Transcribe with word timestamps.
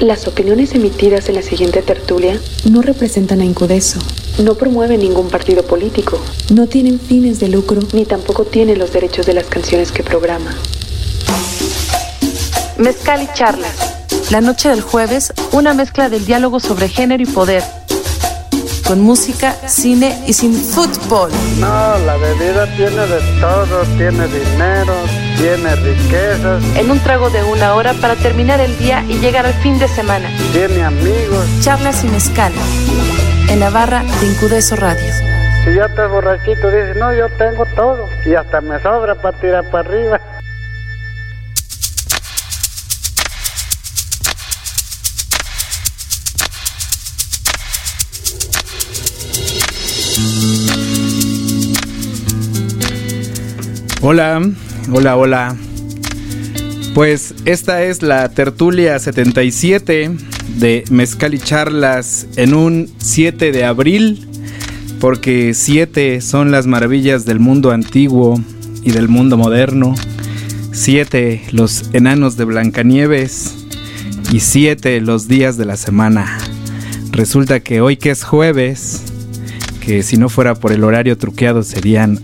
Las 0.00 0.28
opiniones 0.28 0.76
emitidas 0.76 1.28
en 1.28 1.34
la 1.34 1.42
siguiente 1.42 1.82
tertulia 1.82 2.40
no 2.70 2.82
representan 2.82 3.40
a 3.40 3.44
Incudeso, 3.44 3.98
no 4.38 4.54
promueven 4.54 5.00
ningún 5.00 5.28
partido 5.28 5.64
político, 5.64 6.20
no 6.54 6.68
tienen 6.68 7.00
fines 7.00 7.40
de 7.40 7.48
lucro, 7.48 7.80
ni 7.92 8.04
tampoco 8.04 8.44
tienen 8.44 8.78
los 8.78 8.92
derechos 8.92 9.26
de 9.26 9.34
las 9.34 9.46
canciones 9.46 9.90
que 9.90 10.04
programa. 10.04 10.56
Mezcal 12.78 13.24
y 13.24 13.28
charlas. 13.34 13.74
La 14.30 14.40
noche 14.40 14.68
del 14.68 14.82
jueves, 14.82 15.32
una 15.50 15.74
mezcla 15.74 16.08
del 16.08 16.24
diálogo 16.24 16.60
sobre 16.60 16.88
género 16.88 17.24
y 17.24 17.26
poder. 17.26 17.64
Con 18.88 19.02
música, 19.02 19.52
cine 19.66 20.18
y 20.26 20.32
sin 20.32 20.54
fútbol. 20.54 21.30
No, 21.60 21.98
la 22.06 22.16
bebida 22.16 22.64
tiene 22.74 23.06
de 23.06 23.20
todo, 23.38 23.82
tiene 23.98 24.26
dinero, 24.28 24.94
tiene 25.36 25.76
riquezas, 25.76 26.64
En 26.74 26.90
un 26.90 26.98
trago 27.00 27.28
de 27.28 27.44
una 27.44 27.74
hora 27.74 27.92
para 28.00 28.14
terminar 28.14 28.60
el 28.62 28.78
día 28.78 29.04
y 29.06 29.18
llegar 29.18 29.44
al 29.44 29.52
fin 29.52 29.78
de 29.78 29.88
semana. 29.88 30.30
tiene 30.54 30.82
amigos. 30.82 31.44
Charlas 31.60 32.02
y 32.02 32.08
mezcal. 32.08 32.50
En 33.50 33.60
la 33.60 33.68
barra 33.68 34.02
de 34.02 34.26
Incudeso 34.26 34.74
Radio. 34.76 35.12
Si 35.66 35.74
ya 35.74 35.84
estás 35.84 36.10
borrachito, 36.10 36.70
dices, 36.70 36.96
no, 36.96 37.12
yo 37.12 37.28
tengo 37.36 37.66
todo. 37.76 38.08
Y 38.24 38.32
hasta 38.36 38.62
me 38.62 38.80
sobra 38.80 39.14
para 39.16 39.38
tirar 39.38 39.70
para 39.70 39.86
arriba. 39.86 40.18
Hola, 54.10 54.40
hola, 54.90 55.16
hola. 55.18 55.56
Pues 56.94 57.34
esta 57.44 57.82
es 57.82 58.02
la 58.02 58.30
tertulia 58.30 58.98
77 58.98 60.10
de 60.56 60.84
Mezcal 60.88 61.34
y 61.34 61.38
Charlas 61.38 62.26
en 62.36 62.54
un 62.54 62.90
7 62.96 63.52
de 63.52 63.66
abril, 63.66 64.26
porque 64.98 65.52
7 65.52 66.22
son 66.22 66.50
las 66.50 66.66
maravillas 66.66 67.26
del 67.26 67.38
mundo 67.38 67.70
antiguo 67.70 68.40
y 68.82 68.92
del 68.92 69.08
mundo 69.08 69.36
moderno. 69.36 69.94
7 70.72 71.42
los 71.52 71.90
enanos 71.92 72.38
de 72.38 72.44
Blancanieves 72.44 73.56
y 74.32 74.40
7 74.40 75.02
los 75.02 75.28
días 75.28 75.58
de 75.58 75.66
la 75.66 75.76
semana. 75.76 76.38
Resulta 77.12 77.60
que 77.60 77.82
hoy 77.82 77.98
que 77.98 78.08
es 78.08 78.24
jueves, 78.24 79.02
que 79.84 80.02
si 80.02 80.16
no 80.16 80.30
fuera 80.30 80.54
por 80.54 80.72
el 80.72 80.82
horario 80.82 81.18
truqueado 81.18 81.62
serían 81.62 82.22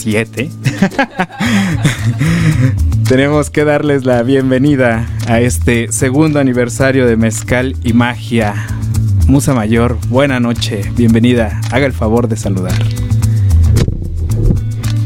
7. 0.00 0.50
Tenemos 3.08 3.50
que 3.50 3.64
darles 3.64 4.06
la 4.06 4.22
bienvenida 4.22 5.06
a 5.26 5.40
este 5.40 5.92
segundo 5.92 6.40
aniversario 6.40 7.06
de 7.06 7.16
Mezcal 7.16 7.76
y 7.84 7.92
Magia. 7.92 8.54
Musa 9.26 9.52
Mayor, 9.52 9.98
buena 10.08 10.40
noche, 10.40 10.90
bienvenida. 10.96 11.60
Haga 11.70 11.84
el 11.84 11.92
favor 11.92 12.28
de 12.28 12.36
saludar. 12.38 12.72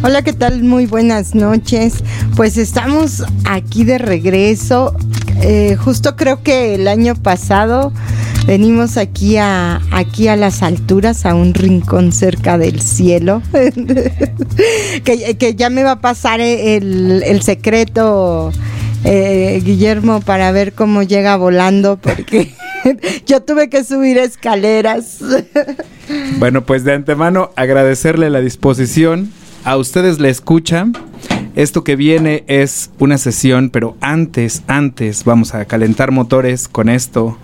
Hola, 0.05 0.23
¿qué 0.23 0.33
tal? 0.33 0.63
Muy 0.63 0.87
buenas 0.87 1.35
noches. 1.35 2.05
Pues 2.37 2.57
estamos 2.57 3.25
aquí 3.45 3.83
de 3.83 3.99
regreso. 3.99 4.95
Eh, 5.43 5.77
justo 5.77 6.15
creo 6.15 6.41
que 6.43 6.77
el 6.77 6.87
año 6.87 7.17
pasado 7.17 7.93
venimos 8.47 8.97
aquí 8.97 9.37
a, 9.37 9.81
aquí 9.91 10.29
a 10.29 10.37
las 10.37 10.63
alturas, 10.63 11.27
a 11.27 11.35
un 11.35 11.55
rincón 11.55 12.13
cerca 12.13 12.59
del 12.59 12.81
cielo. 12.81 13.43
que, 15.05 15.37
que 15.39 15.55
ya 15.55 15.71
me 15.71 15.83
va 15.83 15.93
a 15.93 16.01
pasar 16.01 16.41
el, 16.41 17.23
el 17.25 17.43
secreto, 17.43 18.53
eh, 19.05 19.61
Guillermo, 19.65 20.21
para 20.21 20.53
ver 20.53 20.73
cómo 20.73 21.03
llega 21.03 21.37
volando, 21.37 21.99
porque 21.99 22.55
yo 23.27 23.43
tuve 23.43 23.69
que 23.69 23.85
subir 23.85 24.19
escaleras. 24.19 25.19
Bueno, 26.39 26.67
pues 26.67 26.85
de 26.85 26.93
antemano 26.93 27.51
agradecerle 27.57 28.29
la 28.29 28.43
disposición. 28.43 29.33
A 29.65 29.79
ustedes 29.79 30.21
le 30.21 30.29
escuchan. 30.29 30.93
Esto 31.55 31.83
que 31.83 31.97
viene 31.97 32.45
es 32.47 32.91
una 32.99 33.17
sesión, 33.17 33.71
pero 33.71 33.97
antes, 34.03 34.63
antes 34.67 35.25
vamos 35.25 35.55
a 35.55 35.65
calentar 35.65 36.11
motores 36.11 36.69
con 36.69 36.91
esto 36.91 37.39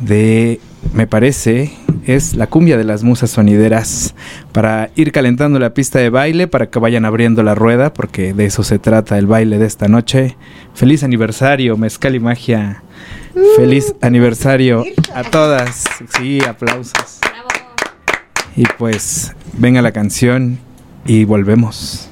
de, 0.00 0.60
me 0.92 1.06
parece, 1.06 1.72
es 2.06 2.34
la 2.34 2.46
cumbia 2.46 2.76
de 2.76 2.84
las 2.84 3.02
musas 3.02 3.30
sonideras 3.30 4.14
para 4.52 4.90
ir 4.96 5.12
calentando 5.12 5.58
la 5.58 5.74
pista 5.74 5.98
de 5.98 6.10
baile, 6.10 6.46
para 6.46 6.70
que 6.70 6.78
vayan 6.78 7.04
abriendo 7.04 7.42
la 7.42 7.54
rueda, 7.54 7.92
porque 7.92 8.32
de 8.32 8.46
eso 8.46 8.62
se 8.62 8.78
trata 8.78 9.18
el 9.18 9.26
baile 9.26 9.58
de 9.58 9.66
esta 9.66 9.88
noche. 9.88 10.36
Feliz 10.74 11.02
aniversario, 11.02 11.76
Mezcal 11.76 12.14
y 12.14 12.20
Magia. 12.20 12.82
Feliz 13.56 13.94
aniversario 14.00 14.84
a 15.14 15.22
todas. 15.22 15.84
Sí, 16.16 16.40
aplausos. 16.40 17.20
Y 18.56 18.64
pues 18.78 19.34
venga 19.52 19.82
la 19.82 19.92
canción 19.92 20.58
y 21.06 21.24
volvemos. 21.24 22.07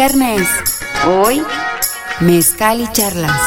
Viernes. 0.00 0.48
Hoy, 1.06 1.42
mezcal 2.20 2.80
y 2.80 2.90
charlas. 2.90 3.38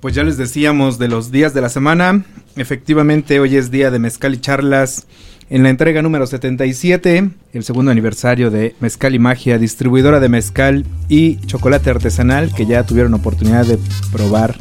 Pues 0.00 0.14
ya 0.14 0.22
les 0.22 0.36
decíamos 0.36 0.98
de 0.98 1.08
los 1.08 1.30
días 1.30 1.54
de 1.54 1.62
la 1.62 1.70
semana. 1.70 2.26
Efectivamente, 2.56 3.40
hoy 3.40 3.56
es 3.56 3.70
día 3.70 3.90
de 3.90 3.98
mezcal 3.98 4.34
y 4.34 4.40
charlas. 4.42 5.06
En 5.48 5.62
la 5.62 5.70
entrega 5.70 6.02
número 6.02 6.26
77, 6.26 7.30
el 7.54 7.64
segundo 7.64 7.90
aniversario 7.90 8.50
de 8.50 8.76
Mezcal 8.80 9.14
y 9.14 9.18
Magia, 9.18 9.56
distribuidora 9.56 10.20
de 10.20 10.28
mezcal 10.28 10.84
y 11.08 11.36
chocolate 11.46 11.88
artesanal 11.88 12.54
que 12.54 12.66
ya 12.66 12.82
tuvieron 12.82 13.14
oportunidad 13.14 13.64
de 13.64 13.78
probar 14.12 14.54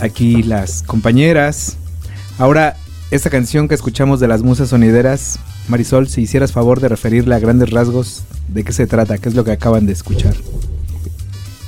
aquí 0.00 0.42
las 0.42 0.82
compañeras. 0.82 1.76
Ahora, 2.38 2.76
esta 3.12 3.30
canción 3.30 3.68
que 3.68 3.76
escuchamos 3.76 4.18
de 4.18 4.26
las 4.26 4.42
musas 4.42 4.70
sonideras, 4.70 5.38
Marisol, 5.68 6.08
si 6.08 6.22
hicieras 6.22 6.52
favor 6.52 6.80
de 6.80 6.88
referirle 6.88 7.34
a 7.34 7.38
grandes 7.38 7.70
rasgos 7.70 8.22
de 8.48 8.64
qué 8.64 8.72
se 8.72 8.86
trata, 8.86 9.18
qué 9.18 9.28
es 9.28 9.34
lo 9.34 9.44
que 9.44 9.52
acaban 9.52 9.86
de 9.86 9.92
escuchar. 9.92 10.34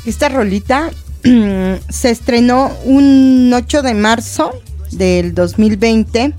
Esta 0.04 0.28
rolita 0.28 0.90
se 1.88 2.10
estrenó 2.10 2.70
un 2.84 3.50
8 3.54 3.82
de 3.82 3.94
marzo 3.94 4.52
del 4.90 5.34
2020, 5.34 6.34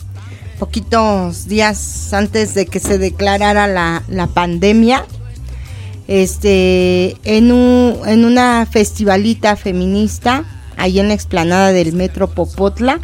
poquitos 0.60 1.48
días 1.48 2.14
antes 2.14 2.54
de 2.54 2.66
que 2.68 2.80
se 2.80 2.98
declarara 2.98 3.68
la, 3.68 4.04
la 4.08 4.28
pandemia, 4.28 5.06
este, 6.08 7.18
en, 7.24 7.52
un- 7.52 8.00
en 8.06 8.26
una 8.26 8.66
festivalita 8.70 9.56
feminista, 9.56 10.44
ahí 10.78 11.00
en 11.00 11.08
la 11.08 11.14
explanada 11.16 11.72
del 11.72 11.94
Metro 11.94 12.30
Popotla. 12.30 13.00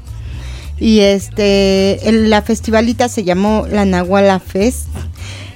Y 0.81 0.99
este, 1.01 2.09
el- 2.09 2.29
la 2.31 2.41
festivalita 2.41 3.07
se 3.07 3.23
llamó 3.23 3.67
la 3.71 3.85
Nahuala 3.85 4.39
Fest. 4.39 4.87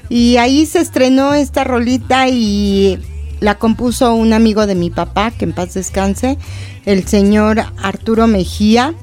Y 0.08 0.38
ahí 0.38 0.68
se 0.68 0.80
estrenó 0.80 1.34
esta 1.34 1.64
rolita 1.64 2.30
y 2.30 3.00
la 3.40 3.56
compuso 3.58 4.14
un 4.14 4.34
amigo 4.34 4.68
de 4.68 4.76
mi 4.76 4.92
papá, 4.92 5.32
que 5.32 5.46
en 5.46 5.54
paz 5.54 5.74
descanse, 5.74 6.38
el 6.86 7.08
señor 7.08 7.64
Arturo 7.82 8.28
Mejía. 8.28 8.94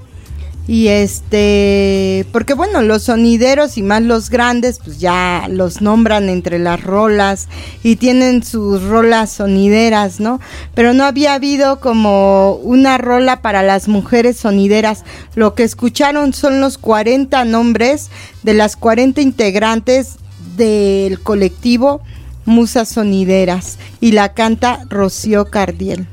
Y 0.69 0.89
este, 0.89 2.25
porque 2.31 2.55
bueno, 2.55 2.83
los 2.83 3.05
sonideros 3.05 3.77
y 3.79 3.83
más 3.83 4.01
los 4.03 4.31
grandes, 4.31 4.79
pues 4.79 5.01
ya 5.01 5.49
los 5.51 5.83
nombran 5.83 6.29
entre 6.29 6.61
las 6.61 6.81
rolas 6.83 7.49
y 7.83 7.97
tienen 7.97 8.45
sus 8.45 8.83
rolas 8.85 9.33
sonideras, 9.33 10.21
¿no? 10.21 10.41
Pero 10.75 10.95
no 10.95 11.05
había 11.05 11.35
habido 11.35 11.81
como 11.81 12.55
una 12.63 12.97
rola 12.97 13.43
para 13.43 13.65
las 13.65 13.89
mujeres 13.89 14.37
sonideras. 14.37 15.05
Lo 15.35 15.55
que 15.55 15.65
escucharon 15.65 16.33
son 16.33 16.61
los 16.61 16.79
40 16.79 17.45
nombres 17.45 18.11
de 18.45 18.55
las 18.55 18.77
40 18.77 19.21
integrantes 19.21 20.17
del 20.57 21.21
colectivo 21.21 22.03
Musas 22.45 22.89
Sonideras 22.89 23.79
y 24.01 24.13
la 24.13 24.33
canta 24.35 24.85
Rocío 24.89 25.47
Cardiel. 25.47 26.07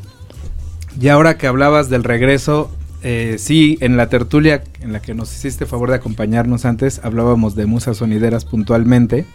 Y 0.99 1.07
ahora 1.09 1.37
que 1.37 1.47
hablabas 1.47 1.89
del 1.89 2.03
regreso, 2.03 2.71
eh, 3.01 3.35
sí, 3.39 3.77
en 3.81 3.97
la 3.97 4.09
tertulia 4.09 4.63
en 4.81 4.91
la 4.91 5.01
que 5.01 5.13
nos 5.13 5.33
hiciste 5.33 5.65
favor 5.65 5.89
de 5.89 5.95
acompañarnos 5.95 6.65
antes, 6.65 6.99
hablábamos 7.03 7.55
de 7.55 7.65
musas 7.65 7.97
sonideras 7.97 8.45
puntualmente. 8.45 9.25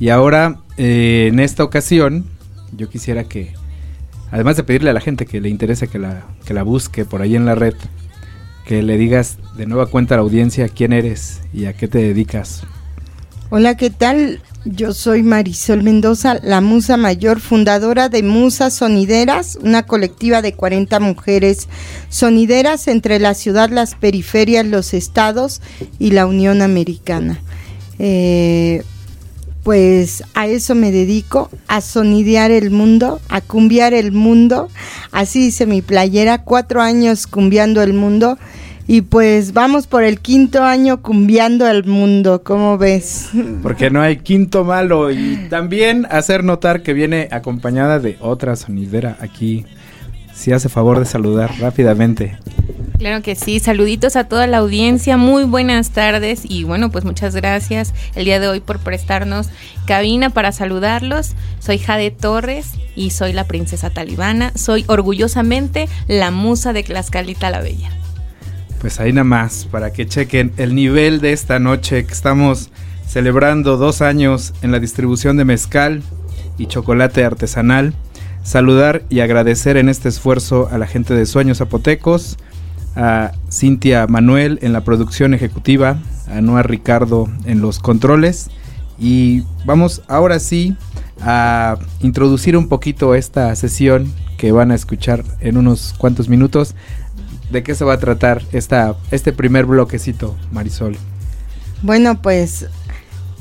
Y 0.00 0.08
ahora, 0.08 0.58
eh, 0.76 1.28
en 1.30 1.40
esta 1.40 1.64
ocasión, 1.64 2.26
yo 2.76 2.88
quisiera 2.88 3.24
que, 3.24 3.54
además 4.30 4.56
de 4.56 4.64
pedirle 4.64 4.90
a 4.90 4.92
la 4.92 5.00
gente 5.00 5.26
que 5.26 5.40
le 5.40 5.48
interese 5.48 5.88
que 5.88 5.98
la, 5.98 6.26
que 6.44 6.54
la 6.54 6.62
busque 6.62 7.04
por 7.04 7.22
ahí 7.22 7.36
en 7.36 7.46
la 7.46 7.54
red, 7.54 7.74
que 8.64 8.82
le 8.82 8.98
digas 8.98 9.38
de 9.56 9.66
nueva 9.66 9.86
cuenta 9.86 10.14
a 10.14 10.18
la 10.18 10.22
audiencia 10.22 10.68
quién 10.68 10.92
eres 10.92 11.40
y 11.54 11.66
a 11.66 11.72
qué 11.72 11.86
te 11.86 11.98
dedicas. 11.98 12.66
Hola, 13.48 13.76
¿qué 13.76 13.90
tal? 13.90 14.40
Yo 14.64 14.92
soy 14.92 15.22
Marisol 15.22 15.84
Mendoza, 15.84 16.40
la 16.42 16.60
musa 16.60 16.96
mayor, 16.96 17.38
fundadora 17.38 18.08
de 18.08 18.24
Musas 18.24 18.74
Sonideras, 18.74 19.56
una 19.62 19.84
colectiva 19.84 20.42
de 20.42 20.54
40 20.54 20.98
mujeres 20.98 21.68
sonideras 22.08 22.88
entre 22.88 23.20
la 23.20 23.34
ciudad, 23.34 23.70
las 23.70 23.94
periferias, 23.94 24.66
los 24.66 24.94
estados 24.94 25.62
y 26.00 26.10
la 26.10 26.26
Unión 26.26 26.60
Americana. 26.60 27.40
Eh, 28.00 28.82
pues 29.62 30.24
a 30.34 30.48
eso 30.48 30.74
me 30.74 30.90
dedico, 30.90 31.48
a 31.68 31.80
sonidear 31.82 32.50
el 32.50 32.72
mundo, 32.72 33.20
a 33.28 33.40
cumbiar 33.40 33.94
el 33.94 34.10
mundo. 34.10 34.68
Así 35.12 35.38
dice 35.38 35.66
mi 35.66 35.82
playera, 35.82 36.42
cuatro 36.42 36.82
años 36.82 37.28
cumbiando 37.28 37.80
el 37.80 37.92
mundo. 37.92 38.38
Y 38.88 39.00
pues 39.02 39.52
vamos 39.52 39.88
por 39.88 40.04
el 40.04 40.20
quinto 40.20 40.62
año 40.62 41.02
cumbiando 41.02 41.68
el 41.68 41.84
mundo, 41.84 42.42
¿cómo 42.44 42.78
ves? 42.78 43.30
Porque 43.62 43.90
no 43.90 44.00
hay 44.00 44.18
quinto 44.18 44.64
malo. 44.64 45.10
Y 45.10 45.48
también 45.50 46.06
hacer 46.08 46.44
notar 46.44 46.82
que 46.82 46.92
viene 46.92 47.28
acompañada 47.32 47.98
de 47.98 48.16
otra 48.20 48.54
sonidera 48.54 49.16
aquí. 49.20 49.64
Si 50.32 50.52
hace 50.52 50.68
favor 50.68 51.00
de 51.00 51.06
saludar 51.06 51.52
rápidamente. 51.58 52.38
Claro 52.98 53.22
que 53.22 53.34
sí, 53.34 53.58
saluditos 53.58 54.16
a 54.16 54.24
toda 54.24 54.46
la 54.46 54.58
audiencia, 54.58 55.16
muy 55.16 55.44
buenas 55.44 55.90
tardes 55.90 56.42
y 56.44 56.64
bueno, 56.64 56.90
pues 56.90 57.04
muchas 57.04 57.34
gracias 57.34 57.92
el 58.14 58.24
día 58.24 58.40
de 58.40 58.48
hoy 58.48 58.60
por 58.60 58.78
prestarnos 58.78 59.48
cabina 59.86 60.30
para 60.30 60.50
saludarlos. 60.52 61.34
Soy 61.58 61.78
Jade 61.78 62.10
Torres 62.10 62.72
y 62.94 63.10
soy 63.10 63.34
la 63.34 63.44
princesa 63.44 63.90
talibana, 63.90 64.52
soy 64.54 64.84
orgullosamente 64.88 65.88
la 66.06 66.30
musa 66.30 66.72
de 66.72 66.84
Tlaxcalita 66.84 67.50
la 67.50 67.60
Bella. 67.60 67.90
Pues 68.80 69.00
ahí 69.00 69.12
nada 69.12 69.24
más, 69.24 69.66
para 69.70 69.92
que 69.92 70.06
chequen 70.06 70.52
el 70.58 70.74
nivel 70.74 71.20
de 71.20 71.32
esta 71.32 71.58
noche 71.58 72.04
que 72.04 72.12
estamos 72.12 72.70
celebrando 73.06 73.76
dos 73.76 74.02
años 74.02 74.52
en 74.62 74.70
la 74.70 74.78
distribución 74.78 75.36
de 75.36 75.44
mezcal 75.44 76.02
y 76.58 76.66
chocolate 76.66 77.24
artesanal. 77.24 77.94
Saludar 78.42 79.02
y 79.08 79.20
agradecer 79.20 79.76
en 79.76 79.88
este 79.88 80.08
esfuerzo 80.08 80.68
a 80.70 80.78
la 80.78 80.86
gente 80.86 81.14
de 81.14 81.26
Sueños 81.26 81.58
Zapotecos, 81.58 82.36
a 82.94 83.32
Cintia 83.50 84.06
Manuel 84.06 84.58
en 84.62 84.72
la 84.72 84.82
producción 84.82 85.34
ejecutiva, 85.34 85.98
a 86.28 86.40
Noah 86.40 86.62
Ricardo 86.62 87.28
en 87.44 87.60
los 87.60 87.78
controles. 87.78 88.50
Y 88.98 89.42
vamos 89.64 90.02
ahora 90.06 90.38
sí 90.38 90.76
a 91.20 91.78
introducir 92.00 92.56
un 92.56 92.68
poquito 92.68 93.14
esta 93.14 93.54
sesión 93.56 94.12
que 94.36 94.52
van 94.52 94.70
a 94.70 94.74
escuchar 94.74 95.24
en 95.40 95.56
unos 95.56 95.94
cuantos 95.98 96.28
minutos. 96.28 96.74
¿De 97.50 97.62
qué 97.62 97.74
se 97.74 97.84
va 97.84 97.94
a 97.94 97.98
tratar 97.98 98.42
esta, 98.52 98.96
este 99.10 99.32
primer 99.32 99.66
bloquecito, 99.66 100.36
Marisol? 100.50 100.96
Bueno, 101.82 102.20
pues 102.20 102.66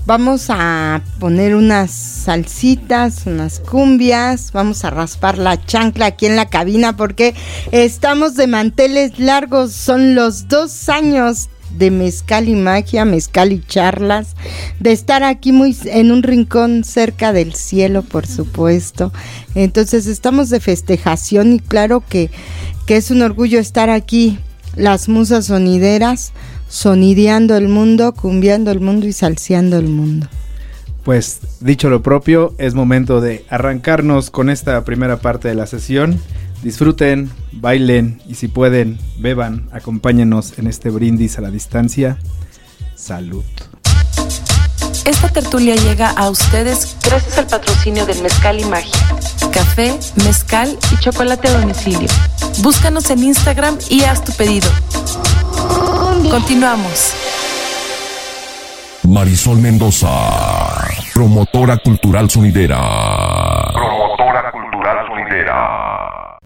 vamos 0.06 0.48
a 0.50 1.02
poner 1.20 1.56
unas 1.56 1.92
salsitas, 1.92 3.26
unas 3.26 3.60
cumbias, 3.60 4.52
vamos 4.52 4.86
a 4.86 4.92
raspar 4.92 5.38
la 5.38 5.64
chancla 5.66 6.08
aquí 6.08 6.28
en 6.28 6.36
la 6.36 6.48
cabina 6.48 6.96
porque 6.96 7.34
estamos 7.72 8.36
de 8.36 8.48
manteles 8.48 9.18
largos, 9.18 9.72
son 9.72 10.14
los 10.14 10.48
dos 10.48 10.90
años 10.90 11.50
de 11.78 11.92
mezcal 11.92 12.48
y 12.48 12.56
magia, 12.56 13.04
mezcal 13.04 13.52
y 13.52 13.62
charlas, 13.62 14.36
de 14.80 14.92
estar 14.92 15.24
aquí 15.24 15.52
muy 15.52 15.76
en 15.86 16.12
un 16.12 16.24
rincón 16.24 16.84
cerca 16.84 17.34
del 17.34 17.54
cielo, 17.54 18.02
por 18.02 18.28
supuesto. 18.28 19.12
Entonces 19.56 20.06
estamos 20.08 20.50
de 20.50 20.60
festejación 20.60 21.54
y 21.54 21.60
claro 21.60 22.04
que, 22.08 22.30
que 22.86 22.98
es 22.98 23.12
un 23.12 23.22
orgullo 23.22 23.60
estar 23.60 23.90
aquí, 23.90 24.40
las 24.76 25.10
musas 25.10 25.46
sonideras, 25.46 26.34
sonideando 26.68 27.56
el 27.58 27.68
mundo, 27.68 28.14
cumbiando 28.14 28.72
el 28.72 28.80
mundo 28.80 29.08
y 29.08 29.14
salseando 29.14 29.78
el 29.78 29.88
mundo. 29.88 30.28
Pues 31.04 31.40
dicho 31.60 31.90
lo 31.90 32.02
propio, 32.02 32.56
es 32.58 32.74
momento 32.74 33.22
de 33.22 33.46
arrancarnos 33.50 34.32
con 34.32 34.50
esta 34.50 34.84
primera 34.84 35.18
parte 35.18 35.48
de 35.48 35.56
la 35.56 35.68
sesión. 35.68 36.20
Disfruten, 36.64 37.30
bailen 37.52 38.22
y 38.28 38.36
si 38.36 38.48
pueden, 38.48 38.98
beban, 39.20 39.68
acompáñenos 39.72 40.58
en 40.58 40.68
este 40.68 40.90
brindis 40.90 41.38
a 41.38 41.42
la 41.42 41.52
distancia. 41.52 42.18
Salud. 42.96 43.44
Esta 45.06 45.30
tertulia 45.30 45.76
llega 45.76 46.10
a 46.10 46.30
ustedes 46.32 46.98
gracias 47.04 47.38
al 47.38 47.46
patrocinio 47.46 48.08
del 48.08 48.22
Mezcal 48.24 48.60
y 48.60 48.66
Magia. 48.66 48.92
Café, 49.54 49.94
mezcal 50.24 50.78
y 50.92 50.98
chocolate 50.98 51.48
a 51.48 51.60
domicilio. 51.60 52.10
Búscanos 52.64 53.12
en 53.12 53.24
Instagram 53.24 53.78
y 53.90 54.04
haz 54.04 54.24
tu 54.24 54.32
pedido. 54.34 54.68
Continuamos. 56.32 57.14
Marisol 59.04 59.60
Mendoza, 59.60 60.10
promotora 61.14 61.78
cultural 61.78 62.28
sonidera. 62.28 62.82
Promotora 63.74 64.52
cultural 64.52 64.98
sonidera. 65.08 66.40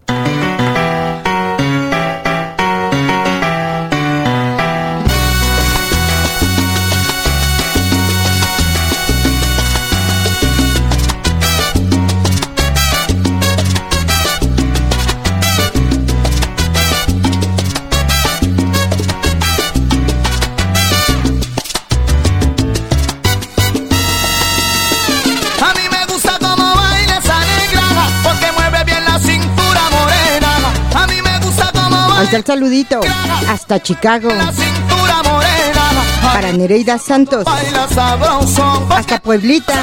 Ahí 32.20 32.26
está 32.26 32.36
el 32.36 32.44
saludito. 32.44 33.00
Hasta 33.48 33.80
Chicago. 33.80 34.28
cintura 34.28 35.22
morena. 35.22 35.82
Para 36.34 36.52
Nereida 36.52 36.98
Santos. 36.98 37.46
Hasta 38.90 39.22
Pueblita. 39.22 39.74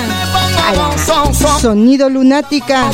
Sonido 1.59 2.11
Lunática. 2.11 2.91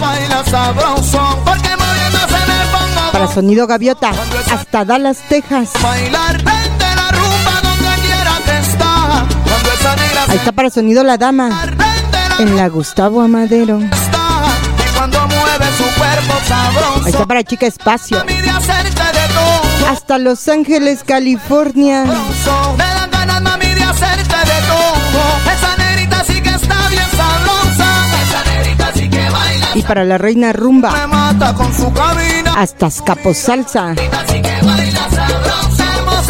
Para 3.11 3.27
Sonido 3.27 3.67
Gaviota. 3.67 4.11
Hasta 4.49 4.85
Dallas, 4.85 5.17
Texas. 5.27 5.71
Ahí 10.29 10.37
está 10.37 10.53
para 10.53 10.69
Sonido 10.69 11.03
La 11.03 11.17
Dama. 11.17 11.49
En 12.39 12.55
la 12.55 12.69
Gustavo 12.69 13.19
Amadero. 13.19 13.81
Ahí 16.51 17.11
está 17.11 17.25
para 17.25 17.43
Chica 17.43 17.65
Espacio. 17.65 18.23
Hasta 19.89 20.17
Los 20.17 20.47
Ángeles, 20.47 21.03
California. 21.03 22.03
Me 22.05 22.83
dan 22.83 23.11
ganas, 23.11 23.41
mami, 23.41 23.67
de 23.67 23.83
hacerte 23.83 24.35
de 24.35 24.61
todo. 24.67 25.53
Esa 25.53 25.77
negrita 25.77 26.23
sí 26.23 26.41
que 26.41 26.49
está 26.49 26.87
bien 26.89 27.09
sabrosa. 27.15 28.05
Esa 28.23 28.43
negrita 28.51 28.91
sí 28.93 29.09
que 29.09 29.29
baila. 29.29 29.67
Y 29.75 29.81
para 29.83 30.03
la 30.03 30.17
Reina 30.17 30.53
Rumba. 30.53 30.91
Me 30.91 31.07
mata 31.07 31.53
con 31.53 31.73
su 31.73 31.91
cabina. 31.93 32.53
Hasta. 32.55 32.87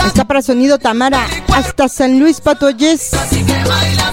Está 0.08 0.26
para 0.26 0.42
Sonido 0.42 0.78
Tamara. 0.78 1.26
Hasta 1.54 1.88
San 1.88 2.20
Luis. 2.20 2.42
Así 2.46 3.44
que 3.44 3.54
baila 3.54 4.13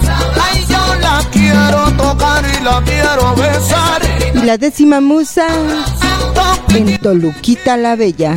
la 1.21 1.29
quiero 1.29 1.91
tocar 1.97 2.43
y 2.45 2.63
la 2.63 2.81
quiero 2.83 3.35
besar. 3.35 4.01
Y 4.33 4.45
la 4.45 4.57
décima 4.57 5.01
musa. 5.01 5.47
En 6.69 6.97
Toluquita 6.99 7.77
la 7.77 7.95
Bella. 7.95 8.35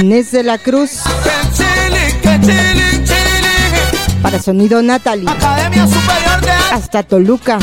Inés 0.00 0.32
de 0.32 0.42
la 0.42 0.58
Cruz. 0.58 1.00
Para 4.22 4.40
Sonido 4.40 4.82
Natalie. 4.82 5.28
Academia 5.28 5.86
Superior 5.86 6.40
de 6.40 6.50
Arte. 6.50 6.74
Hasta 6.74 7.02
Toluca. 7.02 7.58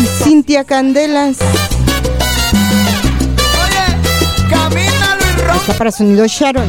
Y 0.00 0.24
Cintia 0.24 0.64
Candelas. 0.64 1.36
Está 5.60 5.74
para 5.78 5.90
Sonido 5.90 6.26
Sharon. 6.26 6.68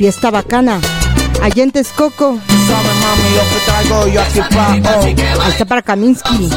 Fiesta 0.00 0.30
Bacana. 0.30 0.80
Allá 1.42 1.62
en 1.62 1.72
Texcoco. 1.72 2.38
Está 5.46 5.66
para 5.66 5.82
Kaminsky. 5.82 6.48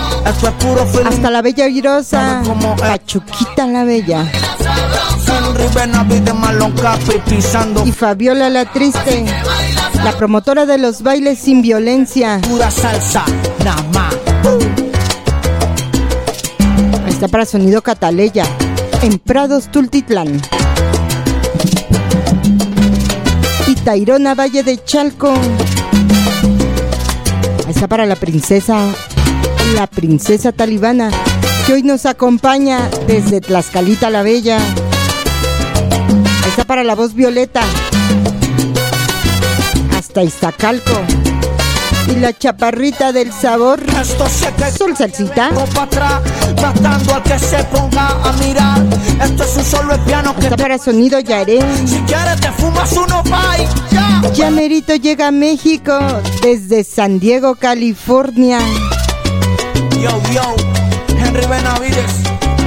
Hasta 1.06 1.30
la 1.30 1.42
Bella 1.42 1.68
Virosa. 1.68 2.42
Pachuquita 2.78 3.68
la 3.68 3.84
Bella. 3.84 4.32
Y 7.84 7.92
Fabiola 7.92 8.50
la 8.50 8.64
Triste. 8.72 9.26
La 10.06 10.14
promotora 10.14 10.66
de 10.66 10.78
los 10.78 11.02
bailes 11.02 11.38
sin 11.40 11.62
violencia. 11.62 12.40
pura 12.48 12.72
salsa, 12.72 13.26
nada 13.62 13.84
más. 13.94 14.16
Está 17.10 17.28
para 17.28 17.46
Sonido 17.46 17.82
Cataleya. 17.82 18.46
En 19.02 19.20
Prados 19.20 19.70
Tultitlán. 19.70 20.40
Tairona 23.84 24.34
Valle 24.34 24.64
de 24.64 24.82
Chalco. 24.84 25.34
Ahí 27.66 27.72
está 27.72 27.88
para 27.88 28.06
la 28.06 28.16
princesa. 28.16 28.78
La 29.76 29.88
princesa 29.88 30.54
talibana. 30.54 31.12
Que 31.68 31.74
hoy 31.74 31.84
nos 31.84 32.06
acompaña 32.06 32.90
desde 33.08 33.42
Tlaxcalita 33.42 34.10
la 34.10 34.24
Bella. 34.24 34.58
Ahí 34.58 36.50
está 36.50 36.64
para 36.64 36.84
la 36.84 36.96
voz 36.96 37.14
violeta. 37.14 37.62
Hasta 39.98 40.24
Iztacalco. 40.24 41.02
Y 42.14 42.18
la 42.18 42.32
chaparrita 42.32 43.12
del 43.12 43.34
sabor. 43.34 43.82
Esto 44.00 44.28
se 44.30 44.54
que 44.54 44.72
Sol 44.72 44.96
Salsita. 44.96 45.50
para 45.74 46.22
matando 46.62 47.16
al 47.16 47.24
que 47.24 47.40
se 47.40 47.64
ponga 47.66 48.08
a 48.24 48.32
mirar. 48.34 48.84
Esto 49.20 49.44
es 49.44 49.58
un 49.58 49.64
solo 49.66 49.96
el 49.96 50.02
piano 50.02 50.36
que 50.36 50.42
Está 50.44 50.58
para 50.58 50.78
Sonido 50.78 51.20
Yaré. 51.20 51.60
Si 51.88 51.98
quieres 52.02 52.40
te 52.40 52.52
fumas 52.52 52.92
uno 52.94 53.24
y 53.26 53.96
ya. 53.96 54.22
Ya 54.32 54.52
merito 54.52 54.96
llega 54.96 55.30
a 55.30 55.32
México 55.32 55.98
desde 56.44 56.84
San 56.84 57.20
Diego, 57.20 57.56
California. 57.56 58.60
Yo, 60.00 60.22
yo, 60.32 60.56
Henry 61.18 61.48
Benavides. 61.48 62.14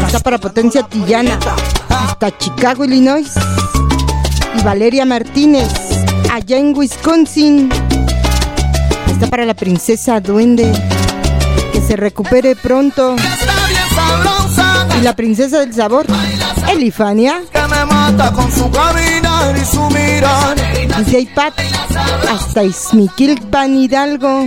Está 0.06 0.18
para 0.18 0.38
Potencia 0.38 0.82
Tillana. 0.82 1.38
Hasta 1.88 2.36
Chicago, 2.36 2.84
Illinois. 2.84 3.30
Y 4.58 4.62
Valeria 4.64 5.04
Martínez, 5.04 5.68
allá 6.32 6.58
en 6.58 6.76
Wisconsin. 6.76 7.68
Está 9.16 9.28
para 9.28 9.46
la 9.46 9.54
princesa 9.54 10.20
Duende. 10.20 10.70
Que 11.72 11.80
se 11.80 11.96
recupere 11.96 12.54
pronto. 12.54 13.16
Y 14.98 15.00
la 15.00 15.16
princesa 15.16 15.60
del 15.60 15.72
sabor, 15.72 16.04
Elifania. 16.70 17.40
Y 17.40 17.54
mirar. 19.94 20.56
DJ 20.98 21.30
Pat. 21.34 21.54
Hasta 22.30 22.64
Izmiquilpan 22.64 23.78
Hidalgo. 23.78 24.44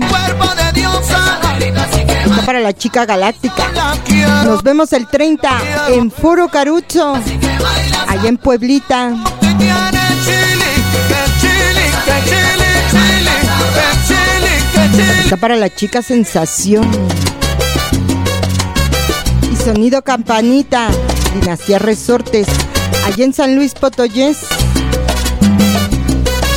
Está 2.28 2.46
para 2.46 2.60
la 2.60 2.72
chica 2.74 3.08
galáctica. 3.08 3.64
Nos 4.46 4.62
vemos 4.62 4.94
el 4.94 5.08
30 5.08 5.50
en 5.88 6.12
Foro 6.12 6.48
Carucho, 6.48 7.16
allá 8.08 8.30
en 8.30 8.38
Pueblita. 8.38 9.16
Está 15.30 15.42
para 15.42 15.58
la 15.58 15.70
chica 15.70 16.02
sensación. 16.02 16.90
Y 19.52 19.56
sonido 19.58 20.02
campanita, 20.02 20.90
Dinastía 21.36 21.78
Resortes, 21.78 22.48
allá 23.06 23.26
en 23.26 23.34
San 23.34 23.56
Luis 23.56 23.76
Potoyés. 23.76 24.40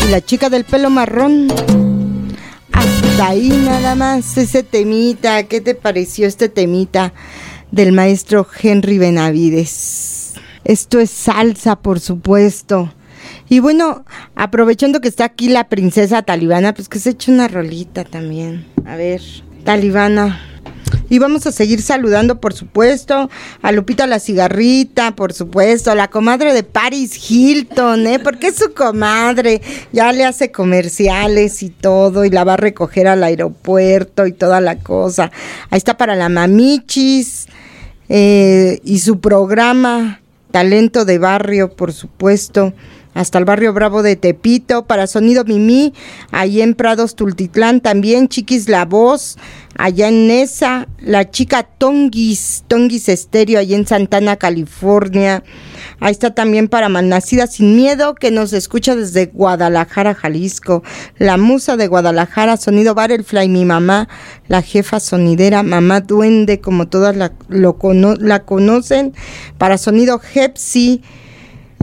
Y 0.07 0.11
la 0.11 0.23
chica 0.23 0.49
del 0.49 0.65
pelo 0.65 0.89
marrón. 0.89 1.49
Hasta 2.73 3.29
ahí 3.29 3.51
nada 3.51 3.95
más 3.95 4.39
ese 4.39 4.63
temita. 4.63 5.43
¿Qué 5.43 5.61
te 5.61 5.75
pareció 5.75 6.27
este 6.27 6.49
temita 6.49 7.13
del 7.73 7.93
maestro 7.93 8.47
Henry 8.63 8.97
Benavides? 8.97 10.33
Esto 10.65 10.99
es 10.99 11.11
salsa, 11.11 11.77
por 11.77 12.01
supuesto. 12.01 12.91
Y 13.53 13.61
bueno, 13.61 14.07
aprovechando 14.35 15.03
que 15.03 15.09
está 15.09 15.27
aquí 15.27 15.51
la 15.51 15.69
princesa 15.69 16.23
talibana, 16.23 16.73
pues 16.73 16.89
que 16.89 16.99
se 16.99 17.11
eche 17.11 17.31
una 17.31 17.49
rolita 17.49 18.03
también. 18.03 18.65
A 18.87 18.97
ver, 18.97 19.21
talibana. 19.63 20.41
Y 21.11 21.19
vamos 21.19 21.47
a 21.47 21.53
seguir 21.53 21.83
saludando, 21.83 22.41
por 22.41 22.55
supuesto, 22.55 23.29
a 23.61 23.73
Lupita 23.73 24.07
la 24.07 24.21
cigarrita, 24.21 25.15
por 25.15 25.35
supuesto, 25.35 25.91
a 25.91 25.95
la 25.95 26.09
comadre 26.09 26.55
de 26.55 26.63
Paris 26.63 27.31
Hilton, 27.31 28.07
¿eh? 28.07 28.19
Porque 28.21 28.47
es 28.47 28.57
su 28.57 28.73
comadre, 28.73 29.61
ya 29.93 30.15
le 30.15 30.25
hace 30.25 30.51
comerciales 30.51 31.63
y 31.63 31.69
todo, 31.69 32.25
y 32.25 32.31
la 32.31 32.45
va 32.45 32.55
a 32.55 32.57
recoger 32.57 33.07
al 33.07 33.23
aeropuerto 33.23 34.27
y 34.27 34.33
toda 34.33 34.63
la 34.63 34.79
cosa. 34.79 35.31
Ahí 35.69 35.77
está 35.77 35.99
para 35.99 36.17
la 36.17 36.31
mamichis 36.31 37.49
eh, 38.09 38.81
y 38.83 39.01
su 39.01 39.21
programa 39.21 40.23
Talento 40.51 41.05
de 41.05 41.19
Barrio, 41.19 41.77
por 41.77 41.93
supuesto 41.93 42.73
hasta 43.15 43.39
el 43.39 43.45
barrio 43.45 43.73
Bravo 43.73 44.03
de 44.03 44.17
Tepito, 44.17 44.87
para 44.87 45.07
Sonido 45.07 45.45
Mimi, 45.45 45.93
ahí 46.31 46.63
en 46.63 46.75
Prados 46.75 47.15
Tultitlán, 47.15 47.81
también 47.81 48.29
Chiquis 48.29 48.69
La 48.69 48.85
Voz, 48.87 49.37
allá 49.77 50.09
en 50.09 50.27
Nesa, 50.29 50.89
la 50.99 51.31
chica 51.31 51.63
Tonguis, 51.63 52.65
Tonguis 52.69 53.09
Estéreo, 53.09 53.59
allá 53.61 53.77
en 53.77 53.87
Santana, 53.87 54.37
California. 54.37 55.43
Ahí 56.01 56.13
está 56.13 56.35
también 56.35 56.69
para 56.69 56.89
Malnacida 56.89 57.47
Sin 57.47 57.77
Miedo, 57.77 58.15
que 58.15 58.31
nos 58.31 58.53
escucha 58.53 58.97
desde 58.97 59.27
Guadalajara, 59.27 60.15
Jalisco. 60.15 60.83
La 61.19 61.37
musa 61.37 61.77
de 61.77 61.89
Guadalajara, 61.89 62.57
Sonido 62.57 62.95
Barrelfly, 62.95 63.49
mi 63.49 63.65
mamá, 63.65 64.09
la 64.49 64.63
jefa 64.63 65.01
sonidera, 65.01 65.63
mamá 65.63 66.01
duende, 66.01 66.61
como 66.61 66.89
todas 66.89 67.17
la, 67.17 67.33
lo 67.49 67.79
cono- 67.79 68.17
la 68.19 68.45
conocen. 68.45 69.15
Para 69.59 69.79
Sonido 69.79 70.21
Hepsi, 70.35 71.03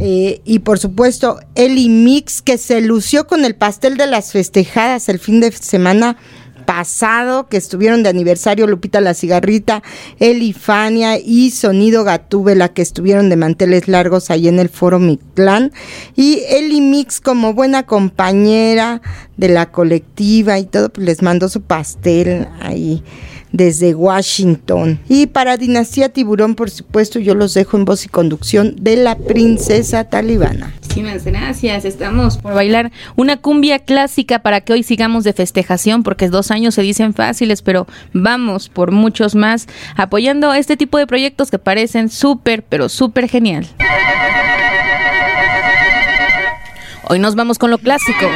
eh, 0.01 0.41
y 0.45 0.59
por 0.59 0.79
supuesto, 0.79 1.39
Eli 1.55 1.89
Mix, 1.89 2.41
que 2.41 2.57
se 2.57 2.81
lució 2.81 3.27
con 3.27 3.43
el 3.43 3.55
pastel 3.55 3.97
de 3.97 4.07
las 4.07 4.31
festejadas 4.31 5.09
el 5.09 5.19
fin 5.19 5.39
de 5.41 5.51
semana 5.51 6.17
pasado, 6.65 7.47
que 7.47 7.57
estuvieron 7.57 8.03
de 8.03 8.09
aniversario 8.09 8.67
Lupita 8.67 9.01
la 9.01 9.15
Cigarrita, 9.15 9.81
Eli 10.19 10.53
Fania 10.53 11.17
y 11.17 11.49
Sonido 11.49 12.03
Gatúbela, 12.03 12.69
que 12.69 12.83
estuvieron 12.83 13.29
de 13.29 13.35
manteles 13.37 13.87
largos 13.87 14.29
ahí 14.29 14.47
en 14.47 14.59
el 14.59 14.69
foro 14.69 14.99
Mictlán. 14.99 15.71
Y 16.15 16.43
Eli 16.47 16.79
Mix, 16.79 17.19
como 17.21 17.53
buena 17.53 17.87
compañera 17.87 19.01
de 19.35 19.49
la 19.49 19.71
colectiva 19.71 20.59
y 20.59 20.65
todo, 20.65 20.89
pues 20.89 21.05
les 21.05 21.21
mandó 21.23 21.49
su 21.49 21.61
pastel 21.61 22.47
ahí 22.61 23.03
desde 23.51 23.95
Washington. 23.95 24.99
Y 25.09 25.27
para 25.27 25.57
Dinastía 25.57 26.09
Tiburón, 26.09 26.55
por 26.55 26.69
supuesto, 26.69 27.19
yo 27.19 27.35
los 27.35 27.53
dejo 27.53 27.77
en 27.77 27.85
voz 27.85 28.05
y 28.05 28.09
conducción 28.09 28.75
de 28.79 28.95
la 28.95 29.15
princesa 29.15 30.03
talibana. 30.03 30.73
Muchísimas 30.81 31.23
gracias. 31.23 31.85
Estamos 31.85 32.37
por 32.37 32.53
bailar 32.53 32.91
una 33.15 33.37
cumbia 33.37 33.79
clásica 33.79 34.39
para 34.39 34.61
que 34.61 34.73
hoy 34.73 34.83
sigamos 34.83 35.23
de 35.23 35.33
festejación, 35.33 36.03
porque 36.03 36.29
dos 36.29 36.51
años 36.51 36.75
se 36.75 36.81
dicen 36.81 37.13
fáciles, 37.13 37.61
pero 37.61 37.87
vamos 38.13 38.69
por 38.69 38.91
muchos 38.91 39.35
más 39.35 39.67
apoyando 39.95 40.53
este 40.53 40.77
tipo 40.77 40.97
de 40.97 41.07
proyectos 41.07 41.51
que 41.51 41.59
parecen 41.59 42.09
súper, 42.09 42.63
pero 42.63 42.89
súper 42.89 43.29
genial. 43.29 43.67
Hoy 47.07 47.19
nos 47.19 47.35
vamos 47.35 47.57
con 47.57 47.71
lo 47.71 47.77
clásico. 47.79 48.27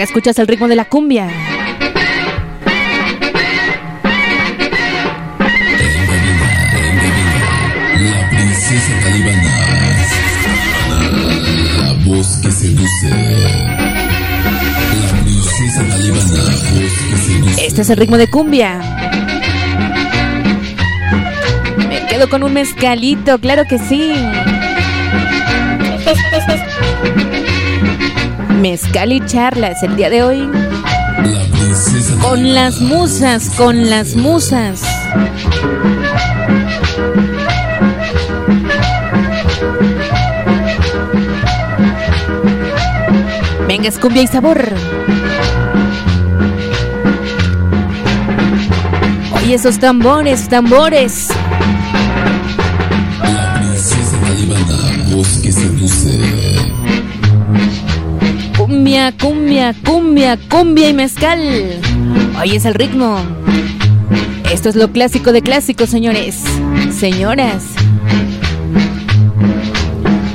Venga, 0.00 0.08
escuchas 0.08 0.38
el 0.38 0.46
ritmo 0.46 0.66
de 0.66 0.76
la 0.76 0.86
cumbia. 0.86 1.26
La 7.98 8.30
princesa 8.30 8.98
talibana. 9.02 9.50
La 11.76 11.92
voz 12.06 12.38
que 12.38 12.50
seduce. 12.50 13.10
La 13.10 15.18
princesa 15.22 15.84
talibana. 15.90 16.44
Voz 16.72 16.94
que 17.10 17.16
seduce. 17.18 17.66
Este 17.66 17.82
es 17.82 17.90
el 17.90 17.98
ritmo 17.98 18.16
de 18.16 18.30
cumbia. 18.30 18.80
Me 21.76 22.06
quedo 22.06 22.30
con 22.30 22.42
un 22.42 22.54
mezcalito, 22.54 23.38
claro 23.38 23.64
que 23.68 23.78
sí. 23.78 24.14
Mezcal 28.60 29.10
y 29.10 29.24
charlas 29.24 29.82
el 29.82 29.96
día 29.96 30.10
de 30.10 30.22
hoy. 30.22 30.46
Con 32.20 32.52
las 32.54 32.78
musas, 32.82 33.48
con 33.56 33.88
las 33.88 34.16
musas. 34.16 34.82
Venga, 43.66 43.88
es 43.88 43.98
cumbia 43.98 44.24
y 44.24 44.26
sabor. 44.26 44.62
Oye, 49.36 49.54
esos 49.54 49.78
tambores, 49.78 50.50
tambores. 50.50 51.28
La 53.22 53.54
princesa 53.54 54.20
talibana. 54.20 55.14
Voz 55.14 55.38
que 55.38 55.50
seduce. 55.50 56.60
Cumbia, 58.70 59.12
cumbia, 59.20 59.74
cumbia, 59.84 60.38
cumbia 60.48 60.90
y 60.90 60.94
mezcal. 60.94 61.40
Oye, 62.40 62.54
es 62.54 62.64
el 62.64 62.74
ritmo. 62.74 63.18
Esto 64.52 64.68
es 64.68 64.76
lo 64.76 64.92
clásico 64.92 65.32
de 65.32 65.42
clásicos, 65.42 65.90
señores. 65.90 66.36
Señoras. 66.96 67.64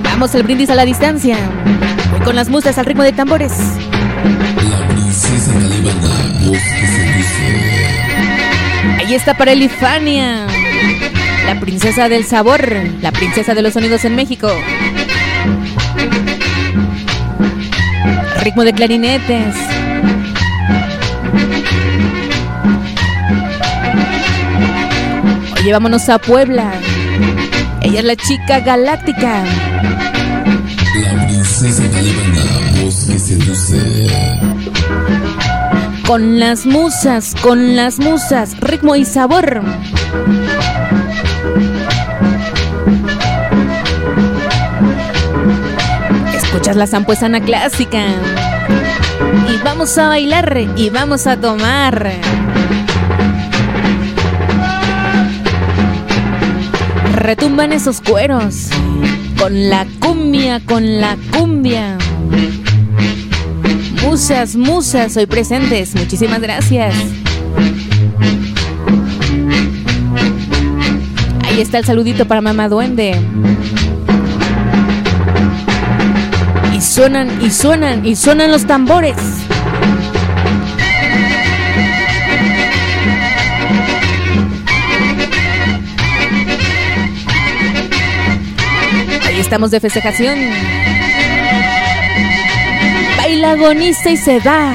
Vamos 0.03 0.35
al 0.35 0.43
brindis 0.43 0.69
a 0.69 0.75
la 0.75 0.83
distancia. 0.83 1.37
Voy 2.11 2.19
con 2.25 2.35
las 2.35 2.49
musas 2.49 2.77
al 2.77 2.85
ritmo 2.85 3.03
de 3.03 3.13
tambores. 3.13 3.53
La 3.53 4.85
princesa 4.89 5.53
talibana. 5.53 6.09
Voz 6.43 6.57
que 6.57 6.87
seduce. 6.87 7.87
Ahí 8.99 9.15
está 9.15 9.37
para 9.37 9.53
Elifania. 9.53 10.45
La 11.45 11.57
princesa 11.61 12.09
del 12.09 12.25
sabor. 12.25 12.69
La 13.01 13.13
princesa 13.13 13.53
de 13.53 13.61
los 13.61 13.71
sonidos 13.71 14.03
en 14.03 14.17
México. 14.17 14.49
Ritmo 18.45 18.63
de 18.63 18.73
clarinetes. 18.73 19.55
Oye, 25.59 25.71
vámonos 25.71 26.07
a 26.09 26.19
Puebla. 26.19 26.73
Ella 27.81 28.01
es 28.01 28.05
la 28.05 28.15
chica 28.15 28.59
galáctica. 28.59 29.43
La 31.01 31.25
princesa 31.25 31.89
talibana. 31.89 32.83
Voz 32.83 33.05
que 33.05 33.17
seduce. 33.17 34.07
Con 36.05 36.39
las 36.39 36.67
musas, 36.67 37.33
con 37.41 37.75
las 37.75 37.97
musas, 37.97 38.59
ritmo 38.59 38.95
y 38.95 39.05
sabor. 39.05 39.63
Escuchas 46.35 46.75
la 46.75 46.87
zampuesana 46.87 47.41
clásica. 47.41 48.05
Vamos 49.77 49.97
a 49.97 50.07
bailar 50.07 50.57
y 50.77 50.89
vamos 50.89 51.27
a 51.27 51.35
tomar. 51.35 52.09
Retumban 57.13 57.73
esos 57.73 57.99
cueros. 57.99 58.69
Con 59.37 59.69
la 59.69 59.85
cumbia, 59.99 60.61
con 60.61 61.01
la 61.01 61.17
cumbia. 61.37 61.97
Musas, 64.01 64.55
musas, 64.55 65.17
hoy 65.17 65.25
presentes. 65.25 65.93
Muchísimas 65.93 66.39
gracias. 66.39 66.95
Ahí 71.43 71.59
está 71.59 71.79
el 71.79 71.85
saludito 71.85 72.25
para 72.25 72.39
mamá 72.39 72.69
duende. 72.69 73.13
Y 76.73 76.79
suenan, 76.79 77.41
y 77.41 77.51
suenan, 77.51 78.05
y 78.05 78.15
suenan 78.15 78.51
los 78.51 78.65
tambores. 78.65 79.17
Ahí 89.35 89.41
estamos 89.41 89.69
de 89.69 89.81
festejación. 89.81 90.39
Baila, 93.17 93.51
agoniza 93.51 94.09
y 94.09 94.15
se 94.15 94.39
va. 94.39 94.73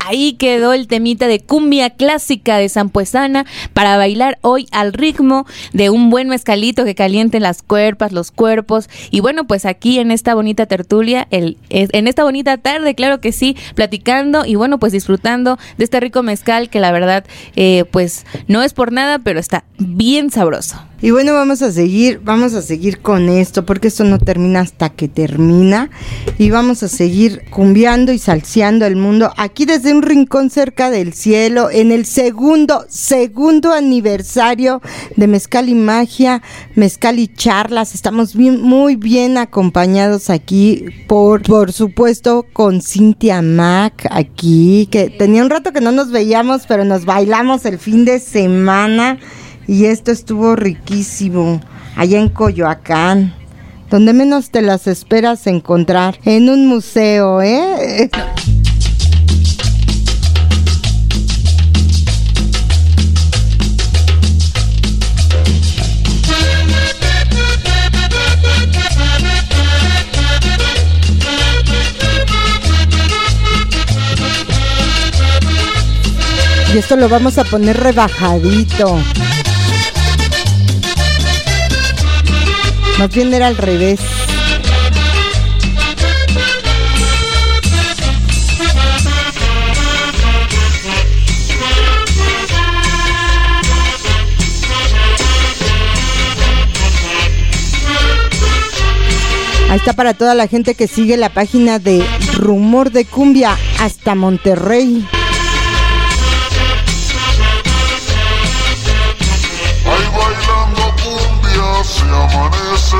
Ahí 0.00 0.34
quedó 0.34 0.74
el 0.74 0.86
temita 0.86 1.28
de 1.28 1.40
cumbia 1.40 1.88
clásica 1.88 2.58
de 2.58 2.68
Sampuesana 2.68 3.46
para 3.74 3.96
bailar 3.98 4.38
hoy 4.40 4.66
al 4.70 4.92
ritmo 4.92 5.46
de 5.72 5.90
un 5.90 6.08
buen 6.08 6.28
mezcalito 6.28 6.84
que 6.84 6.94
caliente 6.94 7.40
las 7.40 7.62
cuerpas, 7.62 8.12
los 8.12 8.30
cuerpos. 8.30 8.88
Y 9.10 9.20
bueno, 9.20 9.46
pues 9.46 9.66
aquí 9.66 9.98
en 9.98 10.10
esta 10.10 10.34
bonita 10.34 10.66
tertulia, 10.66 11.26
el, 11.30 11.58
en 11.68 12.08
esta 12.08 12.24
bonita 12.24 12.56
tarde, 12.56 12.94
claro 12.94 13.20
que 13.20 13.32
sí, 13.32 13.56
platicando 13.74 14.46
y 14.46 14.54
bueno, 14.54 14.78
pues 14.78 14.92
disfrutando 14.92 15.58
de 15.76 15.84
este 15.84 16.00
rico 16.00 16.22
mezcal 16.22 16.70
que 16.70 16.80
la 16.80 16.92
verdad, 16.92 17.24
eh, 17.56 17.84
pues 17.90 18.24
no 18.48 18.62
es 18.62 18.72
por 18.72 18.92
nada, 18.92 19.18
pero 19.18 19.40
está 19.40 19.64
bien 19.78 20.30
sabroso. 20.30 20.76
Y 21.04 21.10
bueno, 21.10 21.34
vamos 21.34 21.60
a 21.60 21.70
seguir, 21.70 22.22
vamos 22.24 22.54
a 22.54 22.62
seguir 22.62 23.00
con 23.00 23.28
esto, 23.28 23.66
porque 23.66 23.88
esto 23.88 24.04
no 24.04 24.18
termina 24.18 24.60
hasta 24.60 24.88
que 24.88 25.06
termina. 25.06 25.90
Y 26.38 26.48
vamos 26.48 26.82
a 26.82 26.88
seguir 26.88 27.42
cumbiando 27.50 28.10
y 28.10 28.18
salseando 28.18 28.86
el 28.86 28.96
mundo 28.96 29.30
aquí 29.36 29.66
desde 29.66 29.92
un 29.92 30.00
rincón 30.00 30.48
cerca 30.48 30.88
del 30.88 31.12
cielo, 31.12 31.68
en 31.70 31.92
el 31.92 32.06
segundo, 32.06 32.86
segundo 32.88 33.63
aniversario 33.72 34.80
de 35.16 35.26
Mezcal 35.26 35.68
y 35.68 35.74
Magia, 35.74 36.42
Mezcal 36.74 37.18
y 37.18 37.28
Charlas. 37.28 37.94
Estamos 37.94 38.34
muy 38.34 38.96
bien 38.96 39.38
acompañados 39.38 40.30
aquí 40.30 40.84
por, 41.06 41.42
por 41.42 41.72
supuesto, 41.72 42.46
con 42.52 42.82
Cintia 42.82 43.42
Mac 43.42 44.06
aquí, 44.10 44.88
que 44.90 45.10
tenía 45.10 45.42
un 45.42 45.50
rato 45.50 45.72
que 45.72 45.80
no 45.80 45.92
nos 45.92 46.10
veíamos, 46.10 46.66
pero 46.66 46.84
nos 46.84 47.04
bailamos 47.04 47.64
el 47.64 47.78
fin 47.78 48.04
de 48.04 48.20
semana. 48.20 49.18
Y 49.66 49.86
esto 49.86 50.10
estuvo 50.12 50.56
riquísimo 50.56 51.60
allá 51.96 52.20
en 52.20 52.28
Coyoacán, 52.28 53.34
donde 53.90 54.12
menos 54.12 54.50
te 54.50 54.62
las 54.62 54.86
esperas 54.86 55.46
encontrar, 55.46 56.18
en 56.24 56.50
un 56.50 56.66
museo, 56.66 57.40
¿eh? 57.40 58.10
Y 76.74 76.78
esto 76.78 76.96
lo 76.96 77.08
vamos 77.08 77.38
a 77.38 77.44
poner 77.44 77.76
rebajadito. 77.76 78.98
Más 82.98 83.14
bien 83.14 83.32
era 83.32 83.46
al 83.46 83.56
revés. 83.56 84.00
Ahí 99.70 99.78
está 99.78 99.92
para 99.92 100.14
toda 100.14 100.34
la 100.34 100.48
gente 100.48 100.74
que 100.74 100.88
sigue 100.88 101.16
la 101.16 101.28
página 101.28 101.78
de 101.78 102.04
Rumor 102.36 102.90
de 102.90 103.04
Cumbia 103.04 103.56
hasta 103.78 104.16
Monterrey. 104.16 105.06
Se. 112.76 112.96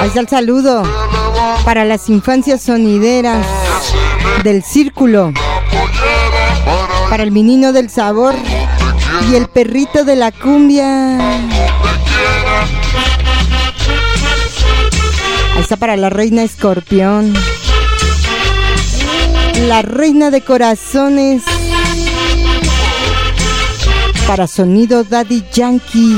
Ahí 0.00 0.08
está 0.08 0.20
el 0.20 0.28
saludo 0.28 0.82
para 1.64 1.84
las 1.84 2.08
infancias 2.08 2.62
sonideras 2.62 3.46
del 4.42 4.62
círculo. 4.64 5.32
Para 7.08 7.22
el 7.22 7.30
menino 7.30 7.72
del 7.72 7.88
sabor 7.88 8.34
y 9.30 9.36
el 9.36 9.46
perrito 9.46 10.04
de 10.04 10.16
la 10.16 10.32
cumbia. 10.32 11.16
Ahí 15.54 15.60
está 15.60 15.76
para 15.76 15.96
la 15.96 16.10
reina 16.10 16.42
escorpión. 16.42 17.32
La 19.68 19.80
reina 19.80 20.30
de 20.30 20.40
corazones. 20.40 21.42
Para 24.26 24.48
sonido 24.48 25.04
Daddy 25.04 25.44
Yankee. 25.52 26.16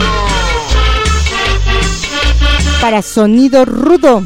Para 2.81 3.03
sonido 3.03 3.67
rudo. 3.67 4.23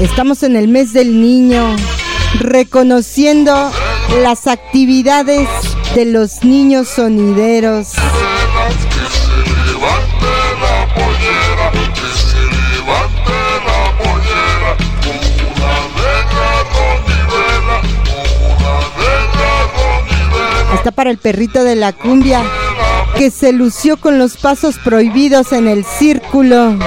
Estamos 0.00 0.42
en 0.42 0.56
el 0.56 0.68
mes 0.68 0.92
del 0.94 1.20
niño, 1.20 1.76
reconociendo 2.40 3.70
las 4.22 4.46
actividades 4.46 5.48
de 5.94 6.06
los 6.06 6.42
niños 6.42 6.88
sonideros. 6.88 7.92
Hasta 20.86 20.94
para 20.94 21.10
el 21.10 21.18
perrito 21.18 21.64
de 21.64 21.74
la 21.74 21.92
cumbia, 21.92 22.44
que 23.16 23.32
se 23.32 23.52
lució 23.52 23.96
con 23.96 24.20
los 24.20 24.36
pasos 24.36 24.78
prohibidos 24.78 25.50
en 25.50 25.66
el 25.66 25.84
círculo. 25.84 26.78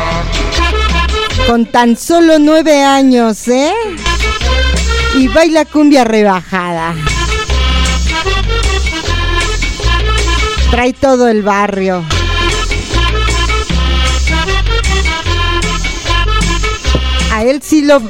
Con 1.47 1.65
tan 1.65 1.97
solo 1.97 2.39
nueve 2.39 2.81
años, 2.81 3.45
¿eh? 3.49 3.73
Y 5.17 5.27
baila 5.27 5.65
cumbia 5.65 6.05
rebajada. 6.05 6.95
Trae 10.71 10.93
todo 10.93 11.27
el 11.27 11.43
barrio. 11.43 12.05
A 17.33 17.43
él 17.43 17.61
sí 17.61 17.81
lo, 17.81 18.01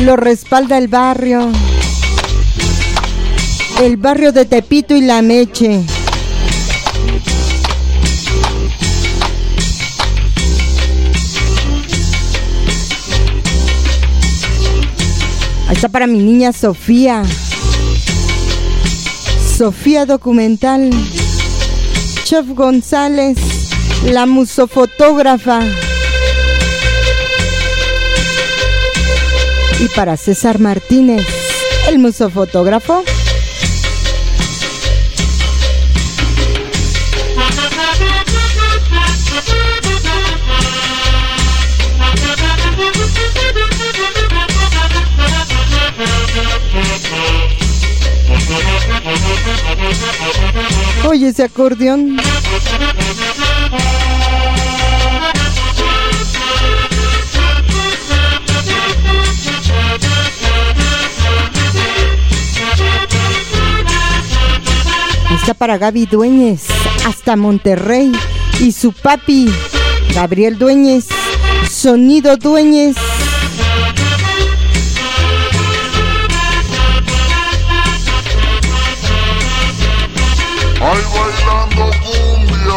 lo 0.00 0.16
respalda 0.16 0.76
el 0.76 0.88
barrio. 0.88 1.52
El 3.80 3.98
barrio 3.98 4.32
de 4.32 4.46
Tepito 4.46 4.96
y 4.96 5.02
La 5.02 5.20
Meche. 5.20 5.82
Ahí 15.68 15.74
está 15.74 15.88
para 15.90 16.06
mi 16.06 16.18
niña 16.18 16.52
Sofía. 16.52 17.22
Sofía 19.56 20.06
Documental. 20.06 20.90
Chef 22.24 22.46
González, 22.48 23.36
la 24.04 24.26
musofotógrafa. 24.26 25.60
Y 29.78 29.88
para 29.94 30.16
César 30.16 30.58
Martínez, 30.60 31.26
el 31.88 31.98
musofotógrafo. 31.98 33.04
Oye 51.08 51.28
ese 51.28 51.44
acordeón. 51.44 52.16
Está 65.34 65.54
para 65.54 65.78
Gaby 65.78 66.06
Dueñez, 66.06 66.64
hasta 67.06 67.36
Monterrey. 67.36 68.10
Y 68.58 68.72
su 68.72 68.92
papi, 68.92 69.48
Gabriel 70.12 70.58
Dueñez, 70.58 71.06
Sonido 71.70 72.36
Dueñez. 72.36 72.96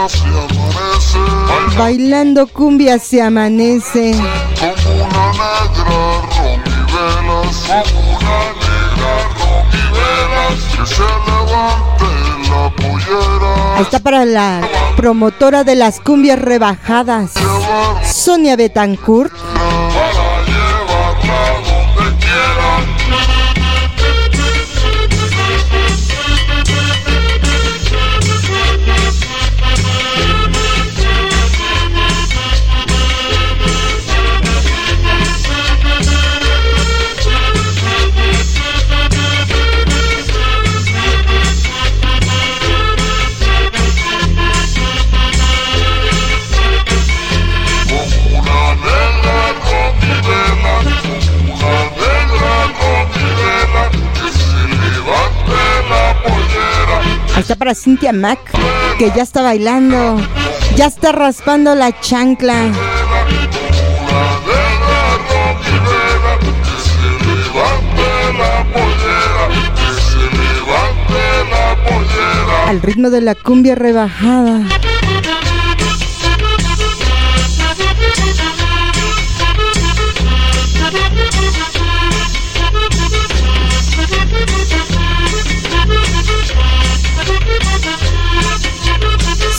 Se 0.09 0.27
amanece. 0.27 1.77
Bailando 1.77 2.47
cumbia 2.47 2.99
se 2.99 3.21
amanece. 3.21 4.11
como 4.13 5.03
una 5.05 5.33
negra 5.37 5.87
ron 5.89 6.59
y 6.65 6.83
velas. 6.91 7.63
Como 7.91 8.17
una 8.17 8.39
negra 8.59 9.17
ron 9.39 9.65
y 9.71 9.85
velas. 9.95 10.57
Que 10.75 10.85
se 10.85 11.07
levante 11.27 12.09
la 12.49 12.63
pollera. 12.75 13.79
Está 13.81 13.99
para 13.99 14.25
la 14.25 14.61
promotora 14.97 15.63
de 15.63 15.75
las 15.75 15.99
cumbias 15.99 16.39
rebajadas, 16.39 17.31
Sonia 18.03 18.55
Betancourt. 18.55 19.31
Está 57.49 57.57
para 57.57 57.73
Cintia 57.73 58.13
Mac, 58.13 58.39
que 58.99 59.11
ya 59.15 59.23
está 59.23 59.41
bailando, 59.41 60.21
ya 60.75 60.85
está 60.85 61.11
raspando 61.11 61.73
la 61.73 61.99
chancla. 61.99 62.71
Al 72.67 72.81
ritmo 72.83 73.09
de 73.09 73.21
la 73.21 73.33
cumbia 73.33 73.73
rebajada. 73.73 74.61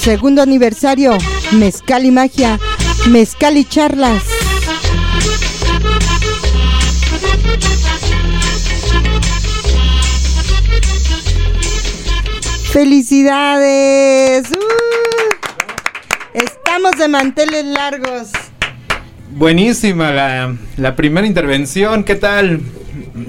Segundo 0.01 0.41
aniversario, 0.41 1.19
Mezcal 1.53 2.07
y 2.07 2.11
Magia, 2.11 2.59
Mezcal 3.11 3.59
y 3.59 3.67
Charlas. 3.67 4.23
¡Felicidades! 12.73 14.51
¡Uh! 14.53 14.57
Estamos 16.33 16.93
de 16.93 17.09
manteles 17.09 17.67
largos. 17.67 18.31
Buenísima 19.37 20.11
la, 20.77 20.97
primera 20.97 21.27
intervención. 21.27 22.05
¿Qué 22.05 22.15
tal? 22.15 22.61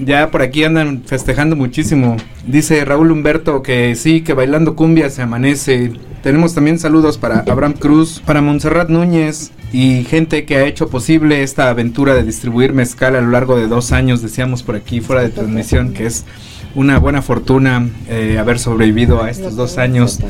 Ya 0.04 0.30
por 0.30 0.42
aquí 0.42 0.64
andan 0.64 1.02
festejando 1.04 1.56
muchísimo. 1.56 2.16
Dice 2.46 2.84
Raúl 2.84 3.10
Humberto 3.10 3.62
que 3.62 3.94
sí, 3.94 4.22
que 4.22 4.34
bailando 4.34 4.76
cumbia 4.76 5.10
se 5.10 5.22
amanece. 5.22 5.92
Tenemos 6.22 6.54
también 6.54 6.78
saludos 6.78 7.18
para 7.18 7.40
Abraham 7.40 7.74
Cruz, 7.74 8.22
para 8.24 8.40
Montserrat 8.40 8.88
Núñez 8.88 9.50
y 9.72 10.04
gente 10.04 10.44
que 10.44 10.56
ha 10.56 10.66
hecho 10.66 10.88
posible 10.88 11.42
esta 11.42 11.68
aventura 11.68 12.14
de 12.14 12.22
distribuir 12.22 12.72
mezcal 12.72 13.16
a 13.16 13.20
lo 13.20 13.30
largo 13.30 13.56
de 13.56 13.66
dos 13.66 13.90
años, 13.90 14.22
decíamos 14.22 14.62
por 14.62 14.76
aquí 14.76 15.00
fuera 15.00 15.22
de 15.22 15.30
transmisión, 15.30 15.94
que 15.94 16.06
es 16.06 16.24
una 16.74 16.98
buena 16.98 17.22
fortuna 17.22 17.88
eh, 18.08 18.38
haber 18.38 18.58
sobrevivido 18.58 19.22
a 19.22 19.30
estos 19.30 19.56
dos 19.56 19.78
años, 19.78 20.20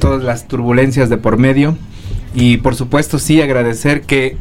todas 0.00 0.22
las 0.22 0.48
turbulencias 0.48 1.08
de 1.08 1.18
por 1.18 1.38
medio. 1.38 1.76
Y 2.34 2.58
por 2.58 2.74
supuesto 2.74 3.18
sí 3.18 3.40
agradecer 3.40 4.02
que 4.02 4.36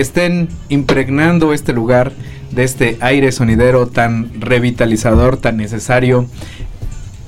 estén 0.00 0.48
impregnando 0.68 1.52
este 1.52 1.72
lugar 1.72 2.12
de 2.50 2.64
este 2.64 2.96
aire 3.00 3.32
sonidero 3.32 3.86
tan 3.88 4.40
revitalizador, 4.40 5.36
tan 5.38 5.56
necesario. 5.56 6.26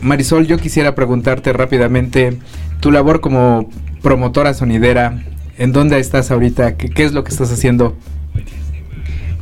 Marisol, 0.00 0.46
yo 0.46 0.58
quisiera 0.58 0.94
preguntarte 0.94 1.52
rápidamente 1.52 2.38
tu 2.80 2.90
labor 2.92 3.20
como 3.20 3.68
promotora 4.02 4.54
sonidera. 4.54 5.22
¿En 5.56 5.72
dónde 5.72 5.98
estás 5.98 6.30
ahorita? 6.30 6.76
¿Qué, 6.76 7.04
es 7.04 7.12
lo 7.12 7.24
que 7.24 7.30
estás 7.30 7.50
haciendo? 7.50 7.96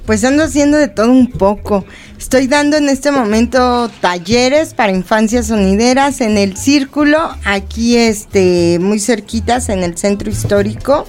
Pues 0.06 0.24
ando 0.24 0.44
haciendo 0.44 0.78
de 0.78 0.88
todo 0.88 1.10
un 1.10 1.30
poco. 1.30 1.84
Estoy 2.16 2.46
dando 2.46 2.76
en 2.76 2.88
este 2.88 3.10
momento 3.10 3.90
talleres 4.00 4.72
para 4.72 4.92
infancias 4.92 5.48
sonideras 5.48 6.20
en 6.20 6.38
el 6.38 6.56
círculo, 6.56 7.34
aquí 7.44 7.96
este, 7.96 8.78
muy 8.80 8.98
cerquitas 8.98 9.68
en 9.68 9.82
el 9.82 9.98
centro 9.98 10.30
histórico. 10.30 11.06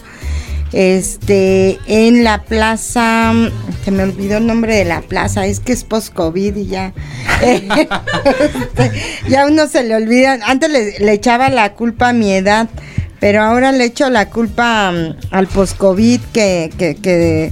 Este, 0.80 1.80
en 1.88 2.24
la 2.24 2.44
plaza, 2.44 3.34
se 3.84 3.90
me 3.90 4.04
olvidó 4.04 4.38
el 4.38 4.46
nombre 4.46 4.76
de 4.76 4.86
la 4.86 5.02
plaza, 5.02 5.48
es 5.48 5.60
que 5.60 5.74
es 5.74 5.84
post-COVID 5.84 6.56
y 6.56 6.68
ya. 6.68 6.94
Este, 7.42 8.92
ya 9.28 9.48
uno 9.48 9.68
se 9.68 9.82
le 9.82 9.96
olvida. 9.96 10.38
Antes 10.46 10.70
le, 10.70 11.00
le 11.00 11.14
echaba 11.14 11.50
la 11.50 11.74
culpa 11.74 12.10
a 12.10 12.14
mi 12.14 12.32
edad, 12.32 12.70
pero 13.20 13.42
ahora 13.42 13.72
le 13.72 13.86
echo 13.86 14.08
la 14.12 14.30
culpa 14.30 14.92
mm, 14.92 15.16
al 15.32 15.48
post-COVID 15.48 16.22
que, 16.32 16.70
que, 16.78 16.94
que, 16.94 17.52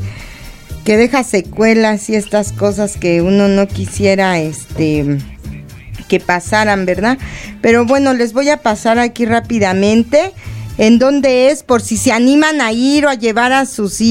que 0.83 0.97
deja 0.97 1.23
secuelas 1.23 2.07
y 2.11 2.15
estas 2.15 2.51
cosas 2.51 2.95
que 2.95 3.23
uno 3.23 3.47
no 3.47 3.67
quisiera 3.67 4.37
este 4.37 5.17
que 6.07 6.19
pasaran, 6.19 6.85
¿verdad? 6.85 7.17
Pero 7.63 7.85
bueno, 7.85 8.13
les 8.13 8.33
voy 8.33 8.49
a 8.49 8.57
pasar 8.57 8.99
aquí 8.99 9.25
rápidamente 9.25 10.31
en 10.77 10.99
dónde 10.99 11.49
es 11.49 11.63
por 11.63 11.81
si 11.81 11.97
se 11.97 12.11
animan 12.11 12.61
a 12.61 12.71
ir 12.71 13.05
o 13.05 13.09
a 13.09 13.15
llevar 13.15 13.53
a 13.53 13.65
sus 13.65 14.01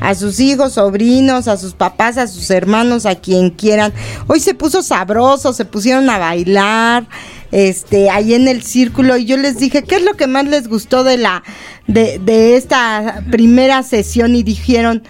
a 0.00 0.14
sus 0.14 0.40
hijos, 0.40 0.74
sobrinos, 0.74 1.48
a 1.48 1.56
sus 1.56 1.74
papás, 1.74 2.18
a 2.18 2.26
sus 2.26 2.50
hermanos, 2.50 3.06
a 3.06 3.14
quien 3.16 3.50
quieran. 3.50 3.92
Hoy 4.26 4.40
se 4.40 4.54
puso 4.54 4.82
sabroso, 4.82 5.52
se 5.52 5.64
pusieron 5.64 6.08
a 6.10 6.18
bailar 6.18 7.06
este 7.50 8.10
ahí 8.10 8.34
en 8.34 8.46
el 8.46 8.62
círculo 8.62 9.16
y 9.16 9.24
yo 9.24 9.36
les 9.36 9.58
dije, 9.58 9.82
¿qué 9.82 9.96
es 9.96 10.02
lo 10.02 10.14
que 10.14 10.26
más 10.26 10.46
les 10.46 10.68
gustó 10.68 11.04
de 11.04 11.16
la 11.16 11.42
de, 11.86 12.18
de 12.18 12.56
esta 12.56 13.24
primera 13.30 13.82
sesión? 13.82 14.34
Y 14.34 14.42
dijeron 14.42 15.02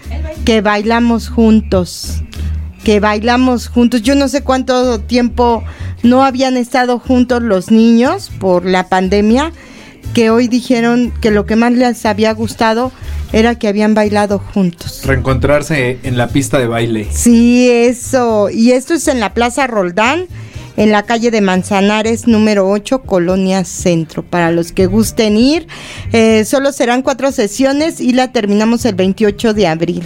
que 0.45 0.61
bailamos 0.61 1.29
juntos 1.29 2.21
que 2.83 2.99
bailamos 2.99 3.67
juntos. 3.67 4.01
Yo 4.01 4.15
no 4.15 4.27
sé 4.27 4.41
cuánto 4.41 4.99
tiempo 5.01 5.63
no 6.03 6.23
habían 6.23 6.57
estado 6.57 6.99
juntos 6.99 7.41
los 7.41 7.71
niños 7.71 8.31
por 8.39 8.65
la 8.65 8.87
pandemia, 8.89 9.51
que 10.13 10.29
hoy 10.29 10.47
dijeron 10.47 11.13
que 11.21 11.31
lo 11.31 11.45
que 11.45 11.55
más 11.55 11.71
les 11.73 12.05
había 12.05 12.33
gustado 12.33 12.91
era 13.31 13.55
que 13.55 13.67
habían 13.67 13.93
bailado 13.93 14.39
juntos. 14.39 15.01
Reencontrarse 15.05 15.99
en 16.03 16.17
la 16.17 16.29
pista 16.29 16.59
de 16.59 16.67
baile. 16.67 17.07
Sí, 17.11 17.69
eso. 17.69 18.49
Y 18.49 18.71
esto 18.71 18.93
es 18.95 19.07
en 19.07 19.19
la 19.19 19.33
Plaza 19.33 19.67
Roldán, 19.67 20.27
en 20.77 20.91
la 20.91 21.03
calle 21.03 21.31
de 21.31 21.41
Manzanares, 21.41 22.27
número 22.27 22.69
8, 22.69 23.01
Colonia 23.03 23.63
Centro. 23.65 24.23
Para 24.23 24.51
los 24.51 24.71
que 24.71 24.87
gusten 24.87 25.37
ir, 25.37 25.67
eh, 26.11 26.45
solo 26.45 26.71
serán 26.71 27.01
cuatro 27.01 27.31
sesiones 27.31 28.01
y 28.01 28.13
la 28.13 28.31
terminamos 28.31 28.85
el 28.85 28.95
28 28.95 29.53
de 29.53 29.67
abril. 29.67 30.03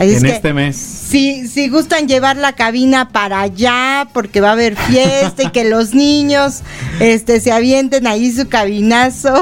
Así 0.00 0.10
es 0.12 0.22
en 0.22 0.28
que- 0.30 0.36
este 0.36 0.52
mes. 0.54 0.76
si, 0.76 1.46
si 1.48 1.68
gustan 1.68 2.08
llevar 2.08 2.36
la 2.36 2.54
cabina 2.54 3.08
para 3.10 3.40
allá, 3.40 4.08
porque 4.12 4.40
va 4.40 4.48
a 4.50 4.52
haber 4.52 4.76
fiesta 4.76 5.42
y 5.42 5.50
que 5.50 5.64
los 5.68 5.94
niños 5.94 6.62
este, 7.00 7.40
se 7.40 7.52
avienten 7.52 8.06
ahí 8.06 8.30
su 8.32 8.48
cabinazo. 8.48 9.34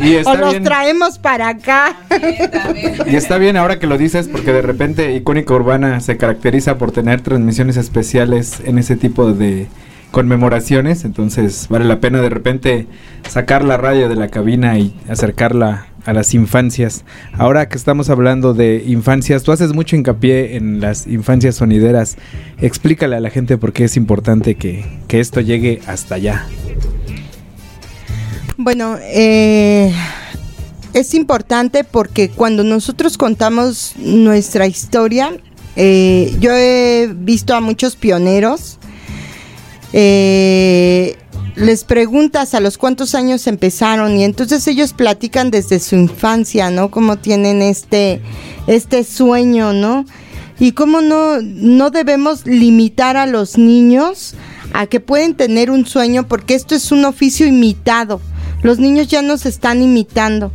Y 0.00 0.14
está 0.14 0.30
o 0.32 0.36
los 0.36 0.50
bien. 0.52 0.64
traemos 0.64 1.18
para 1.18 1.48
acá. 1.48 1.96
Y 3.06 3.16
está 3.16 3.38
bien 3.38 3.56
ahora 3.56 3.78
que 3.78 3.86
lo 3.86 3.98
dices 3.98 4.28
porque 4.28 4.52
de 4.52 4.62
repente 4.62 5.14
Icónica 5.14 5.54
Urbana 5.54 6.00
se 6.00 6.16
caracteriza 6.16 6.78
por 6.78 6.92
tener 6.92 7.20
transmisiones 7.20 7.76
especiales 7.76 8.58
en 8.64 8.78
ese 8.78 8.96
tipo 8.96 9.32
de 9.32 9.66
conmemoraciones, 10.10 11.04
entonces 11.04 11.66
vale 11.68 11.84
la 11.84 12.00
pena 12.00 12.22
de 12.22 12.30
repente 12.30 12.86
sacar 13.28 13.62
la 13.64 13.76
radio 13.76 14.08
de 14.08 14.16
la 14.16 14.28
cabina 14.28 14.78
y 14.78 14.94
acercarla 15.10 15.86
a 16.06 16.12
las 16.12 16.32
infancias. 16.34 17.04
Ahora 17.36 17.68
que 17.68 17.76
estamos 17.76 18.08
hablando 18.08 18.54
de 18.54 18.84
infancias, 18.86 19.42
tú 19.42 19.52
haces 19.52 19.74
mucho 19.74 19.96
hincapié 19.96 20.56
en 20.56 20.80
las 20.80 21.06
infancias 21.06 21.56
sonideras. 21.56 22.16
Explícale 22.58 23.16
a 23.16 23.20
la 23.20 23.30
gente 23.30 23.58
por 23.58 23.72
qué 23.72 23.84
es 23.84 23.96
importante 23.96 24.54
que, 24.54 24.86
que 25.08 25.20
esto 25.20 25.40
llegue 25.40 25.80
hasta 25.86 26.14
allá. 26.14 26.46
Bueno, 28.56 28.96
eh, 29.02 29.92
es 30.94 31.12
importante 31.12 31.84
porque 31.84 32.30
cuando 32.30 32.64
nosotros 32.64 33.18
contamos 33.18 33.94
nuestra 33.98 34.66
historia, 34.66 35.36
eh, 35.76 36.34
yo 36.40 36.52
he 36.52 37.12
visto 37.14 37.54
a 37.54 37.60
muchos 37.60 37.96
pioneros, 37.96 38.78
eh, 39.92 41.16
les 41.56 41.84
preguntas 41.84 42.54
a 42.54 42.60
los 42.60 42.76
cuántos 42.76 43.14
años 43.14 43.46
empezaron 43.46 44.16
y 44.18 44.24
entonces 44.24 44.66
ellos 44.68 44.92
platican 44.92 45.50
desde 45.50 45.80
su 45.80 45.96
infancia, 45.96 46.70
¿no? 46.70 46.90
Cómo 46.90 47.16
tienen 47.16 47.62
este, 47.62 48.20
este 48.66 49.04
sueño, 49.04 49.72
¿no? 49.72 50.04
Y 50.60 50.72
cómo 50.72 51.00
no, 51.00 51.40
no 51.40 51.90
debemos 51.90 52.46
limitar 52.46 53.16
a 53.16 53.26
los 53.26 53.56
niños 53.56 54.34
a 54.74 54.86
que 54.86 55.00
pueden 55.00 55.34
tener 55.34 55.70
un 55.70 55.86
sueño 55.86 56.28
porque 56.28 56.54
esto 56.54 56.74
es 56.74 56.92
un 56.92 57.06
oficio 57.06 57.46
imitado. 57.46 58.20
Los 58.62 58.78
niños 58.78 59.08
ya 59.08 59.22
nos 59.22 59.46
están 59.46 59.82
imitando. 59.82 60.52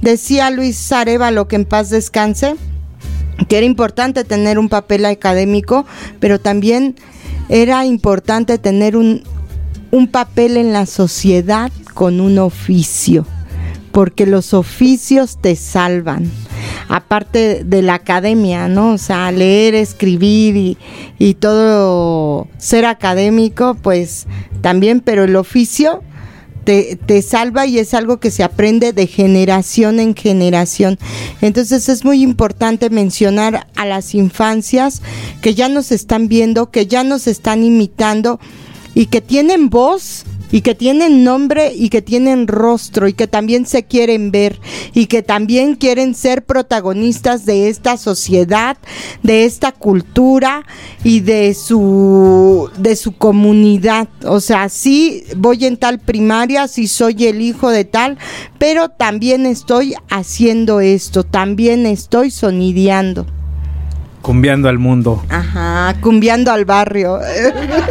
Decía 0.00 0.50
Luis 0.50 0.90
Arevalo 0.92 1.46
que 1.46 1.56
en 1.56 1.66
paz 1.66 1.90
descanse, 1.90 2.56
que 3.48 3.58
era 3.58 3.66
importante 3.66 4.24
tener 4.24 4.58
un 4.58 4.70
papel 4.70 5.04
académico, 5.04 5.84
pero 6.20 6.40
también 6.40 6.96
era 7.48 7.84
importante 7.84 8.58
tener 8.58 8.96
un, 8.96 9.22
un 9.90 10.08
papel 10.08 10.56
en 10.56 10.72
la 10.72 10.86
sociedad 10.86 11.70
con 11.94 12.20
un 12.20 12.38
oficio, 12.38 13.26
porque 13.92 14.26
los 14.26 14.54
oficios 14.54 15.38
te 15.40 15.56
salvan. 15.56 16.30
Aparte 16.88 17.64
de 17.64 17.82
la 17.82 17.94
academia, 17.94 18.68
¿no? 18.68 18.92
O 18.92 18.98
sea, 18.98 19.30
leer, 19.30 19.74
escribir 19.74 20.76
y, 21.18 21.34
todo 21.34 22.48
ser 22.58 22.86
académico, 22.86 23.74
pues 23.74 24.26
también, 24.60 25.00
pero 25.00 25.24
el 25.24 25.36
oficio 25.36 26.02
te, 26.64 26.96
te 26.96 27.22
salva 27.22 27.66
y 27.66 27.78
es 27.78 27.94
algo 27.94 28.18
que 28.18 28.30
se 28.30 28.42
aprende 28.42 28.92
de 28.92 29.06
generación 29.06 30.00
en 30.00 30.14
generación. 30.14 30.98
Entonces 31.40 31.88
es 31.88 32.04
muy 32.04 32.22
importante 32.22 32.90
mencionar 32.90 33.66
a 33.76 33.86
las 33.86 34.14
infancias 34.14 35.02
que 35.40 35.54
ya 35.54 35.68
nos 35.68 35.92
están 35.92 36.28
viendo, 36.28 36.70
que 36.70 36.86
ya 36.86 37.04
nos 37.04 37.26
están 37.26 37.64
imitando 37.64 38.40
y 38.94 39.06
que 39.06 39.20
tienen 39.20 39.70
voz 39.70 40.24
y 40.50 40.62
que 40.62 40.74
tienen 40.74 41.24
nombre 41.24 41.72
y 41.74 41.90
que 41.90 42.02
tienen 42.02 42.46
rostro 42.48 43.08
y 43.08 43.12
que 43.12 43.26
también 43.26 43.66
se 43.66 43.84
quieren 43.84 44.30
ver 44.30 44.58
y 44.94 45.06
que 45.06 45.22
también 45.22 45.74
quieren 45.74 46.14
ser 46.14 46.44
protagonistas 46.44 47.44
de 47.44 47.68
esta 47.68 47.96
sociedad, 47.96 48.78
de 49.22 49.44
esta 49.44 49.72
cultura 49.72 50.64
y 51.04 51.20
de 51.20 51.54
su 51.54 52.70
de 52.78 52.96
su 52.96 53.12
comunidad. 53.12 54.08
O 54.24 54.40
sea, 54.40 54.68
sí 54.68 55.24
voy 55.36 55.66
en 55.66 55.76
tal 55.76 55.98
primaria, 55.98 56.68
sí 56.68 56.88
soy 56.88 57.26
el 57.26 57.42
hijo 57.42 57.70
de 57.70 57.84
tal, 57.84 58.18
pero 58.58 58.88
también 58.88 59.46
estoy 59.46 59.94
haciendo 60.08 60.80
esto, 60.80 61.24
también 61.24 61.86
estoy 61.86 62.30
sonideando. 62.30 63.26
Cumbiando 64.28 64.68
al 64.68 64.78
mundo. 64.78 65.24
Ajá, 65.30 65.96
cumbiando 66.02 66.52
al 66.52 66.66
barrio. 66.66 67.18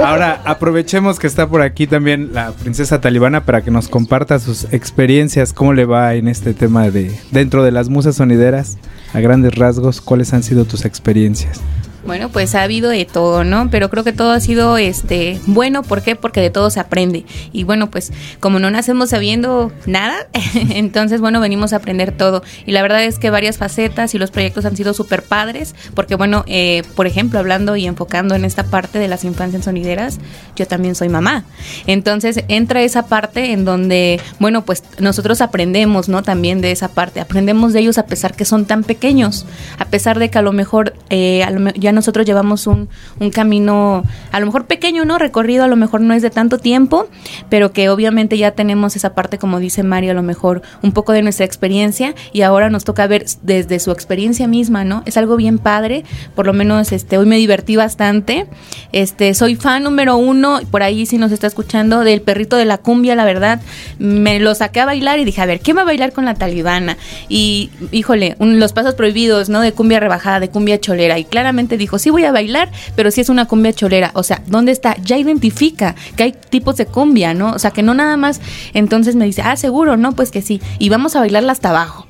Ahora 0.06 0.40
aprovechemos 0.46 1.18
que 1.18 1.26
está 1.26 1.50
por 1.50 1.64
aquí 1.64 1.88
también 1.88 2.30
la 2.32 2.52
princesa 2.52 3.02
talibana 3.02 3.44
para 3.44 3.64
que 3.64 3.72
nos 3.72 3.88
comparta 3.88 4.38
sus 4.38 4.66
experiencias, 4.72 5.52
cómo 5.52 5.74
le 5.74 5.86
va 5.86 6.14
en 6.14 6.28
este 6.28 6.54
tema 6.54 6.92
de 6.92 7.12
dentro 7.32 7.64
de 7.64 7.72
las 7.72 7.90
musas 7.90 8.18
sonideras, 8.18 8.78
a 9.16 9.20
grandes 9.20 9.56
rasgos, 9.56 10.00
cuáles 10.00 10.32
han 10.32 10.44
sido 10.44 10.66
tus 10.66 10.86
experiencias. 10.86 11.60
Bueno, 12.08 12.30
pues 12.30 12.56
ha 12.56 12.64
habido 12.64 12.90
de 12.90 13.04
todo, 13.04 13.44
¿no? 13.44 13.70
Pero 13.70 13.90
creo 13.90 14.06
que 14.06 14.14
todo 14.14 14.32
ha 14.32 14.40
sido 14.40 14.78
este 14.78 15.42
bueno, 15.46 15.84
¿por 15.84 16.02
qué? 16.02 16.16
Porque 16.16 16.40
de 16.40 16.50
todo 16.50 16.70
se 16.70 16.80
aprende. 16.80 17.26
Y 17.52 17.66
bueno, 17.66 17.92
pues 17.92 18.14
como 18.40 18.60
no 18.60 18.72
nacemos 18.72 19.10
sabiendo 19.10 19.74
nada, 19.86 20.16
entonces 20.70 21.20
bueno, 21.20 21.42
venimos 21.42 21.74
a 21.74 21.76
aprender 21.76 22.14
todo. 22.14 22.44
Y 22.66 22.72
la 22.72 22.82
verdad 22.82 23.04
es 23.04 23.20
que 23.20 23.30
varias 23.30 23.58
facetas 23.58 24.16
y 24.16 24.20
los 24.20 24.32
proyectos 24.32 24.64
han 24.64 24.78
sido 24.78 24.94
súper 24.94 25.22
padres, 25.22 25.76
porque 25.96 26.16
bueno, 26.16 26.46
eh, 26.48 26.84
por 26.96 27.08
ejemplo, 27.08 27.40
hablando 27.40 27.76
y 27.76 27.86
enfocando 27.86 28.36
en 28.36 28.46
esta 28.46 28.64
parte 28.64 29.00
de 29.00 29.10
las 29.10 29.26
infancias 29.26 29.66
sonideras, 29.66 30.20
yo 30.56 30.66
también 30.66 30.96
soy 30.96 31.10
mamá. 31.10 31.44
Entonces 31.88 32.42
entra 32.48 32.84
esa 32.84 33.08
parte 33.08 33.52
en 33.52 33.66
donde, 33.66 34.22
bueno, 34.40 34.64
pues 34.64 34.82
nosotros 35.00 35.42
aprendemos, 35.42 36.08
¿no? 36.08 36.24
También 36.24 36.62
de 36.62 36.72
esa 36.72 36.88
parte, 36.88 37.20
aprendemos 37.20 37.74
de 37.74 37.82
ellos 37.82 37.98
a 37.98 38.06
pesar 38.06 38.34
que 38.34 38.46
son 38.46 38.64
tan 38.64 38.86
pequeños, 38.86 39.46
a 39.78 39.84
pesar 39.84 40.20
de 40.20 40.30
que 40.30 40.38
a 40.38 40.42
lo 40.42 40.54
mejor 40.54 40.94
eh, 41.10 41.46
ya 41.76 41.97
nosotros 41.98 42.26
llevamos 42.26 42.66
un, 42.68 42.88
un 43.20 43.30
camino, 43.32 44.04
a 44.32 44.40
lo 44.40 44.46
mejor 44.46 44.66
pequeño, 44.66 45.04
¿no? 45.04 45.18
Recorrido, 45.18 45.64
a 45.66 45.68
lo 45.68 45.76
mejor 45.76 46.00
no 46.02 46.14
es 46.14 46.22
de 46.22 46.30
tanto 46.30 46.58
tiempo, 46.60 47.08
pero 47.50 47.74
que 47.74 47.90
obviamente 47.90 48.38
ya 48.38 48.52
tenemos 48.52 48.96
esa 48.96 49.14
parte, 49.14 49.38
como 49.38 49.60
dice 49.60 49.84
Mario, 49.84 50.12
a 50.12 50.14
lo 50.14 50.24
mejor 50.24 50.62
un 50.82 50.92
poco 50.94 51.12
de 51.12 51.22
nuestra 51.24 51.46
experiencia 51.46 52.16
y 52.32 52.42
ahora 52.44 52.70
nos 52.70 52.84
toca 52.86 53.06
ver 53.08 53.26
desde 53.42 53.80
su 53.80 53.92
experiencia 53.92 54.48
misma, 54.48 54.86
¿no? 54.86 55.04
Es 55.06 55.18
algo 55.18 55.36
bien 55.36 55.58
padre, 55.60 56.06
por 56.36 56.46
lo 56.46 56.54
menos 56.54 56.92
este, 56.92 57.18
hoy 57.18 57.26
me 57.26 57.38
divertí 57.38 57.76
bastante, 57.76 58.48
este, 58.94 59.34
soy 59.34 59.56
fan 59.56 59.84
número 59.84 60.16
uno, 60.18 60.60
por 60.72 60.84
ahí 60.84 61.06
si 61.06 61.18
nos 61.18 61.32
está 61.32 61.48
escuchando, 61.48 62.02
del 62.04 62.22
perrito 62.22 62.56
de 62.56 62.66
la 62.66 62.78
cumbia, 62.78 63.16
la 63.16 63.26
verdad, 63.26 63.60
me 64.00 64.40
lo 64.40 64.54
saqué 64.56 64.80
a 64.82 64.86
bailar 64.86 65.20
y 65.20 65.26
dije, 65.26 65.42
a 65.42 65.46
ver, 65.46 65.60
¿qué 65.60 65.74
va 65.74 65.82
a 65.82 65.86
bailar 65.86 66.12
con 66.14 66.26
la 66.26 66.36
talibana? 66.36 66.98
Y, 67.28 67.72
híjole, 67.92 68.36
un- 68.40 68.60
los 68.60 68.74
pasos 68.74 68.96
prohibidos, 68.96 69.50
¿no? 69.50 69.62
De 69.62 69.72
cumbia 69.72 70.00
rebajada, 70.00 70.40
de 70.40 70.50
cumbia 70.50 70.80
cholera, 70.80 71.18
y 71.20 71.26
claramente 71.26 71.78
dijo, 71.88 72.00
sí 72.00 72.10
voy 72.10 72.26
a 72.26 72.32
bailar, 72.32 72.70
pero 72.96 73.12
sí 73.12 73.22
es 73.22 73.30
una 73.30 73.46
cumbia 73.46 73.74
cholera, 73.74 74.12
o 74.14 74.24
sea, 74.24 74.44
¿dónde 74.48 74.72
está? 74.72 74.96
Ya 74.98 75.18
identifica 75.18 75.96
que 76.16 76.24
hay 76.24 76.36
tipos 76.50 76.76
de 76.76 76.86
cumbia, 76.86 77.34
¿no? 77.34 77.52
O 77.52 77.60
sea, 77.60 77.72
que 77.72 77.82
no 77.82 77.94
nada 77.94 78.18
más, 78.18 78.42
entonces 78.74 79.16
me 79.16 79.26
dice, 79.26 79.42
ah, 79.42 79.56
seguro, 79.56 79.98
¿no? 79.98 80.12
Pues 80.12 80.32
que 80.32 80.42
sí, 80.42 80.62
y 80.80 80.90
vamos 80.90 81.16
a 81.16 81.20
bailarla 81.20 81.54
hasta 81.54 81.70
abajo. 81.70 82.06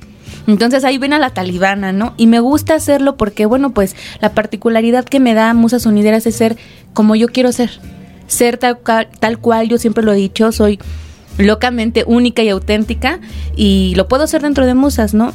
Entonces 0.48 0.82
ahí 0.84 0.98
ven 0.98 1.12
a 1.12 1.18
la 1.18 1.30
talibana, 1.30 1.92
¿no? 1.92 2.14
Y 2.16 2.26
me 2.26 2.40
gusta 2.40 2.74
hacerlo 2.74 3.16
porque, 3.16 3.46
bueno, 3.46 3.72
pues 3.74 3.94
la 4.20 4.32
particularidad 4.32 5.04
que 5.04 5.20
me 5.20 5.34
da 5.34 5.52
Musas 5.54 5.82
Sonideras 5.82 6.26
es 6.26 6.36
ser 6.36 6.56
como 6.94 7.14
yo 7.14 7.28
quiero 7.28 7.52
ser. 7.52 7.70
Ser 8.26 8.56
tal, 8.56 8.78
tal 9.20 9.38
cual, 9.38 9.68
yo 9.68 9.78
siempre 9.78 10.02
lo 10.02 10.12
he 10.12 10.16
dicho, 10.16 10.50
soy 10.52 10.78
locamente 11.36 12.02
única 12.06 12.42
y 12.42 12.48
auténtica 12.48 13.20
y 13.56 13.92
lo 13.94 14.08
puedo 14.08 14.24
hacer 14.24 14.42
dentro 14.42 14.66
de 14.66 14.74
Musas, 14.74 15.14
¿no? 15.14 15.32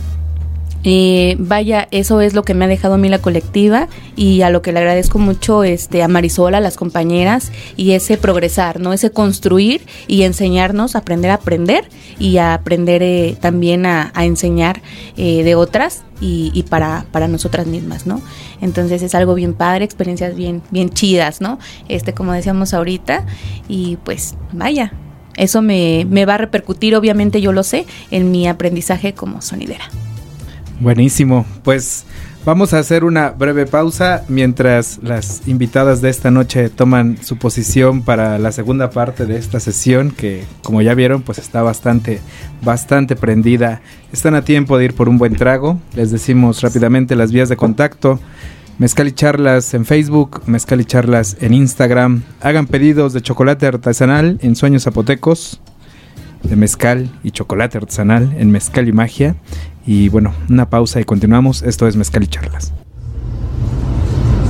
Eh, 0.84 1.36
vaya, 1.40 1.88
eso 1.92 2.20
es 2.20 2.34
lo 2.34 2.44
que 2.44 2.54
me 2.54 2.66
ha 2.66 2.68
dejado 2.68 2.96
a 2.96 2.98
mí 2.98 3.08
la 3.08 3.20
colectiva 3.20 3.88
y 4.16 4.42
a 4.42 4.50
lo 4.50 4.62
que 4.62 4.74
le 4.74 4.80
agradezco 4.80 5.18
mucho 5.18 5.64
este, 5.64 6.04
a 6.04 6.08
Marisola, 6.08 6.58
a 6.58 6.62
las 6.62 6.76
compañeras 6.76 7.52
y 7.78 7.92
ese 7.92 8.18
progresar, 8.18 8.80
¿no? 8.80 8.92
Ese 8.92 9.12
construir 9.12 9.86
y 10.08 10.24
enseñarnos, 10.24 10.96
aprender 10.96 11.32
a 11.32 11.36
aprender 11.36 11.88
y 12.20 12.38
a 12.38 12.54
aprender 12.54 13.02
eh, 13.02 13.38
también 13.40 13.86
a, 13.86 14.12
a 14.14 14.26
enseñar 14.26 14.82
eh, 15.16 15.44
de 15.44 15.56
otras 15.56 16.04
y, 16.20 16.52
y 16.54 16.64
para, 16.64 17.06
para 17.12 17.28
nosotras 17.28 17.66
mismas, 17.66 18.06
¿no? 18.06 18.22
Entonces 18.62 19.02
es 19.04 19.16
algo 19.16 19.36
bien 19.36 19.54
padre, 19.54 19.86
experiencias 19.86 20.36
bien, 20.36 20.62
bien 20.72 20.90
chidas, 20.90 21.40
¿no? 21.40 21.60
Este, 21.88 22.14
como 22.14 22.34
decíamos 22.34 22.74
ahorita, 22.74 23.26
y 23.70 23.98
pues 24.04 24.36
vaya, 24.52 24.94
eso 25.38 25.62
me, 25.62 26.06
me 26.10 26.26
va 26.26 26.36
a 26.36 26.38
repercutir, 26.38 26.96
obviamente 26.96 27.42
yo 27.42 27.54
lo 27.54 27.64
sé, 27.64 27.86
en 28.12 28.32
mi 28.32 28.48
aprendizaje 28.48 29.14
como 29.14 29.42
sonidera. 29.42 29.86
Buenísimo. 30.84 31.46
Pues 31.64 32.04
vamos 32.44 32.74
a 32.74 32.80
hacer 32.80 33.06
una 33.06 33.30
breve 33.30 33.66
pausa 33.66 34.26
mientras 34.28 35.00
las 35.02 35.48
invitadas 35.48 36.02
de 36.02 36.10
esta 36.10 36.30
noche 36.30 36.70
toman 36.70 37.18
su 37.24 37.38
posición 37.38 38.02
para 38.02 38.38
la 38.38 38.52
segunda 38.52 38.90
parte 38.90 39.26
de 39.26 39.38
esta 39.38 39.62
sesión 39.62 40.12
que 40.12 40.44
como 40.62 40.82
ya 40.82 40.94
vieron 40.94 41.22
pues 41.22 41.38
está 41.38 41.62
bastante 41.62 42.20
bastante 42.62 43.16
prendida. 43.16 43.82
Están 44.12 44.36
a 44.36 44.44
tiempo 44.44 44.78
de 44.78 44.84
ir 44.84 44.94
por 44.94 45.08
un 45.08 45.18
buen 45.18 45.38
trago. 45.38 45.80
Les 45.96 46.12
decimos 46.12 46.60
rápidamente 46.60 47.16
las 47.16 47.32
vías 47.32 47.48
de 47.48 47.56
contacto. 47.56 48.20
Mezcal 48.78 49.08
y 49.08 49.14
Charlas 49.14 49.74
en 49.74 49.86
Facebook, 49.86 50.42
Mezcal 50.48 50.82
y 50.82 50.86
Charlas 50.86 51.38
en 51.40 51.54
Instagram. 51.54 52.24
Hagan 52.42 52.68
pedidos 52.68 53.14
de 53.14 53.22
chocolate 53.22 53.68
artesanal 53.68 54.38
en 54.42 54.58
Sueños 54.58 54.84
Zapotecos, 54.84 55.62
de 56.44 56.58
mezcal 56.58 57.10
y 57.24 57.32
chocolate 57.32 57.78
artesanal 57.78 58.36
en 58.38 58.52
Mezcal 58.52 58.90
y 58.90 58.92
Magia. 58.92 59.38
Y 59.86 60.10
bueno, 60.10 60.34
una 60.50 60.70
pausa 60.70 61.02
y 61.02 61.04
continuamos. 61.04 61.62
Esto 61.62 61.88
es 61.88 61.96
Mezcal 61.96 62.24
y 62.24 62.28
Charlas. 62.28 62.72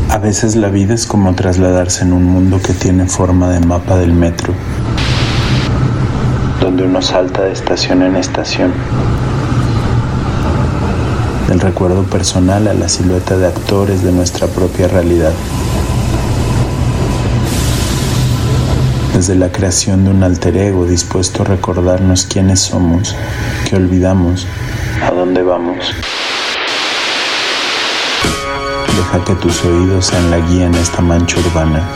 A 0.10 0.19
veces 0.19 0.56
la 0.56 0.69
vida 0.69 0.93
es 0.93 1.08
como 1.08 1.34
trasladarse 1.34 2.04
en 2.04 2.13
un 2.13 2.24
mundo 2.24 2.62
que 2.62 2.74
tiene 2.74 3.08
forma 3.08 3.50
de 3.50 3.60
mapa 3.62 3.98
del 3.98 4.13
metro, 4.13 4.54
donde 6.62 6.84
uno 6.84 7.02
salta 7.02 7.41
de 7.41 7.52
estación 7.52 8.04
en 8.04 8.15
estación, 8.15 8.72
del 11.48 11.60
recuerdo 11.60 12.04
personal 12.04 12.67
a 12.67 12.76
la 12.76 12.89
silueta 12.89 13.38
de 13.38 13.48
actores 13.48 14.04
de 14.04 14.12
nuestra 14.12 14.46
propia 14.46 14.88
realidad. 14.88 15.34
Desde 19.24 19.36
la 19.36 19.54
creación 19.54 20.04
de 20.04 20.10
un 20.10 20.22
alter 20.22 20.58
ego 20.58 20.86
dispuesto 20.86 21.44
a 21.44 21.46
recordarnos 21.46 22.26
quiénes 22.26 22.60
somos, 22.60 23.16
qué 23.66 23.78
olvidamos, 23.78 24.46
a 25.02 25.12
dónde 25.12 25.42
vamos. 25.42 25.96
Deja 28.98 29.24
que 29.24 29.34
tus 29.36 29.64
oídos 29.64 30.08
sean 30.08 30.30
la 30.30 30.40
guía 30.40 30.66
en 30.66 30.76
esta 30.76 31.02
mancha 31.02 31.40
urbana. 31.40 31.88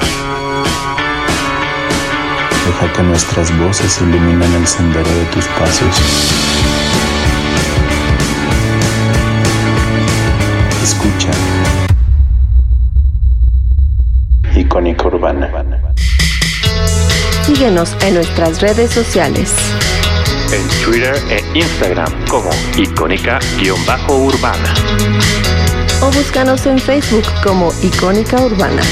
Deja 2.66 2.94
que 2.94 3.04
nuestras 3.04 3.60
voces 3.60 4.00
iluminen 4.00 4.54
el 4.54 4.66
sendero 4.66 5.10
de 5.10 5.26
tus 5.26 5.46
pasos. 5.48 6.02
Escucha. 10.82 11.32
Icónica 14.56 15.08
Urbana. 15.08 15.97
Síguenos 17.58 17.98
en 18.06 18.13
nuestras 18.13 18.62
redes 18.62 18.91
sociales. 18.91 19.52
En 20.54 20.86
Twitter 20.86 21.15
e 21.32 21.41
Instagram 21.58 22.08
como 22.28 22.52
icónica-urbana. 22.78 24.74
O 26.04 26.12
búscanos 26.12 26.67
en 26.67 26.78
Facebook 26.78 27.24
como 27.43 27.72
Icónica 27.82 28.46
Urbana. 28.46 28.84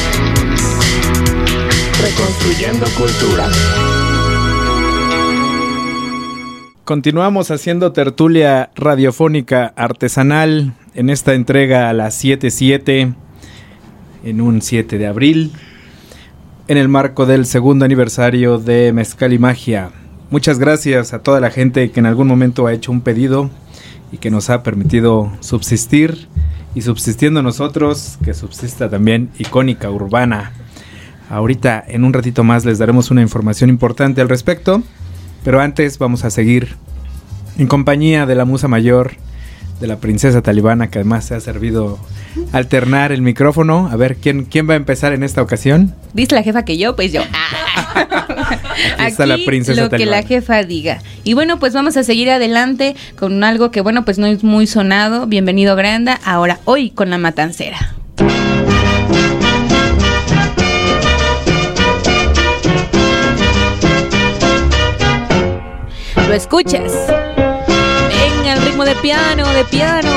Reconstruyendo 2.01 2.87
cultura. 2.97 3.47
Continuamos 6.85 7.51
haciendo 7.51 7.91
tertulia 7.91 8.71
radiofónica 8.73 9.73
artesanal 9.75 10.73
en 10.95 11.11
esta 11.11 11.35
entrega 11.35 11.87
a 11.87 11.93
las 11.93 12.23
7.7 12.23 13.13
en 14.23 14.41
un 14.41 14.63
7 14.63 14.97
de 14.97 15.05
abril 15.05 15.51
en 16.67 16.77
el 16.77 16.87
marco 16.87 17.25
del 17.25 17.45
segundo 17.45 17.85
aniversario 17.85 18.57
de 18.57 18.91
Mezcal 18.91 19.33
y 19.33 19.39
Magia. 19.39 19.91
Muchas 20.31 20.57
gracias 20.57 21.13
a 21.13 21.19
toda 21.19 21.39
la 21.39 21.51
gente 21.51 21.91
que 21.91 21.99
en 21.99 22.07
algún 22.07 22.27
momento 22.27 22.65
ha 22.65 22.73
hecho 22.73 22.91
un 22.91 23.01
pedido 23.01 23.51
y 24.11 24.17
que 24.17 24.31
nos 24.31 24.49
ha 24.49 24.63
permitido 24.63 25.31
subsistir 25.41 26.27
y 26.73 26.81
subsistiendo 26.81 27.43
nosotros 27.43 28.17
que 28.23 28.33
subsista 28.33 28.89
también 28.89 29.29
icónica 29.37 29.91
urbana. 29.91 30.53
Ahorita 31.29 31.83
en 31.87 32.03
un 32.03 32.13
ratito 32.13 32.43
más 32.43 32.65
les 32.65 32.79
daremos 32.79 33.11
una 33.11 33.21
información 33.21 33.69
importante 33.69 34.21
al 34.21 34.29
respecto. 34.29 34.81
Pero 35.43 35.61
antes 35.61 35.99
vamos 35.99 36.25
a 36.25 36.31
seguir 36.31 36.75
en 37.59 37.67
compañía 37.67 38.25
de 38.25 38.33
la 38.33 38.45
musa 38.45 38.67
mayor, 38.67 39.11
de 39.79 39.87
la 39.87 39.97
princesa 39.97 40.41
talibana, 40.41 40.89
que 40.89 40.99
además 40.99 41.25
se 41.25 41.35
ha 41.35 41.39
servido 41.39 41.99
alternar 42.51 43.11
el 43.11 43.21
micrófono. 43.21 43.89
A 43.91 43.95
ver, 43.95 44.17
¿quién, 44.17 44.45
quién 44.45 44.69
va 44.69 44.73
a 44.73 44.77
empezar 44.77 45.13
en 45.13 45.23
esta 45.23 45.41
ocasión? 45.41 45.93
Dice 46.13 46.35
la 46.35 46.43
jefa 46.43 46.63
que 46.63 46.77
yo, 46.77 46.95
pues 46.95 47.11
yo. 47.11 47.21
Aquí 48.97 49.07
está 49.07 49.25
la 49.25 49.37
princesa 49.45 49.81
lo 49.81 49.89
que 49.89 50.05
la 50.05 50.23
jefa 50.23 50.63
diga. 50.63 51.01
Y 51.23 51.33
bueno, 51.33 51.59
pues 51.59 51.73
vamos 51.73 51.97
a 51.97 52.03
seguir 52.03 52.29
adelante 52.29 52.95
con 53.17 53.43
algo 53.43 53.71
que, 53.71 53.81
bueno, 53.81 54.05
pues 54.05 54.17
no 54.17 54.27
es 54.27 54.43
muy 54.43 54.67
sonado. 54.67 55.27
Bienvenido, 55.27 55.75
Granda. 55.75 56.19
Ahora, 56.23 56.59
hoy 56.65 56.91
con 56.91 57.09
la 57.09 57.17
matancera. 57.17 57.95
Lo 66.27 66.33
escuchas. 66.33 66.91
De 68.95 69.01
piano, 69.01 69.47
de 69.49 69.65
piano. 69.65 70.09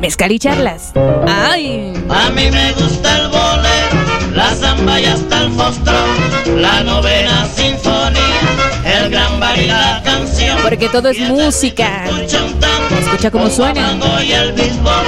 Mezcal 0.00 0.32
y 0.32 0.38
charlas. 0.38 0.92
¡Ay! 1.28 1.92
A 2.08 2.30
mí 2.30 2.50
me 2.50 2.72
gusta 2.72 3.18
el 3.18 3.28
bolero, 3.28 4.32
la 4.34 4.54
zamba 4.54 5.00
y 5.00 5.04
hasta 5.04 5.42
el 5.42 5.52
fostrón, 5.52 6.62
la 6.62 6.82
novena 6.82 7.46
sinfonía, 7.54 8.40
el 8.84 9.10
gran 9.10 9.38
barítono 9.38 9.64
y 9.64 9.66
la 9.68 10.02
canción. 10.02 10.58
Porque 10.62 10.88
todo 10.88 11.10
es 11.10 11.20
música. 11.20 12.04
Escucha 13.00 13.30
cómo 13.30 13.50
suena. 13.50 13.96
Y 14.24 14.32
el 14.32 14.52
béisbol, 14.52 15.04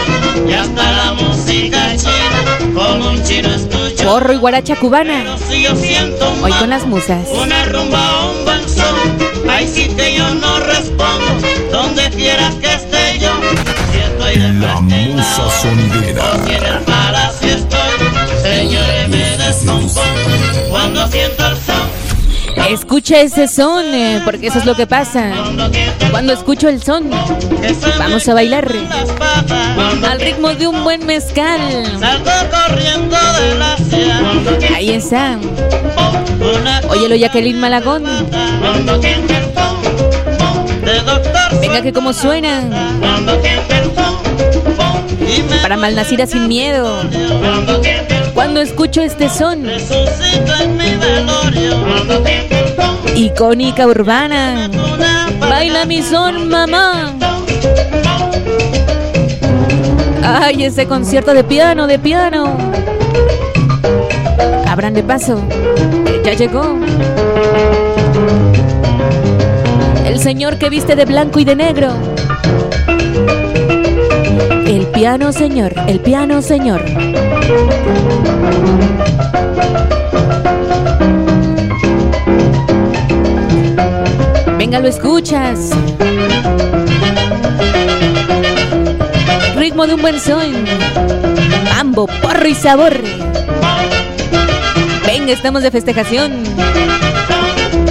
y 0.49 0.53
hasta 0.53 0.93
la 0.93 1.12
música 1.14 1.97
china, 1.97 2.72
como 2.74 3.11
un 3.11 3.22
chino 3.24 3.49
escucho. 3.49 3.86
Porro 4.07 4.32
y 4.32 4.36
guaracha 4.36 4.76
cubana. 4.76 5.36
Si 5.50 5.62
yo 5.62 5.74
siento 5.74 6.32
Hoy 6.40 6.52
con 6.52 6.70
las 6.70 6.86
musas. 6.86 7.26
una 7.42 7.64
rumba 7.64 8.26
o 8.26 8.30
un 8.30 8.68
son, 8.68 9.50
ahí 9.50 9.66
sí 9.66 9.88
que 9.96 10.14
yo 10.14 10.32
no 10.36 10.61
respondo, 10.61 11.26
donde 11.72 12.09
quiera 12.11 12.52
que 12.61 12.72
esté 12.72 13.18
yo. 13.18 13.32
Si 13.90 13.98
estoy 13.98 14.38
de 14.38 14.52
La 14.64 14.80
musa 14.80 15.50
sonidera. 15.61 16.22
señores 18.42 19.09
me 19.09 19.36
descompongo 19.38 20.70
cuando 20.70 21.09
siento 21.09 21.46
el. 21.48 21.65
Escucha 22.68 23.20
ese 23.20 23.46
son, 23.46 23.84
eh, 23.94 24.20
porque 24.24 24.48
eso 24.48 24.58
es 24.58 24.66
lo 24.66 24.74
que 24.74 24.86
pasa. 24.86 25.30
Cuando 26.10 26.32
escucho 26.32 26.68
el 26.68 26.82
son, 26.82 27.10
vamos 27.98 28.28
a 28.28 28.34
bailar 28.34 28.68
al 30.08 30.20
ritmo 30.20 30.48
de 30.54 30.66
un 30.66 30.82
buen 30.82 31.06
mezcal. 31.06 31.60
Ahí 34.74 34.90
está. 34.90 35.38
Óyelo, 36.88 37.14
Jacqueline 37.14 37.60
Malagón. 37.60 38.04
Venga 41.60 41.82
que 41.82 41.92
como 41.92 42.12
suena. 42.12 42.62
Para 45.62 45.76
malnacida 45.76 46.26
sin 46.26 46.48
miedo. 46.48 47.02
Cuando 48.34 48.60
escucho 48.60 49.00
este 49.00 49.28
son, 49.28 49.66
icónica 53.16 53.86
urbana. 53.86 54.68
Baila 55.40 55.86
mi 55.86 56.02
son, 56.02 56.48
mamá. 56.48 57.14
Ay, 60.22 60.64
ese 60.64 60.86
concierto 60.86 61.32
de 61.32 61.42
piano, 61.42 61.86
de 61.86 61.98
piano. 61.98 62.56
Abran 64.68 64.94
de 64.94 65.02
paso. 65.02 65.40
Ya 66.24 66.34
llegó. 66.34 66.78
El 70.04 70.18
señor 70.20 70.58
que 70.58 70.68
viste 70.68 70.94
de 70.94 71.04
blanco 71.04 71.40
y 71.40 71.44
de 71.44 71.56
negro. 71.56 71.94
El 74.66 74.86
piano 74.92 75.32
señor, 75.32 75.72
el 75.86 76.00
piano 76.00 76.42
señor. 76.42 76.82
Venga, 84.66 84.80
lo 84.80 84.88
escuchas. 84.88 85.70
Ritmo 89.54 89.86
de 89.86 89.94
un 89.94 90.02
buen 90.02 90.18
son. 90.18 90.64
Mambo, 91.72 92.08
porro 92.20 92.48
y 92.48 92.54
sabor. 92.56 93.00
Venga, 95.06 95.32
estamos 95.32 95.62
de 95.62 95.70
festejación. 95.70 96.42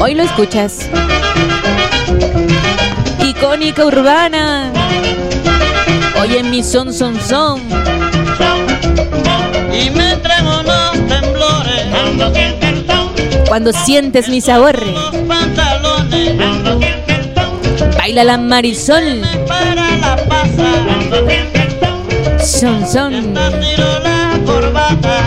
Hoy 0.01 0.15
lo 0.15 0.23
escuchas. 0.23 0.89
Icónica 3.25 3.85
urbana. 3.85 4.69
Oye, 6.21 6.43
mi 6.43 6.61
son, 6.61 6.91
son, 6.91 7.17
son. 7.21 7.61
y 9.71 9.89
me 9.91 10.11
entrego 10.11 10.61
los 10.63 10.91
temblores. 11.07 11.85
Cuando 13.47 13.71
sientes 13.71 14.27
mi 14.27 14.41
sabor. 14.41 14.77
Baila 17.97 18.23
la 18.23 18.37
marisol. 18.37 19.21
son 22.39 22.87
Son, 22.87 22.87
son. 22.87 23.11
tiro 23.33 23.99
la 24.03 24.39
corbata. 24.45 25.25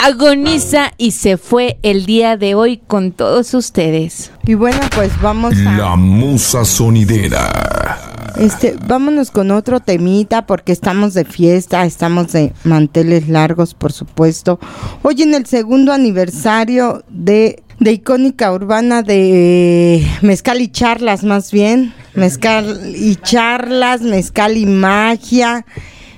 Agoniza 0.00 0.92
y 0.96 1.10
se 1.10 1.36
fue 1.36 1.78
el 1.82 2.06
día 2.06 2.38
de 2.38 2.54
hoy 2.54 2.78
con 2.78 3.12
todos 3.12 3.52
ustedes. 3.52 4.30
Y 4.46 4.54
bueno, 4.54 4.80
pues 4.94 5.10
vamos 5.20 5.54
a... 5.66 5.76
La 5.76 5.96
musa 5.96 6.64
sonidera. 6.64 8.32
Este, 8.38 8.76
vámonos 8.86 9.30
con 9.30 9.50
otro 9.50 9.80
temita 9.80 10.46
porque 10.46 10.72
estamos 10.72 11.12
de 11.12 11.24
fiesta, 11.24 11.84
estamos 11.84 12.32
de 12.32 12.52
manteles 12.64 13.28
largos, 13.28 13.74
por 13.74 13.92
supuesto. 13.92 14.60
Hoy 15.02 15.22
en 15.22 15.34
el 15.34 15.44
segundo 15.44 15.92
aniversario 15.92 17.04
de, 17.08 17.62
de 17.80 17.92
icónica 17.92 18.52
urbana 18.52 19.02
de 19.02 20.04
Mezcal 20.22 20.60
y 20.60 20.68
Charlas, 20.68 21.24
más 21.24 21.52
bien. 21.52 21.92
Mezcal 22.14 22.94
y 22.94 23.16
Charlas, 23.16 24.02
Mezcal 24.02 24.56
y 24.56 24.66
Magia. 24.66 25.64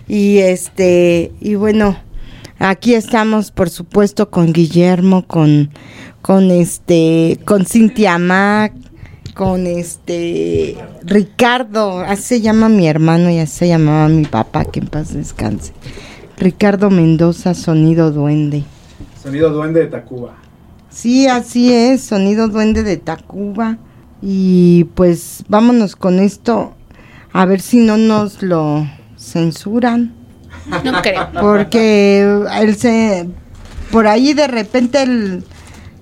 Y 0.09 0.39
este, 0.39 1.33
y 1.41 1.55
bueno, 1.55 1.97
aquí 2.59 2.95
estamos, 2.95 3.51
por 3.51 3.71
supuesto, 3.71 4.31
con 4.31 4.53
Guillermo, 4.53 5.27
con, 5.27 5.71
con 6.23 6.51
este, 6.51 7.39
con 7.45 7.67
Cintia 7.67 8.19
Mac, 8.19 8.73
con 9.35 9.67
este 9.67 10.77
Ricardo, 11.03 12.01
así 12.01 12.23
se 12.23 12.41
llama 12.41 12.69
mi 12.69 12.89
hermano 12.89 13.31
y 13.31 13.39
así 13.39 13.59
se 13.59 13.69
llamaba 13.69 14.09
mi 14.09 14.25
papá, 14.25 14.65
que 14.65 14.81
en 14.81 14.89
paz 14.89 15.15
descanse. 15.15 15.73
Ricardo 16.39 16.91
Mendoza, 16.91 17.55
Sonido 17.55 18.11
Duende. 18.11 18.65
Sonido 19.23 19.51
duende 19.51 19.81
de 19.81 19.87
Tacuba. 19.87 20.35
Sí, 20.91 21.27
así 21.29 21.73
es, 21.73 22.03
Sonido 22.03 22.49
Duende 22.49 22.83
de 22.83 22.97
Tacuba. 22.97 23.79
Y 24.23 24.85
pues 24.95 25.45
vámonos 25.49 25.97
con 25.97 26.19
esto, 26.19 26.75
a 27.33 27.47
ver 27.47 27.61
si 27.63 27.79
no 27.79 27.97
nos 27.97 28.43
lo 28.43 28.87
censuran. 29.19 30.13
No 30.85 31.01
creo. 31.01 31.29
Porque 31.41 32.21
él 32.61 32.77
se, 32.77 33.27
por 33.91 34.07
ahí 34.07 34.35
de 34.35 34.47
repente 34.47 35.03
el, 35.03 35.45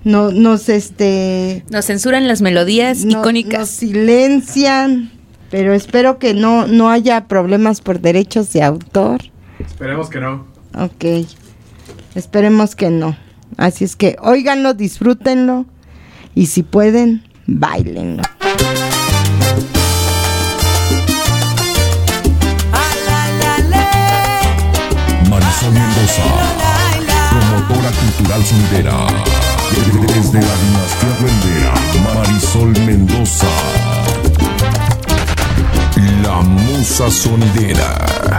no, 0.04 0.32
nos 0.32 0.68
este 0.68 1.64
Nos 1.70 1.84
censuran 1.84 2.26
las 2.26 2.42
melodías 2.42 3.04
no- 3.04 3.20
icónicas. 3.20 3.60
nos 3.60 3.68
silencian, 3.70 5.12
pero 5.50 5.74
espero 5.74 6.18
que 6.18 6.34
no, 6.34 6.66
no 6.66 6.90
haya 6.90 7.26
problemas 7.28 7.80
por 7.80 8.00
derechos 8.00 8.52
de 8.52 8.62
autor. 8.64 9.20
Esperemos 9.60 10.08
que 10.10 10.20
no. 10.20 10.44
Ok, 10.76 11.04
esperemos 12.16 12.74
que 12.74 12.90
no. 12.90 13.16
Así 13.56 13.84
es 13.84 13.96
que 13.96 14.16
óiganlo, 14.20 14.74
disfrútenlo 14.74 15.66
y 16.34 16.46
si 16.46 16.62
pueden, 16.62 17.24
bailenlo. 17.46 18.22
Marisol 25.28 25.72
Mendoza. 25.72 26.22
Promotora 27.30 27.90
cultural 27.90 28.44
sonidera. 28.44 29.06
Desde 29.70 30.40
la 30.40 30.54
dinastía 30.62 31.12
duendera. 31.20 31.74
Marisol 32.14 32.72
Mendoza. 32.86 33.46
La 36.22 36.40
musa 36.42 37.10
sonidera. 37.10 38.38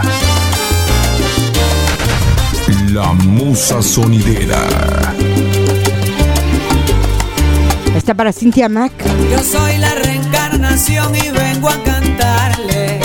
La 2.92 3.12
musa 3.12 3.82
sonidera. 3.82 5.14
Está 7.94 8.14
para 8.14 8.32
Cintia 8.32 8.68
Mac. 8.68 8.92
Yo 9.30 9.38
soy 9.44 9.78
la 9.78 9.94
reencarnación 9.94 11.14
y 11.14 11.30
vengo 11.30 11.68
a 11.68 11.76
cantarles 11.84 13.00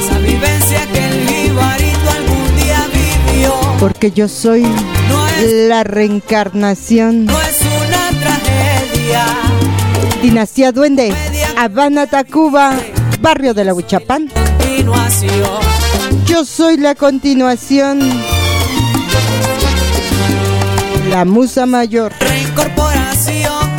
esa 0.00 0.18
vivencia 0.20 0.80
que 0.92 1.04
el 1.08 1.28
jibarito 1.28 2.10
algún 2.10 2.56
día 2.56 2.86
vivió. 3.34 3.54
Porque 3.80 4.12
yo 4.12 4.28
soy 4.28 4.66
la 5.68 5.84
reencarnación. 5.84 7.26
No 7.26 7.38
es 7.42 7.60
una 7.60 8.20
tragedia, 8.20 9.26
Dinastía 10.22 10.72
Duende, 10.72 11.14
Habana, 11.56 12.06
Tacuba, 12.06 12.76
barrio 13.20 13.52
de 13.52 13.64
la 13.64 13.74
Huichapán. 13.74 14.28
continuación. 14.28 15.60
Yo 16.24 16.44
soy 16.44 16.76
la 16.78 16.94
continuación. 16.94 18.00
La 21.10 21.24
musa 21.24 21.64
mayor. 21.66 22.12
Reincorporación 22.20 23.70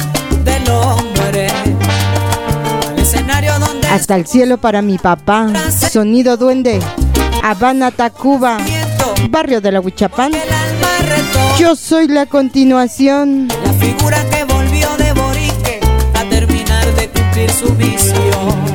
del 0.43 0.69
hombre 0.69 1.47
al 2.87 2.99
escenario 2.99 3.57
donde 3.59 3.87
Hasta 3.87 4.15
el 4.15 4.25
cielo 4.25 4.57
para 4.57 4.81
mi 4.81 4.97
papá. 4.97 5.47
Sonido 5.91 6.37
Duende, 6.37 6.79
Habana, 7.43 7.91
Tacuba, 7.91 8.57
barrio 9.29 9.61
de 9.61 9.71
la 9.71 9.79
Huichapán. 9.79 10.31
Yo 11.59 11.75
soy 11.75 12.07
la 12.07 12.25
continuación. 12.25 13.47
la 13.63 13.73
figura 13.73 14.23
que 14.29 14.43
volvió 14.45 14.87
de 14.97 15.13
Borique 15.13 15.79
a 16.15 16.23
terminar 16.29 16.85
de 16.95 17.09
cumplir 17.09 17.51
su 17.51 17.71
misión. 17.73 18.68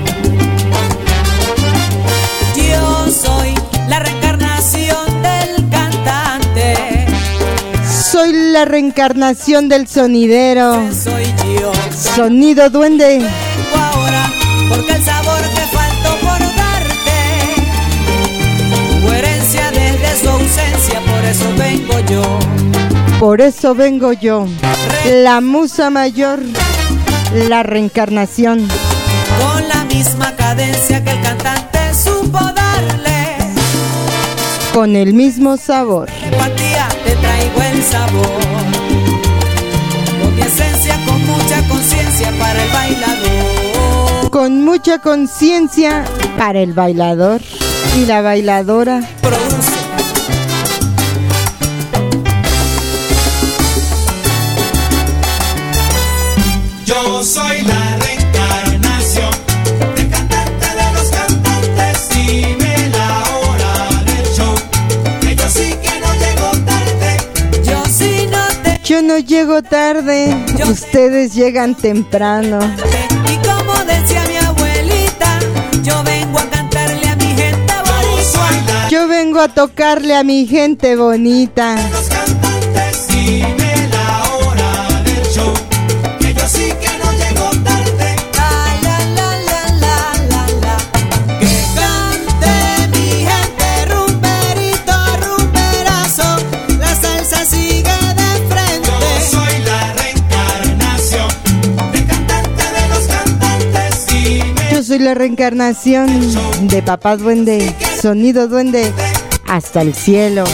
La 8.55 8.65
reencarnación 8.65 9.69
del 9.69 9.89
sonidero. 9.89 10.89
soy 10.93 11.25
yo. 11.61 11.73
Sonido 11.93 12.71
duende. 12.71 13.19
Vengo 13.19 13.77
ahora 13.77 14.31
porque 14.69 14.93
el 14.93 15.05
sabor 15.05 15.41
que 15.41 15.61
faltó 15.77 16.11
por 16.21 16.39
darte 16.39 17.19
fue 19.03 19.19
herencia 19.19 19.73
desde 19.73 20.23
su 20.23 20.31
ausencia, 20.31 21.01
por 21.01 21.25
eso 21.25 21.53
vengo 21.59 21.99
yo. 22.09 22.39
Por 23.19 23.41
eso 23.41 23.75
vengo 23.75 24.13
yo. 24.13 24.47
La 25.05 25.41
musa 25.41 25.91
mayor. 25.91 26.39
La 27.49 27.65
reencarnación. 27.65 28.69
Con 29.41 29.69
la 29.69 29.85
misma 29.87 30.31
cadencia 30.37 31.03
que 31.03 31.11
el 31.11 31.21
cantante 31.23 31.79
supo. 31.93 32.39
Con 34.85 34.97
el 34.97 35.15
mismo 35.15 35.57
sabor. 35.57 36.11
Empatía, 36.23 36.89
te 37.07 37.17
traigo 37.17 37.63
el 37.73 37.83
sabor. 37.83 38.27
Con 40.21 40.37
mi 40.37 40.43
esencia, 40.43 41.01
con 41.07 41.25
mucha 41.25 41.67
conciencia 41.69 42.31
para 42.39 42.63
el 42.63 42.71
bailador. 42.71 44.31
Con 44.31 44.63
mucha 44.63 44.99
conciencia 44.99 46.05
para 46.37 46.61
el 46.61 46.75
bailador 46.75 47.41
y 47.97 48.05
la 48.05 48.21
bailadora. 48.21 49.01
Yo 49.23 49.74
no 69.05 69.19
llego 69.19 69.63
tarde. 69.63 70.35
Ustedes 70.69 71.35
llegan 71.35 71.75
temprano. 71.75 72.59
Y 73.31 73.47
como 73.47 73.75
decía 73.85 74.25
mi 74.27 74.37
abuelita, 74.37 75.39
yo 75.83 76.03
vengo 76.03 76.39
a 76.39 76.49
cantarle 76.49 77.09
a 77.09 77.17
mi 77.17 77.27
gente 77.27 77.73
bonita. 77.85 78.89
Yo 78.89 79.07
vengo 79.07 79.41
a 79.41 79.49
tocarle 79.49 80.15
a 80.17 80.25
mi 80.25 80.47
gente 80.47 80.97
bonita. 80.97 81.77
Soy 104.95 105.03
la 105.03 105.15
reencarnación 105.15 106.07
de 106.69 106.81
Papá 106.81 107.17
Duende. 107.17 107.75
Sonido 108.01 108.47
Duende. 108.47 108.93
Hasta 109.45 109.83
el 109.83 109.93
cielo. 109.93 110.45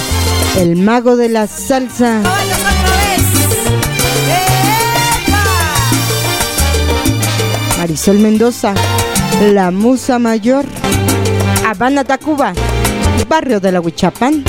El 0.56 0.76
mago 0.76 1.16
de 1.16 1.28
la 1.28 1.46
salsa. 1.46 2.22
Marisol 7.76 8.18
Mendoza. 8.20 8.72
La 9.52 9.70
musa 9.70 10.18
mayor. 10.18 10.64
Habana, 11.66 12.04
Tacuba. 12.04 12.54
Barrio 13.28 13.60
de 13.60 13.72
la 13.72 13.80
Huichapán. 13.82 14.42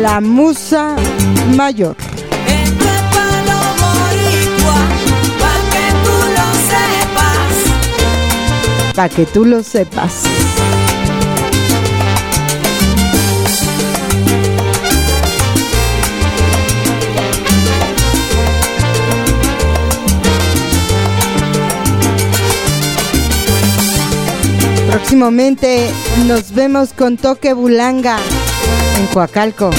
La 0.00 0.20
musa 0.20 0.94
mayor. 1.56 1.96
Para 8.94 9.08
que 9.08 9.26
tú 9.26 9.44
lo 9.44 9.62
sepas. 9.62 10.22
Próximamente 24.88 25.90
nos 26.26 26.52
vemos 26.52 26.92
con 26.92 27.16
Toque 27.16 27.52
Bulanga 27.52 28.18
en 28.98 29.06
Coacalco. 29.08 29.70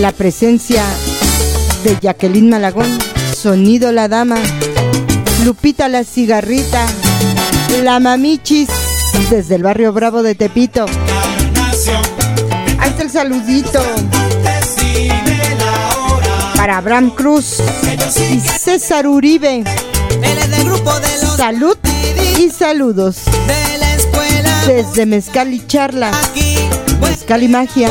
La 0.00 0.12
presencia 0.12 0.82
de 1.84 1.98
Jacqueline 2.00 2.48
Malagón, 2.48 2.88
Sonido 3.36 3.92
la 3.92 4.08
Dama, 4.08 4.38
Lupita 5.44 5.90
la 5.90 6.04
Cigarrita, 6.04 6.86
La 7.82 8.00
Mamichis, 8.00 8.70
desde 9.28 9.56
el 9.56 9.62
barrio 9.62 9.92
Bravo 9.92 10.22
de 10.22 10.34
Tepito. 10.34 10.86
Ahí 12.78 12.88
está 12.88 13.02
el 13.02 13.10
saludito 13.10 13.82
para 16.56 16.78
Abraham 16.78 17.10
Cruz 17.10 17.58
y 18.32 18.40
César 18.40 19.06
Uribe. 19.06 19.64
Salud 21.36 21.76
y 22.38 22.48
saludos 22.48 23.18
desde 24.66 25.04
Mezcal 25.04 25.52
y 25.52 25.66
Charla, 25.66 26.10
Mezcal 27.02 27.42
y 27.42 27.48
Magia. 27.48 27.90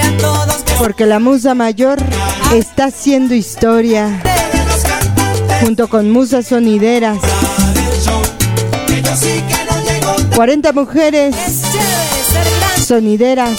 A 0.00 0.16
todos 0.18 0.62
que 0.62 0.72
Porque 0.78 1.06
la 1.06 1.18
musa 1.18 1.54
mayor 1.54 1.98
está 2.54 2.84
haciendo 2.86 3.34
historia 3.34 4.22
junto 5.60 5.88
con 5.88 6.10
musas 6.10 6.46
sonideras. 6.46 7.18
Que 8.86 9.02
yo 9.02 9.16
sí 9.16 9.42
que 9.48 9.64
no 9.68 9.82
llego 9.82 10.12
tarde. 10.14 10.36
40 10.36 10.72
mujeres 10.72 11.34
sonideras 12.86 13.50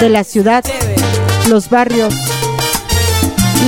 de 0.00 0.08
la 0.08 0.24
ciudad, 0.24 0.64
los 1.48 1.68
barrios, 1.68 2.14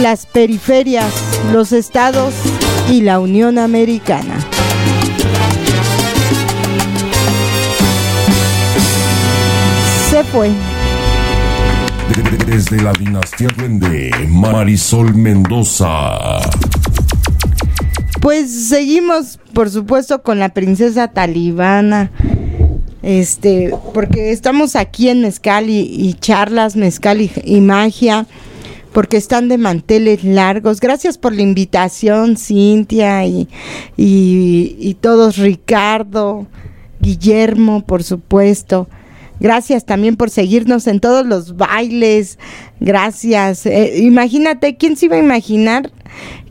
las 0.00 0.24
periferias, 0.26 1.12
los 1.52 1.72
estados 1.72 2.32
y 2.90 3.00
la 3.00 3.20
Unión 3.20 3.58
Americana. 3.58 4.38
Se 10.10 10.22
fue. 10.24 10.50
Desde 12.46 12.82
la 12.82 12.92
dinastía 12.92 13.48
Duende, 13.56 14.10
Marisol 14.28 15.14
Mendoza. 15.14 16.38
Pues 18.20 18.68
seguimos, 18.68 19.38
por 19.52 19.70
supuesto, 19.70 20.22
con 20.22 20.38
la 20.38 20.50
princesa 20.50 21.08
talibana. 21.08 22.10
Este, 23.02 23.74
porque 23.92 24.32
estamos 24.32 24.76
aquí 24.76 25.08
en 25.08 25.20
Mezcal 25.20 25.68
y, 25.68 25.80
y 25.80 26.14
charlas, 26.14 26.74
Mezcal 26.74 27.20
y, 27.20 27.30
y 27.44 27.60
magia, 27.60 28.26
porque 28.95 29.16
están 29.16 29.49
de 29.49 29.59
manteles 29.59 30.22
largos. 30.22 30.80
Gracias 30.80 31.18
por 31.18 31.34
la 31.34 31.42
invitación, 31.42 32.36
Cintia 32.36 33.26
y, 33.26 33.49
y, 33.97 34.76
y 34.78 34.95
todos, 34.95 35.36
Ricardo, 35.36 36.47
Guillermo, 37.01 37.84
por 37.84 38.05
supuesto. 38.05 38.88
Gracias 39.40 39.84
también 39.84 40.16
por 40.16 40.30
seguirnos 40.30 40.86
en 40.86 41.01
todos 41.01 41.26
los 41.26 41.57
bailes. 41.57 42.38
Gracias. 42.78 43.66
Eh, 43.66 43.99
imagínate, 43.99 44.76
¿quién 44.76 44.97
se 44.97 45.07
iba 45.07 45.16
a 45.16 45.18
imaginar 45.18 45.90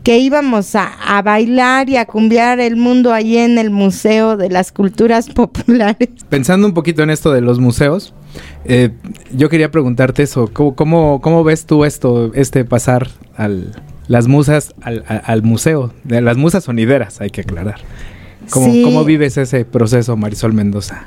que 0.02 0.18
íbamos 0.18 0.74
a, 0.74 0.92
a 1.02 1.22
bailar 1.22 1.88
y 1.88 1.96
a 1.96 2.04
cumbiar 2.04 2.60
el 2.60 2.76
mundo 2.76 3.14
allí 3.14 3.38
en 3.38 3.56
el 3.56 3.70
Museo 3.70 4.36
de 4.36 4.50
las 4.50 4.70
Culturas 4.70 5.30
Populares? 5.34 6.10
Pensando 6.28 6.66
un 6.66 6.74
poquito 6.74 7.02
en 7.02 7.08
esto 7.08 7.32
de 7.32 7.40
los 7.40 7.58
museos, 7.58 8.12
eh, 8.64 8.90
yo 9.32 9.48
quería 9.48 9.70
preguntarte 9.70 10.22
eso. 10.22 10.50
¿Cómo, 10.52 10.74
cómo, 10.74 11.20
cómo 11.20 11.44
ves 11.44 11.66
tú 11.66 11.84
esto, 11.84 12.32
este 12.34 12.64
pasar 12.64 13.08
al, 13.36 13.72
las 14.08 14.26
musas 14.26 14.74
al, 14.82 15.42
museo? 15.42 15.92
De 16.04 16.20
las 16.20 16.36
musas 16.36 16.64
sonideras, 16.64 17.20
hay 17.20 17.30
que 17.30 17.42
aclarar. 17.42 17.80
¿Cómo, 18.50 18.66
Sí. 18.66 18.82
¿Cómo 18.82 19.04
vives 19.04 19.36
ese 19.36 19.64
proceso, 19.64 20.16
Marisol 20.16 20.52
Mendoza? 20.52 21.06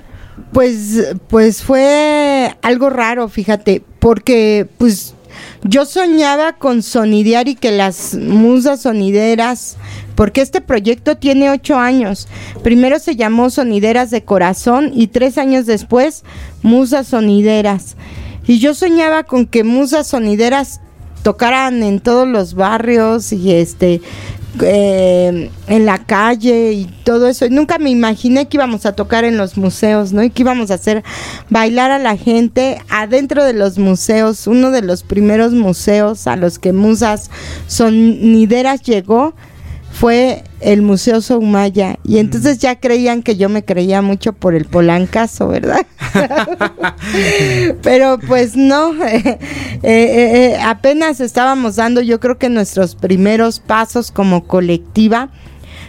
Pues, 0.51 1.15
pues 1.27 1.63
fue 1.63 2.55
algo 2.61 2.89
raro, 2.89 3.27
fíjate, 3.27 3.83
porque 3.99 4.67
pues 4.77 5.15
Yo 5.63 5.85
soñaba 5.85 6.53
con 6.53 6.83
sonidear 6.83 7.47
y 7.47 7.55
que 7.55 7.71
las 7.71 8.15
musas 8.15 8.81
sonideras, 8.81 9.77
porque 10.15 10.41
este 10.41 10.61
proyecto 10.61 11.17
tiene 11.17 11.49
ocho 11.49 11.77
años. 11.77 12.27
Primero 12.63 12.99
se 12.99 13.15
llamó 13.15 13.49
Sonideras 13.49 14.11
de 14.11 14.23
Corazón 14.23 14.91
y 14.93 15.07
tres 15.07 15.37
años 15.37 15.65
después 15.65 16.23
Musas 16.61 17.07
Sonideras. 17.07 17.95
Y 18.47 18.59
yo 18.59 18.73
soñaba 18.73 19.23
con 19.23 19.45
que 19.45 19.63
musas 19.63 20.07
sonideras 20.07 20.79
tocaran 21.23 21.83
en 21.83 21.99
todos 21.99 22.27
los 22.27 22.53
barrios 22.53 23.33
y 23.33 23.51
este 23.51 24.01
eh, 24.61 25.49
en 25.67 25.85
la 25.85 25.97
calle 25.99 26.71
y 26.73 26.85
todo 27.03 27.27
eso. 27.27 27.45
Y 27.45 27.49
nunca 27.49 27.77
me 27.77 27.89
imaginé 27.89 28.47
que 28.47 28.57
íbamos 28.57 28.85
a 28.85 28.93
tocar 28.93 29.25
en 29.25 29.37
los 29.37 29.57
museos, 29.57 30.13
¿no? 30.13 30.23
Y 30.23 30.29
que 30.29 30.43
íbamos 30.43 30.71
a 30.71 30.75
hacer 30.75 31.03
bailar 31.49 31.91
a 31.91 31.99
la 31.99 32.17
gente 32.17 32.81
adentro 32.89 33.43
de 33.43 33.53
los 33.53 33.77
museos. 33.77 34.47
Uno 34.47 34.71
de 34.71 34.81
los 34.81 35.03
primeros 35.03 35.53
museos 35.53 36.27
a 36.27 36.35
los 36.35 36.59
que 36.59 36.73
Musas 36.73 37.29
Sonideras 37.67 38.81
llegó 38.81 39.33
fue 39.99 40.43
el 40.59 40.83
Museo 40.83 41.21
Soumaya. 41.21 41.97
Y 42.03 42.19
entonces 42.19 42.59
ya 42.59 42.79
creían 42.79 43.23
que 43.23 43.35
yo 43.35 43.49
me 43.49 43.65
creía 43.65 44.01
mucho 44.01 44.33
por 44.33 44.53
el 44.53 44.65
Polancazo, 44.65 45.47
¿verdad? 45.47 45.85
Pero 47.81 48.19
pues 48.19 48.55
no, 48.55 48.93
eh, 49.05 49.21
eh, 49.25 49.79
eh, 49.83 50.57
apenas 50.63 51.19
estábamos 51.19 51.77
dando 51.77 52.01
yo 52.01 52.19
creo 52.19 52.37
que 52.37 52.49
nuestros 52.49 52.95
primeros 52.95 53.59
pasos 53.59 54.11
como 54.11 54.45
colectiva. 54.45 55.31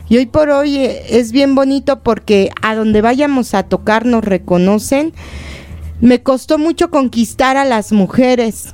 Y 0.09 0.17
hoy 0.17 0.27
por 0.27 0.49
hoy 0.49 0.77
eh, 0.77 1.19
es 1.19 1.33
bien 1.33 1.55
bonito 1.55 2.01
porque 2.03 2.51
a 2.63 2.75
donde 2.75 3.03
vayamos 3.03 3.53
a 3.53 3.65
tocar 3.65 4.07
nos 4.07 4.25
reconocen. 4.25 5.13
Me 6.01 6.23
costó 6.23 6.57
mucho 6.57 6.91
conquistar 6.91 7.59
a 7.59 7.67
las 7.67 7.93
mujeres. 7.93 8.73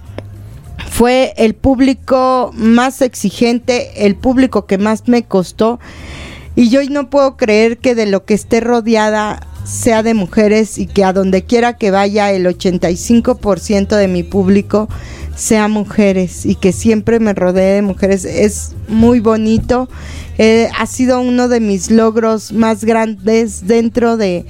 Fue 0.94 1.34
el 1.38 1.56
público 1.56 2.52
más 2.54 3.02
exigente, 3.02 4.06
el 4.06 4.14
público 4.14 4.66
que 4.66 4.78
más 4.78 5.08
me 5.08 5.24
costó. 5.24 5.80
Y 6.54 6.68
yo 6.68 6.78
no 6.88 7.10
puedo 7.10 7.36
creer 7.36 7.78
que 7.78 7.96
de 7.96 8.06
lo 8.06 8.24
que 8.24 8.34
esté 8.34 8.60
rodeada 8.60 9.44
sea 9.64 10.04
de 10.04 10.14
mujeres 10.14 10.78
y 10.78 10.86
que 10.86 11.02
a 11.02 11.12
donde 11.12 11.42
quiera 11.42 11.76
que 11.78 11.90
vaya 11.90 12.30
el 12.30 12.46
85% 12.46 13.96
de 13.96 14.06
mi 14.06 14.22
público 14.22 14.88
sea 15.34 15.66
mujeres 15.66 16.46
y 16.46 16.54
que 16.54 16.70
siempre 16.70 17.18
me 17.18 17.34
rodee 17.34 17.74
de 17.74 17.82
mujeres. 17.82 18.24
Es 18.24 18.76
muy 18.86 19.18
bonito. 19.18 19.88
Eh, 20.38 20.68
ha 20.78 20.86
sido 20.86 21.20
uno 21.20 21.48
de 21.48 21.58
mis 21.58 21.90
logros 21.90 22.52
más 22.52 22.84
grandes 22.84 23.66
dentro 23.66 24.16
de 24.16 24.46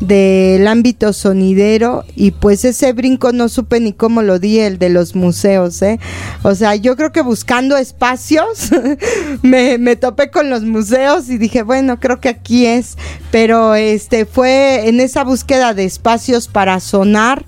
del 0.00 0.66
ámbito 0.66 1.12
sonidero 1.12 2.04
y 2.16 2.32
pues 2.32 2.64
ese 2.64 2.92
brinco 2.92 3.32
no 3.32 3.48
supe 3.48 3.80
ni 3.80 3.92
cómo 3.92 4.22
lo 4.22 4.38
di 4.38 4.58
el 4.58 4.78
de 4.78 4.88
los 4.90 5.14
museos, 5.14 5.80
¿eh? 5.82 5.98
O 6.42 6.54
sea, 6.54 6.74
yo 6.74 6.96
creo 6.96 7.12
que 7.12 7.22
buscando 7.22 7.76
espacios 7.76 8.70
me, 9.42 9.78
me 9.78 9.96
topé 9.96 10.30
con 10.30 10.50
los 10.50 10.62
museos 10.62 11.28
y 11.30 11.38
dije, 11.38 11.62
bueno, 11.62 12.00
creo 12.00 12.20
que 12.20 12.28
aquí 12.28 12.66
es, 12.66 12.96
pero 13.30 13.74
este 13.76 14.26
fue 14.26 14.88
en 14.88 15.00
esa 15.00 15.24
búsqueda 15.24 15.74
de 15.74 15.84
espacios 15.84 16.48
para 16.48 16.80
sonar, 16.80 17.46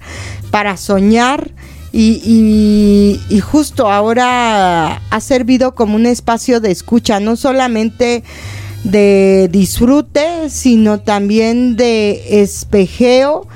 para 0.50 0.76
soñar. 0.76 1.50
Y, 1.92 2.20
y- 2.24 3.20
y 3.34 3.40
justo 3.40 3.90
ahora 3.90 5.00
ha 5.08 5.20
servido 5.20 5.74
como 5.74 5.96
un 5.96 6.04
espacio 6.04 6.60
de 6.60 6.70
escucha, 6.70 7.20
no 7.20 7.36
solamente 7.36 8.22
de 8.84 9.48
disfrute, 9.50 10.48
sino 10.50 11.00
también 11.00 11.76
de 11.76 12.42
espejeo 12.42 13.46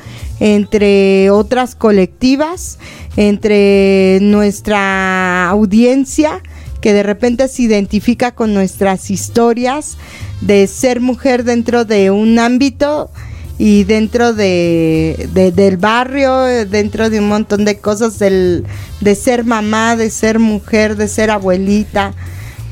entre 0.41 1.31
otras 1.31 1.75
colectivas, 1.75 2.79
entre 3.17 4.19
nuestra 4.23 5.49
audiencia 5.51 6.43
que 6.81 6.95
de 6.95 7.03
repente 7.03 7.47
se 7.49 7.63
identifica 7.63 8.33
con 8.35 8.55
nuestras 8.55 9.11
historias 9.11 9.99
de 10.41 10.67
ser 10.67 11.01
mujer 11.01 11.45
dentro 11.45 11.85
de 11.85 12.11
un 12.11 12.39
ámbito 12.39 13.11
y 13.59 13.85
dentro 13.85 14.33
de, 14.33 15.29
de- 15.35 15.53
del 15.53 15.77
barrio, 15.77 16.41
dentro 16.67 17.11
de 17.11 17.19
un 17.19 17.29
montón 17.29 17.67
de 17.67 17.77
cosas, 17.77 18.19
del, 18.19 18.65
de 19.03 19.15
ser 19.15 19.45
mamá, 19.45 19.97
de 19.97 20.09
ser 20.09 20.39
mujer, 20.39 20.97
de 20.97 21.09
ser 21.09 21.31
abuelita, 21.31 22.15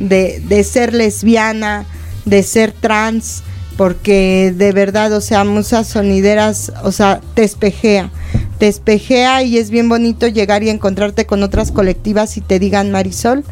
de, 0.00 0.40
de 0.48 0.64
ser 0.64 0.94
lesbiana, 0.94 1.84
de 2.28 2.42
ser 2.42 2.72
trans, 2.72 3.42
porque 3.76 4.52
de 4.56 4.72
verdad, 4.72 5.12
o 5.12 5.20
sea, 5.20 5.44
musas 5.44 5.86
sonideras, 5.86 6.72
o 6.82 6.92
sea, 6.92 7.20
te 7.34 7.44
espejea, 7.44 8.10
te 8.58 8.68
espejea 8.68 9.42
y 9.42 9.56
es 9.58 9.70
bien 9.70 9.88
bonito 9.88 10.26
llegar 10.26 10.62
y 10.62 10.70
encontrarte 10.70 11.26
con 11.26 11.42
otras 11.42 11.70
colectivas 11.70 12.36
y 12.36 12.40
te 12.40 12.58
digan, 12.58 12.90
Marisol, 12.90 13.44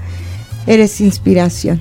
eres 0.67 1.01
inspiración. 1.01 1.81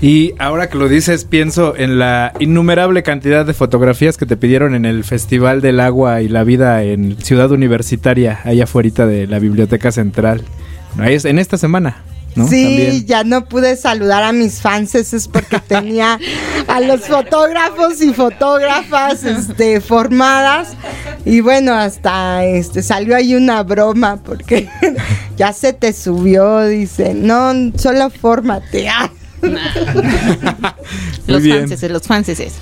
Y 0.00 0.34
ahora 0.38 0.68
que 0.68 0.78
lo 0.78 0.88
dices, 0.88 1.24
pienso 1.24 1.74
en 1.76 1.98
la 1.98 2.32
innumerable 2.38 3.02
cantidad 3.02 3.44
de 3.44 3.52
fotografías 3.52 4.16
que 4.16 4.26
te 4.26 4.36
pidieron 4.36 4.76
en 4.76 4.84
el 4.84 5.02
Festival 5.02 5.60
del 5.60 5.80
Agua 5.80 6.22
y 6.22 6.28
la 6.28 6.44
Vida 6.44 6.84
en 6.84 7.16
Ciudad 7.20 7.50
Universitaria, 7.50 8.38
allá 8.44 8.64
afuera 8.64 9.06
de 9.06 9.26
la 9.26 9.40
Biblioteca 9.40 9.90
Central. 9.90 10.42
En 10.98 11.38
esta 11.40 11.58
semana, 11.58 12.04
¿no? 12.38 12.48
Sí, 12.48 12.62
También. 12.62 13.06
ya 13.06 13.24
no 13.24 13.44
pude 13.44 13.76
saludar 13.76 14.22
a 14.22 14.32
mis 14.32 14.60
fans, 14.60 14.94
eso 14.94 15.16
es 15.16 15.28
porque 15.28 15.58
tenía 15.68 16.18
a 16.66 16.80
los 16.80 17.02
fotógrafos 17.02 18.00
y 18.00 18.14
fotógrafas 18.14 19.24
este, 19.24 19.80
formadas. 19.80 20.74
Y 21.24 21.40
bueno, 21.40 21.74
hasta 21.74 22.44
este 22.44 22.82
salió 22.82 23.16
ahí 23.16 23.34
una 23.34 23.62
broma 23.62 24.16
porque 24.22 24.68
ya 25.36 25.52
se 25.52 25.72
te 25.72 25.92
subió, 25.92 26.60
dice, 26.66 27.14
no, 27.14 27.52
solo 27.76 28.10
fórmate. 28.10 28.88
Ah. 28.88 29.10
Los 31.26 31.42
franceses, 31.42 31.90
los 31.90 32.02
franceses. 32.02 32.54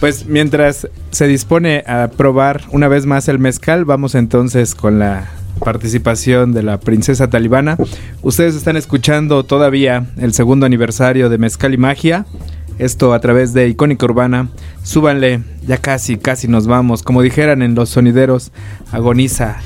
Pues 0.00 0.26
mientras 0.26 0.88
se 1.10 1.26
dispone 1.26 1.84
a 1.86 2.08
probar 2.08 2.62
una 2.72 2.88
vez 2.88 3.06
más 3.06 3.28
el 3.28 3.38
mezcal, 3.38 3.84
vamos 3.84 4.14
entonces 4.14 4.74
con 4.74 4.98
la 4.98 5.30
participación 5.60 6.52
de 6.52 6.62
la 6.62 6.80
princesa 6.80 7.30
talibana. 7.30 7.76
Ustedes 8.22 8.54
están 8.56 8.76
escuchando 8.76 9.44
todavía 9.44 10.06
el 10.18 10.32
segundo 10.34 10.66
aniversario 10.66 11.28
de 11.28 11.38
Mezcal 11.38 11.74
y 11.74 11.78
Magia. 11.78 12.26
Esto 12.78 13.12
a 13.12 13.20
través 13.20 13.52
de 13.52 13.68
Icónica 13.68 14.06
Urbana. 14.06 14.48
Súbanle, 14.82 15.42
ya 15.66 15.76
casi, 15.76 16.16
casi 16.16 16.48
nos 16.48 16.66
vamos. 16.66 17.02
Como 17.02 17.20
dijeran 17.22 17.60
en 17.62 17.74
los 17.74 17.90
sonideros, 17.90 18.52
agoniza. 18.90 19.58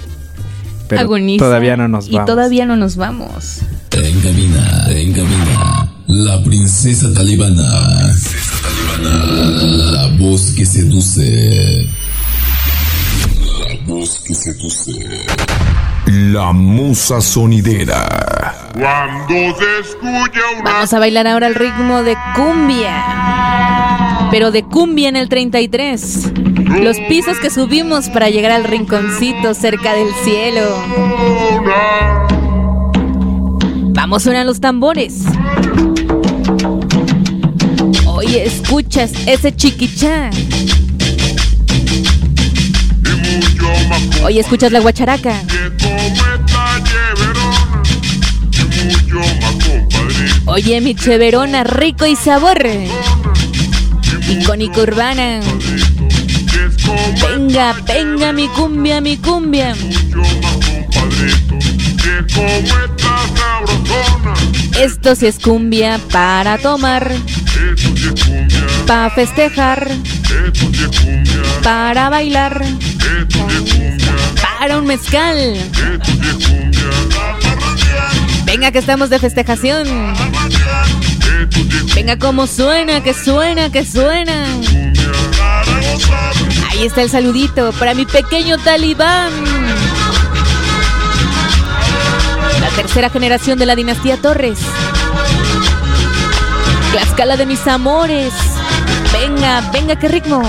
Pero 0.88 1.00
Agoniza 1.02 1.44
todavía 1.44 1.76
no 1.78 1.88
nos 1.88 2.08
Y 2.08 2.12
vamos. 2.12 2.26
todavía 2.26 2.66
no 2.66 2.76
nos 2.76 2.96
vamos. 2.96 3.60
En 3.92 4.20
cabina, 4.20 4.86
en 4.90 5.12
cabina, 5.12 5.92
la 6.08 6.42
princesa 6.42 7.12
talibana. 7.14 8.12
La 9.00 10.08
voz 10.18 10.52
que 10.56 10.66
seduce. 10.66 11.86
La 13.38 13.86
voz 13.86 14.20
que 14.26 14.34
seduce. 14.34 14.92
La 16.16 16.52
musa 16.52 17.20
sonidera. 17.20 18.70
Cuando 18.72 19.34
se 19.58 19.80
escucha 19.80 20.40
una 20.60 20.70
Vamos 20.70 20.92
a 20.92 21.00
bailar 21.00 21.26
ahora 21.26 21.48
al 21.48 21.56
ritmo 21.56 22.04
de 22.04 22.16
cumbia. 22.36 24.28
Pero 24.30 24.52
de 24.52 24.62
cumbia 24.62 25.08
en 25.08 25.16
el 25.16 25.28
33. 25.28 26.32
Los 26.82 27.00
pisos 27.08 27.40
que 27.40 27.50
subimos 27.50 28.10
para 28.10 28.30
llegar 28.30 28.52
al 28.52 28.62
rinconcito 28.62 29.54
cerca 29.54 29.94
del 29.94 30.14
cielo. 30.22 30.62
Vamos, 33.92 34.22
suenan 34.22 34.46
los 34.46 34.60
tambores. 34.60 35.24
Oye, 38.06 38.44
escuchas 38.44 39.12
ese 39.26 39.56
chiquichá. 39.56 40.30
Oye, 44.24 44.38
escuchas 44.40 44.70
la 44.70 44.78
guacharaca. 44.78 45.42
Oye, 50.46 50.80
mi 50.80 50.94
cheverona, 50.94 51.64
rico 51.64 52.06
y 52.06 52.16
sabor. 52.16 52.58
Icónica 54.28 54.82
urbana. 54.82 55.40
Venga, 57.20 57.74
venga, 57.86 58.32
mi 58.32 58.48
cumbia, 58.48 59.00
mi 59.00 59.16
cumbia. 59.16 59.74
Esto 64.78 65.14
sí 65.14 65.26
es 65.26 65.38
cumbia 65.38 65.98
para 66.10 66.58
tomar, 66.58 67.10
para 68.86 69.10
festejar, 69.10 69.88
para 71.62 72.10
bailar, 72.10 72.64
Venga 78.44 78.70
que 78.70 78.78
estamos 78.78 79.10
de 79.10 79.18
festejación. 79.18 79.86
Venga 81.94 82.18
como 82.18 82.46
suena, 82.46 83.02
que 83.02 83.14
suena, 83.14 83.70
que 83.70 83.84
suena. 83.84 84.46
Ahí 86.70 86.86
está 86.86 87.02
el 87.02 87.10
saludito 87.10 87.72
para 87.72 87.94
mi 87.94 88.04
pequeño 88.04 88.58
talibán. 88.58 89.32
tercera 92.76 93.08
generación 93.08 93.58
de 93.58 93.66
la 93.66 93.76
dinastía 93.76 94.16
Torres. 94.16 94.58
Tlaxcala 96.92 97.36
de 97.36 97.46
mis 97.46 97.66
amores. 97.66 98.32
Venga, 99.12 99.60
venga, 99.72 99.96
qué 99.96 100.08
ritmo. 100.08 100.42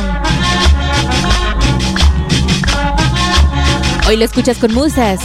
Hoy 4.08 4.18
lo 4.18 4.26
escuchas 4.26 4.60
con 4.60 4.72
musas. 4.72 5.20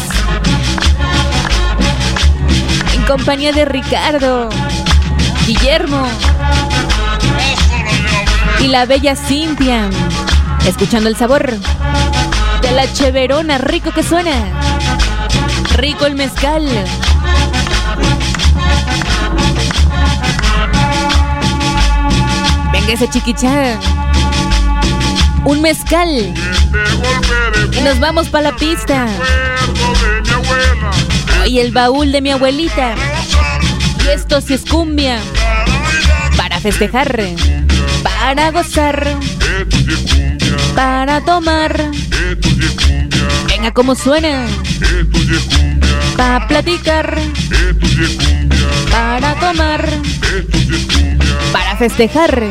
En 2.94 3.02
compañía 3.02 3.52
de 3.52 3.66
Ricardo, 3.66 4.48
Guillermo 5.46 6.06
y 8.60 8.68
la 8.68 8.86
bella 8.86 9.16
Cintia. 9.16 9.90
Escuchando 10.66 11.10
el 11.10 11.16
sabor 11.16 11.50
de 12.62 12.72
la 12.72 12.90
cheverona, 12.90 13.58
rico 13.58 13.90
que 13.92 14.02
suena. 14.02 14.32
Rico 15.76 16.06
el 16.06 16.14
mezcal. 16.14 16.66
Venga 22.72 22.92
ese 22.94 23.10
chiquichá. 23.10 23.78
Un 25.44 25.60
mezcal. 25.60 26.34
Y 27.72 27.80
nos 27.82 27.98
vamos 28.00 28.28
para 28.28 28.50
la 28.50 28.56
pista. 28.56 29.06
Y 31.46 31.58
el 31.58 31.72
baúl 31.72 32.12
de 32.12 32.20
mi 32.20 32.30
abuelita. 32.30 32.94
Y 34.04 34.08
esto 34.08 34.40
sí 34.40 34.54
es 34.54 34.64
cumbia. 34.64 35.18
Para 36.36 36.60
festejar. 36.60 37.20
Para 38.02 38.50
gozar. 38.50 39.16
Para 40.74 41.20
tomar. 41.24 41.90
Venga, 43.46 43.72
cómo 43.72 43.94
suena. 43.94 44.46
Para 46.16 46.46
platicar. 46.46 47.18
Para 48.90 49.34
tomar. 49.40 49.88
Para 51.52 51.76
festejar. 51.76 52.44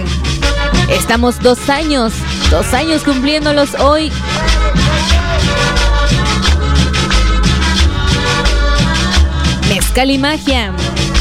Estamos 0.89 1.39
dos 1.39 1.69
años, 1.69 2.13
dos 2.49 2.73
años 2.73 3.03
cumpliéndolos 3.03 3.75
hoy. 3.75 4.11
Mezcal 9.99 10.15
y 10.15 10.17
magia. 10.17 10.73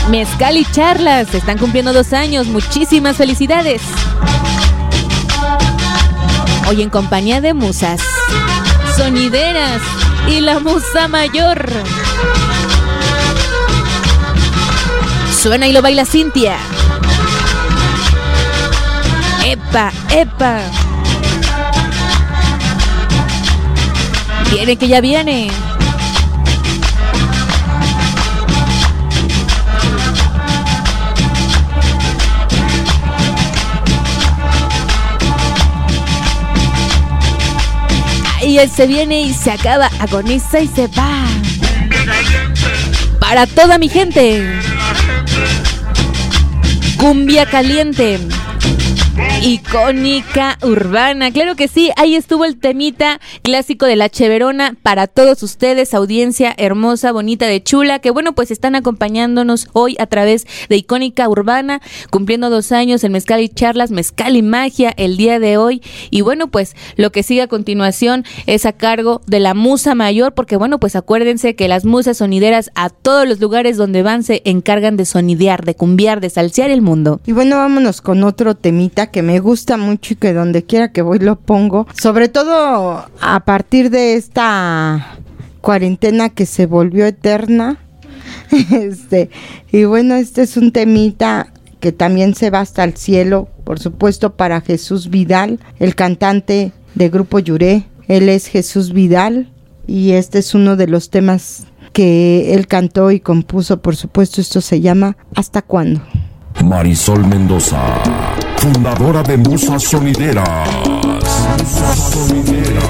Mezcal 0.08 0.56
y 0.56 0.64
charlas. 0.64 1.34
Están 1.34 1.58
cumpliendo 1.58 1.92
dos 1.92 2.12
años. 2.12 2.46
Muchísimas 2.46 3.16
felicidades. 3.16 3.82
Hoy 6.68 6.82
en 6.82 6.88
compañía 6.88 7.40
de 7.40 7.54
musas, 7.54 8.00
sonideras 8.96 9.82
y 10.28 10.38
la 10.38 10.60
musa 10.60 11.08
mayor. 11.08 11.68
Suena 15.36 15.66
y 15.66 15.72
lo 15.72 15.82
baila 15.82 16.04
Cintia. 16.04 16.56
Epa, 19.44 19.90
epa. 20.10 20.60
Viene 24.52 24.76
que 24.76 24.86
ya 24.86 25.00
viene. 25.00 25.50
Él 38.58 38.68
se 38.68 38.88
viene 38.88 39.22
y 39.22 39.32
se 39.32 39.52
acaba, 39.52 39.88
agoniza 40.00 40.58
y 40.58 40.66
se 40.66 40.88
va. 40.88 41.26
Para 43.20 43.46
toda 43.46 43.78
mi 43.78 43.88
gente. 43.88 44.58
Cumbia 46.96 47.46
caliente. 47.46 48.18
Icónica 49.40 50.58
urbana, 50.62 51.30
claro 51.30 51.54
que 51.54 51.68
sí, 51.68 51.90
ahí 51.96 52.16
estuvo 52.16 52.44
el 52.44 52.58
temita 52.58 53.20
clásico 53.42 53.86
de 53.86 53.94
la 53.94 54.08
Cheverona 54.08 54.74
para 54.82 55.06
todos 55.06 55.44
ustedes, 55.44 55.94
audiencia 55.94 56.52
hermosa, 56.58 57.12
bonita 57.12 57.46
de 57.46 57.62
chula, 57.62 58.00
que 58.00 58.10
bueno, 58.10 58.34
pues 58.34 58.50
están 58.50 58.74
acompañándonos 58.74 59.68
hoy 59.74 59.94
a 60.00 60.06
través 60.06 60.44
de 60.68 60.76
Icónica 60.76 61.28
Urbana, 61.28 61.80
cumpliendo 62.10 62.50
dos 62.50 62.72
años 62.72 63.04
en 63.04 63.12
Mezcal 63.12 63.40
y 63.40 63.48
Charlas, 63.48 63.92
Mezcal 63.92 64.34
y 64.34 64.42
Magia 64.42 64.92
el 64.96 65.16
día 65.16 65.38
de 65.38 65.56
hoy. 65.56 65.82
Y 66.10 66.22
bueno, 66.22 66.48
pues 66.48 66.74
lo 66.96 67.12
que 67.12 67.22
sigue 67.22 67.42
a 67.42 67.48
continuación 67.48 68.24
es 68.46 68.66
a 68.66 68.72
cargo 68.72 69.20
de 69.26 69.38
la 69.38 69.54
Musa 69.54 69.94
Mayor, 69.94 70.34
porque 70.34 70.56
bueno, 70.56 70.80
pues 70.80 70.96
acuérdense 70.96 71.54
que 71.54 71.68
las 71.68 71.84
musas 71.84 72.16
sonideras 72.16 72.72
a 72.74 72.90
todos 72.90 73.26
los 73.28 73.38
lugares 73.38 73.76
donde 73.76 74.02
van 74.02 74.24
se 74.24 74.42
encargan 74.44 74.96
de 74.96 75.04
sonidear, 75.04 75.64
de 75.64 75.76
cumbiar, 75.76 76.20
de 76.20 76.30
salsear 76.30 76.70
el 76.70 76.82
mundo. 76.82 77.20
Y 77.24 77.32
bueno, 77.32 77.56
vámonos 77.56 78.00
con 78.00 78.24
otro 78.24 78.56
temita 78.56 79.12
que 79.12 79.27
me 79.28 79.40
gusta 79.40 79.76
mucho 79.76 80.14
y 80.14 80.16
que 80.16 80.32
donde 80.32 80.64
quiera 80.64 80.90
que 80.90 81.02
voy 81.02 81.18
lo 81.18 81.38
pongo. 81.38 81.86
Sobre 82.00 82.30
todo 82.30 83.04
a 83.20 83.40
partir 83.44 83.90
de 83.90 84.14
esta 84.14 85.18
cuarentena 85.60 86.30
que 86.30 86.46
se 86.46 86.64
volvió 86.64 87.04
eterna. 87.04 87.76
este, 88.72 89.28
y 89.70 89.84
bueno, 89.84 90.14
este 90.14 90.40
es 90.40 90.56
un 90.56 90.72
temita 90.72 91.52
que 91.78 91.92
también 91.92 92.34
se 92.34 92.48
va 92.48 92.60
hasta 92.60 92.84
el 92.84 92.96
cielo, 92.96 93.50
por 93.64 93.78
supuesto, 93.80 94.34
para 94.34 94.62
Jesús 94.62 95.10
Vidal, 95.10 95.60
el 95.78 95.94
cantante 95.94 96.72
de 96.94 97.08
Grupo 97.10 97.38
Yuré. 97.38 97.84
Él 98.06 98.30
es 98.30 98.46
Jesús 98.46 98.94
Vidal 98.94 99.52
y 99.86 100.12
este 100.12 100.38
es 100.38 100.54
uno 100.54 100.76
de 100.76 100.86
los 100.86 101.10
temas 101.10 101.66
que 101.92 102.54
él 102.54 102.66
cantó 102.66 103.10
y 103.10 103.20
compuso, 103.20 103.82
por 103.82 103.94
supuesto, 103.94 104.40
esto 104.40 104.62
se 104.62 104.80
llama 104.80 105.18
¿Hasta 105.34 105.60
cuándo? 105.60 106.00
Marisol 106.64 107.26
Mendoza, 107.26 107.78
fundadora 108.60 109.22
de 109.22 109.36
Musas 109.36 109.84
Sonideras. 109.84 110.48
Musas 111.58 111.98
Sonideras. 112.12 112.84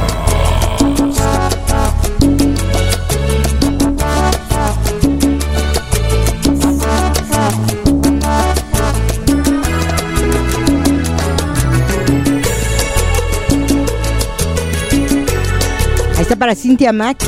Está 16.18 16.36
para 16.36 16.54
Cintia 16.54 16.92
Mac. 16.92 17.18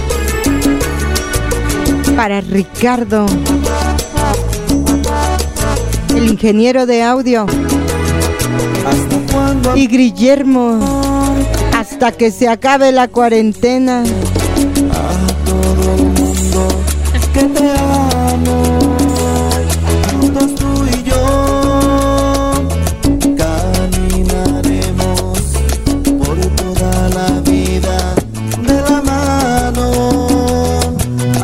Para 2.16 2.40
Ricardo. 2.40 3.26
El 6.14 6.28
ingeniero 6.28 6.86
de 6.86 7.02
audio. 7.02 7.46
Y 9.74 9.86
Guillermo. 9.86 10.80
Hasta 11.76 12.12
que 12.12 12.30
se 12.30 12.48
acabe 12.48 12.92
la 12.92 13.08
cuarentena. 13.08 14.04
que 17.32 17.44
te 17.44 17.70
amo. 17.70 18.62
Juntos 20.20 20.54
tú 20.56 20.84
y 20.86 21.02
yo 21.04 22.52
caminaremos 23.36 24.72
por 26.18 26.38
toda 26.56 27.08
la 27.10 27.40
vida 27.42 28.14
de 28.66 28.80
la 28.82 29.02
mano. 29.02 29.84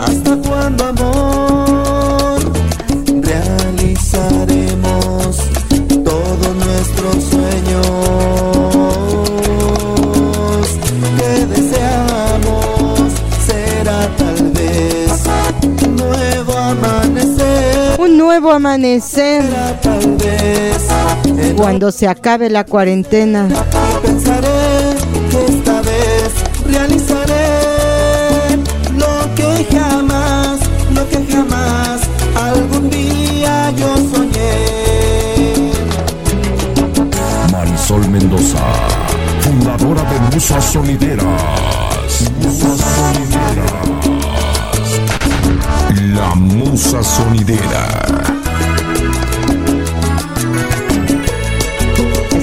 ¿Hasta 0.01 0.37
cuando 0.37 0.85
amor? 0.87 1.26
Nuevo 18.47 18.53
amanecer. 18.53 19.44
Tal 19.82 20.16
vez 20.16 20.86
Cuando 21.57 21.90
se 21.90 22.07
acabe 22.07 22.49
la 22.49 22.64
cuarentena. 22.64 23.49
pensaré 24.03 24.94
que 25.30 25.44
esta 25.47 25.80
vez 25.82 26.32
realizaré 26.64 27.47
lo 28.97 29.34
que 29.34 29.66
jamás, 29.74 30.61
lo 30.94 31.09
que 31.09 31.26
jamás 31.32 32.01
algún 32.36 32.88
día 32.90 33.72
yo 33.76 33.97
soñé. 33.97 34.53
Marisol 37.51 38.09
Mendoza, 38.09 38.64
fundadora 39.40 40.03
de 40.03 40.20
Musas 40.34 40.64
Sonideras. 40.64 41.42
Musas 42.42 42.80
Sonideras. 42.94 43.86
La 46.14 46.34
Musa 46.34 47.03
Sonidera. 47.03 48.06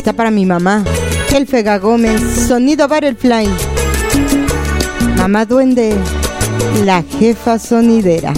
Está 0.03 0.11
para 0.11 0.31
mi 0.31 0.45
mamá. 0.45 0.83
Helfega 1.31 1.77
Gómez. 1.77 2.21
Sonido 2.49 2.89
Butterfly. 2.89 3.47
Mamá 5.15 5.45
Duende. 5.45 5.95
La 6.83 7.01
jefa 7.03 7.57
sonidera. 7.57 8.33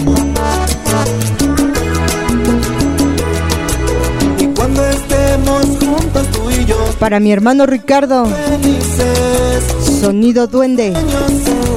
Y 4.38 4.46
cuando 4.54 4.86
estemos 4.86 5.66
juntos 5.80 6.28
tú 6.30 6.48
y 6.52 6.64
yo. 6.66 6.76
Para 7.00 7.18
mi 7.18 7.32
hermano 7.32 7.66
Ricardo. 7.66 8.26
Felices. 8.26 9.98
Sonido 10.00 10.46
Duende. 10.46 10.94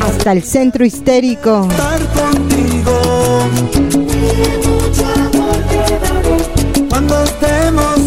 Hasta 0.01 0.33
el 0.33 0.43
centro 0.43 0.85
histérico. 0.85 1.67
Estar 1.67 1.99
contigo. 2.13 3.01
Cuando 6.89 7.23
estemos 7.23 7.98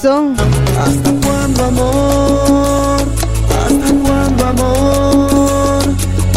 Eso 0.00 0.32
¿Hasta 0.80 1.12
cuándo 1.26 1.64
amor? 1.64 3.02
¿Hasta 3.66 3.92
cuándo 4.02 4.46
amor? 4.46 5.82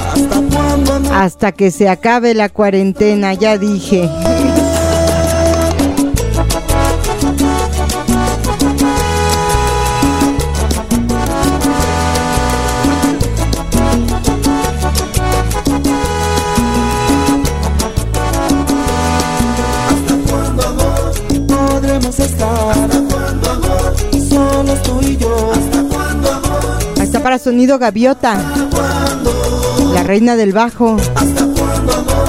¿Hasta 0.06 0.42
cuándo 0.54 0.94
amor? 0.94 1.14
hasta 1.14 1.52
que 1.54 1.72
se 1.72 1.88
acabe 1.88 2.34
la 2.34 2.50
cuarentena, 2.50 3.34
ya 3.34 3.58
dije. 3.58 4.10
Sonido 27.44 27.78
gaviota. 27.78 28.40
La 29.94 30.04
reina 30.04 30.38
del 30.38 30.54
bajo. 30.54 30.96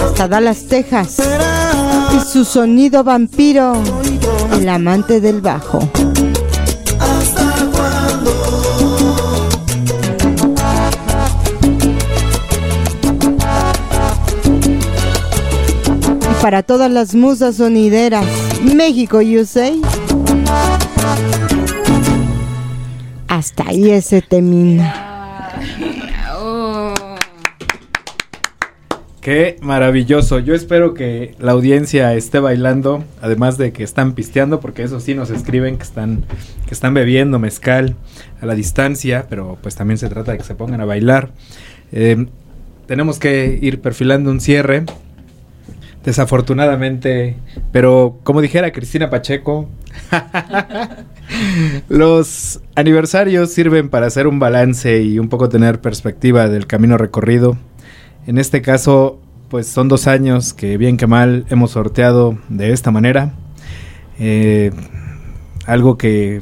Hasta 0.06 0.26
Dallas, 0.26 0.64
Texas. 0.66 1.22
Y 2.16 2.32
su 2.32 2.44
sonido 2.44 3.04
vampiro. 3.04 3.74
El 4.52 4.68
amante 4.68 5.20
del 5.20 5.40
bajo. 5.40 5.78
Y 16.22 16.42
para 16.42 16.64
todas 16.64 16.90
las 16.90 17.14
musas 17.14 17.56
sonideras. 17.56 18.26
México, 18.64 19.18
USA. 19.18 19.70
Hasta 23.34 23.68
ahí 23.68 23.90
ese 23.90 24.22
temina. 24.22 24.94
Qué 29.20 29.56
maravilloso. 29.60 30.38
Yo 30.38 30.54
espero 30.54 30.94
que 30.94 31.34
la 31.40 31.50
audiencia 31.50 32.14
esté 32.14 32.38
bailando, 32.38 33.02
además 33.20 33.58
de 33.58 33.72
que 33.72 33.82
están 33.82 34.12
pisteando, 34.12 34.60
porque 34.60 34.84
eso 34.84 35.00
sí 35.00 35.16
nos 35.16 35.30
escriben 35.30 35.78
que 35.78 35.82
están, 35.82 36.24
que 36.68 36.74
están 36.74 36.94
bebiendo 36.94 37.40
mezcal 37.40 37.96
a 38.40 38.46
la 38.46 38.54
distancia, 38.54 39.26
pero 39.28 39.58
pues 39.60 39.74
también 39.74 39.98
se 39.98 40.08
trata 40.08 40.30
de 40.30 40.38
que 40.38 40.44
se 40.44 40.54
pongan 40.54 40.80
a 40.80 40.84
bailar. 40.84 41.32
Eh, 41.90 42.26
tenemos 42.86 43.18
que 43.18 43.58
ir 43.60 43.80
perfilando 43.80 44.30
un 44.30 44.40
cierre. 44.40 44.84
Desafortunadamente, 46.04 47.34
pero 47.72 48.20
como 48.22 48.40
dijera 48.42 48.70
Cristina 48.70 49.10
Pacheco, 49.10 49.68
los 51.88 52.60
aniversarios 52.74 53.52
sirven 53.52 53.88
para 53.88 54.06
hacer 54.06 54.26
un 54.26 54.38
balance 54.38 55.02
y 55.02 55.18
un 55.18 55.28
poco 55.28 55.48
tener 55.48 55.80
perspectiva 55.80 56.48
del 56.48 56.66
camino 56.66 56.98
recorrido. 56.98 57.56
En 58.26 58.38
este 58.38 58.62
caso, 58.62 59.20
pues 59.48 59.66
son 59.66 59.88
dos 59.88 60.06
años 60.06 60.54
que 60.54 60.76
bien 60.76 60.96
que 60.96 61.06
mal 61.06 61.44
hemos 61.50 61.72
sorteado 61.72 62.38
de 62.48 62.72
esta 62.72 62.90
manera. 62.90 63.34
Eh, 64.18 64.70
algo 65.66 65.96
que 65.96 66.40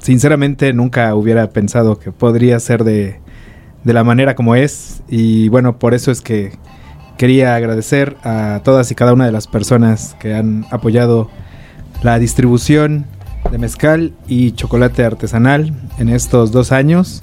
sinceramente 0.00 0.72
nunca 0.72 1.14
hubiera 1.14 1.50
pensado 1.50 1.98
que 1.98 2.12
podría 2.12 2.58
ser 2.60 2.84
de, 2.84 3.20
de 3.84 3.92
la 3.92 4.04
manera 4.04 4.34
como 4.34 4.54
es. 4.54 5.02
Y 5.08 5.48
bueno, 5.48 5.78
por 5.78 5.94
eso 5.94 6.10
es 6.10 6.20
que 6.20 6.52
quería 7.16 7.54
agradecer 7.54 8.16
a 8.24 8.60
todas 8.64 8.90
y 8.90 8.94
cada 8.94 9.12
una 9.12 9.26
de 9.26 9.32
las 9.32 9.46
personas 9.46 10.16
que 10.18 10.34
han 10.34 10.66
apoyado 10.70 11.30
la 12.02 12.18
distribución 12.18 13.06
de 13.50 13.58
mezcal 13.58 14.12
y 14.28 14.52
chocolate 14.52 15.04
artesanal 15.04 15.72
en 15.98 16.08
estos 16.08 16.52
dos 16.52 16.72
años 16.72 17.22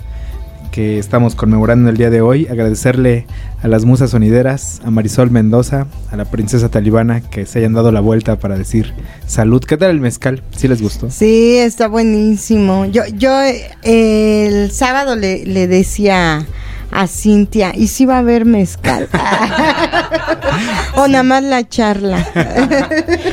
que 0.71 0.99
estamos 0.99 1.35
conmemorando 1.35 1.89
el 1.89 1.97
día 1.97 2.09
de 2.09 2.21
hoy. 2.21 2.47
Agradecerle 2.47 3.25
a 3.61 3.67
las 3.67 3.85
musas 3.85 4.11
sonideras, 4.11 4.81
a 4.85 4.91
Marisol 4.91 5.31
Mendoza, 5.31 5.87
a 6.11 6.15
la 6.15 6.25
princesa 6.25 6.69
talibana 6.69 7.21
que 7.21 7.45
se 7.45 7.59
hayan 7.59 7.73
dado 7.73 7.91
la 7.91 7.99
vuelta 7.99 8.37
para 8.37 8.57
decir 8.57 8.93
salud. 9.25 9.63
¿Qué 9.63 9.77
tal 9.77 9.91
el 9.91 9.99
mezcal? 9.99 10.43
¿Sí 10.55 10.67
les 10.67 10.81
gustó? 10.81 11.09
Sí, 11.09 11.57
está 11.57 11.87
buenísimo. 11.87 12.85
Yo, 12.85 13.03
yo 13.07 13.31
eh, 13.41 14.47
el 14.47 14.71
sábado 14.71 15.15
le, 15.15 15.45
le 15.45 15.67
decía 15.67 16.45
a 16.91 17.07
Cintia, 17.07 17.73
¿y 17.75 17.87
si 17.87 18.05
va 18.05 18.15
a 18.15 18.19
haber 18.19 18.45
mezcal? 18.45 19.07
o 20.95 21.07
nada 21.07 21.23
más 21.23 21.43
la 21.43 21.67
charla. 21.67 22.27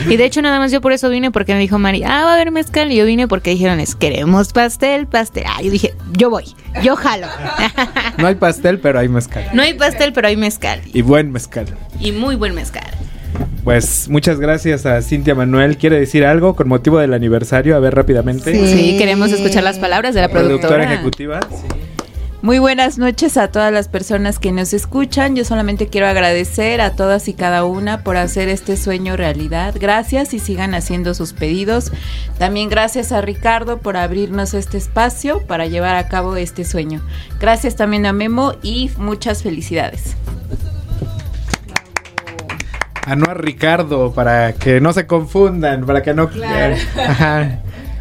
Y 0.09 0.17
de 0.17 0.25
hecho 0.25 0.43
nada 0.43 0.59
más 0.59 0.73
yo 0.73 0.81
por 0.81 0.93
eso 0.93 1.09
vine 1.09 1.31
porque 1.31 1.55
me 1.55 1.61
dijo 1.61 1.79
Mari, 1.79 2.03
ah, 2.05 2.25
va 2.25 2.33
a 2.33 2.35
haber 2.35 2.51
mezcal. 2.51 2.93
Y 2.93 2.97
yo 2.97 3.05
vine 3.05 3.29
porque 3.29 3.51
dijeron, 3.51 3.81
es, 3.81 3.95
queremos 3.95 4.53
pastel, 4.53 5.07
pastel. 5.07 5.45
Ah, 5.47 5.63
yo 5.63 5.71
dije, 5.71 5.95
yo 6.13 6.31
voy, 6.31 6.45
yo 6.83 6.97
jalo. 6.97 7.27
No 8.19 8.27
hay 8.27 8.35
pastel, 8.35 8.79
pero 8.79 8.99
hay 8.99 9.09
mezcal. 9.09 9.45
No 9.53 9.63
hay 9.63 9.75
pastel, 9.75 10.13
pero 10.13 10.29
hay 10.29 10.37
mezcal. 10.37 10.81
Y 10.93 11.03
buen 11.03 11.33
mezcal. 11.33 11.67
Y 12.01 12.13
muy 12.13 12.37
buen 12.37 12.55
mezcal. 12.55 12.85
Pues 13.65 14.09
muchas 14.09 14.39
gracias 14.39 14.87
a 14.87 15.03
Cintia 15.03 15.35
Manuel. 15.35 15.77
¿Quiere 15.77 15.99
decir 15.99 16.25
algo 16.25 16.55
con 16.55 16.69
motivo 16.69 16.99
del 16.99 17.13
aniversario? 17.13 17.77
A 17.77 17.81
ver 17.81 17.95
rápidamente. 17.95 18.53
Sí, 18.67 18.97
queremos 18.97 19.33
escuchar 19.33 19.65
las 19.65 19.79
palabras 19.79 20.15
de 20.15 20.21
la 20.21 20.29
productora. 20.29 20.85
ejecutiva. 20.85 21.41
Muy 22.43 22.59
buenas 22.59 22.99
noches 22.99 23.39
a 23.39 23.49
todas 23.49 23.73
las 23.73 23.89
personas 23.89 24.39
que 24.39 24.53
nos 24.53 24.75
escuchan. 24.75 25.35
Yo 25.35 25.45
solamente 25.45 25.89
quiero 25.89 26.07
agradecer 26.07 26.81
a 26.81 26.95
todas 26.95 27.29
y 27.29 27.35
cada 27.35 27.65
una 27.65 28.05
por 28.05 28.19
hacer 28.19 28.49
este 28.49 28.77
sueño 28.77 29.17
realidad. 29.17 29.75
Gracias 29.81 30.35
y 30.35 30.39
sigan 30.39 30.75
haciendo 30.75 31.15
sus 31.15 31.33
pedidos. 31.33 31.93
También 32.39 32.69
gracias 32.69 33.11
a 33.11 33.23
Ricardo 33.23 33.79
por 33.79 33.97
abrirnos 33.97 34.53
este 34.55 34.77
espacio 34.77 35.45
para 35.47 35.67
llevar 35.67 35.97
a 35.97 36.09
cabo 36.09 36.37
este 36.37 36.65
sueño. 36.65 37.01
Gracias 37.41 37.75
también 37.75 38.05
a 38.05 38.13
Memo 38.13 38.53
y 38.63 38.91
muchas 38.99 39.43
felicidades. 39.43 40.15
A 43.07 43.17
no 43.17 43.31
a 43.31 43.35
Ricardo, 43.35 44.13
para 44.13 44.53
que 44.53 44.81
no 44.81 44.93
se 44.93 45.07
confundan, 45.07 45.87
para 45.87 46.03
que 46.03 46.13
no, 46.13 46.29
Ajá. 46.97 47.61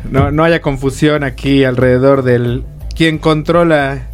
no, 0.09 0.31
no 0.31 0.43
haya 0.43 0.61
confusión 0.61 1.23
aquí 1.23 1.63
alrededor 1.63 2.23
del 2.23 2.65
quien 2.95 3.17
controla 3.17 4.07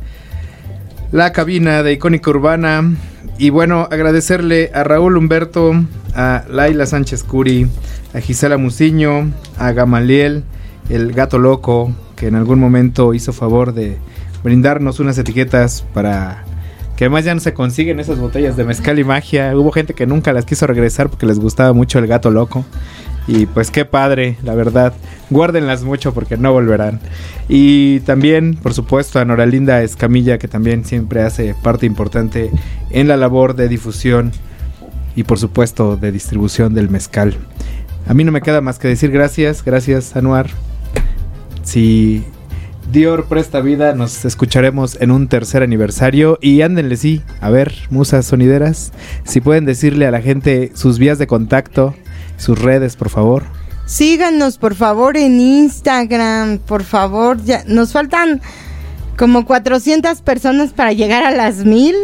la 1.12 1.32
cabina 1.34 1.84
de 1.84 1.94
Icónica 1.94 2.30
Urbana. 2.30 2.96
Y 3.38 3.50
bueno, 3.50 3.88
agradecerle 3.92 4.72
a 4.74 4.84
Raúl 4.84 5.18
Humberto, 5.18 5.74
a 6.16 6.44
Laila 6.50 6.86
Sánchez 6.86 7.24
Curi, 7.24 7.68
a 8.14 8.20
Gisela 8.20 8.58
Muciño, 8.58 9.32
a 9.58 9.72
Gamaliel, 9.72 10.44
el 10.90 11.14
gato 11.14 11.40
loco, 11.40 11.94
que 12.16 12.28
en 12.28 12.36
algún 12.36 12.60
momento 12.60 13.14
hizo 13.14 13.34
favor 13.34 13.74
de 13.74 13.98
brindarnos 14.44 15.00
unas 15.00 15.18
etiquetas 15.18 15.84
para 15.94 16.46
que 16.96 17.06
además 17.06 17.26
ya 17.26 17.34
no 17.34 17.40
se 17.40 17.54
consiguen 17.54 18.00
esas 18.00 18.20
botellas 18.20 18.56
de 18.58 18.64
mezcal 18.64 19.00
y 19.00 19.04
magia. 19.04 19.58
Hubo 19.58 19.72
gente 19.72 19.96
que 19.96 20.06
nunca 20.06 20.34
las 20.34 20.46
quiso 20.46 20.68
regresar 20.68 21.10
porque 21.10 21.26
les 21.26 21.40
gustaba 21.40 21.74
mucho 21.74 21.98
el 21.98 22.06
gato 22.06 22.30
loco. 22.30 22.64
Y 23.28 23.46
pues 23.46 23.72
qué 23.72 23.86
padre, 23.86 24.38
la 24.44 24.56
verdad. 24.56 24.94
Guárdenlas 25.30 25.84
mucho 25.84 26.14
porque 26.14 26.38
no 26.38 26.52
volverán. 26.52 27.00
Y 27.48 28.02
también, 28.02 28.56
por 28.56 28.74
supuesto, 28.74 29.20
a 29.20 29.26
Noralinda 29.26 29.82
Escamilla, 29.84 30.38
que 30.38 30.48
también 30.48 30.86
siempre 30.86 31.22
hace 31.22 31.56
parte 31.62 31.86
importante 31.86 32.52
en 32.90 33.08
la 33.08 33.18
labor 33.18 33.56
de 33.56 33.68
difusión 33.68 34.32
y 35.16 35.24
por 35.24 35.38
supuesto 35.38 35.98
de 35.98 36.12
distribución 36.12 36.74
del 36.74 36.90
mezcal. 36.90 37.36
A 38.08 38.14
mí 38.14 38.24
no 38.24 38.32
me 38.32 38.42
queda 38.42 38.62
más 38.62 38.80
que 38.80 38.88
decir 38.88 39.12
gracias, 39.12 39.64
gracias 39.64 40.16
Anuar. 40.16 40.48
Si 41.64 42.24
Dior 42.92 43.28
presta 43.28 43.62
vida, 43.62 43.94
nos 43.94 44.26
escucharemos 44.26 45.00
en 45.00 45.12
un 45.12 45.30
tercer 45.30 45.64
aniversario 45.64 46.38
y 46.42 46.62
ándenle 46.62 46.98
sí, 46.98 47.22
a 47.40 47.50
ver, 47.50 47.74
musas 47.90 48.26
sonideras, 48.26 48.92
si 49.24 49.40
pueden 49.40 49.64
decirle 49.64 50.08
a 50.08 50.12
la 50.12 50.22
gente 50.22 50.72
sus 50.74 51.00
vías 51.00 51.18
de 51.18 51.26
contacto, 51.26 51.96
sus 52.42 52.60
redes, 52.60 52.96
por 52.96 53.10
favor. 53.10 53.44
Síganos, 53.86 54.58
por 54.58 54.76
favor, 54.76 55.18
en 55.18 55.40
Instagram, 55.40 56.60
por 56.60 56.84
favor. 56.84 57.44
Ya, 57.44 57.64
nos 57.68 57.92
faltan 57.92 58.42
como 59.18 59.46
400 59.46 60.22
personas 60.22 60.72
para 60.72 60.94
llegar 60.94 61.24
a 61.24 61.32
las 61.32 61.66
mil. 61.66 61.96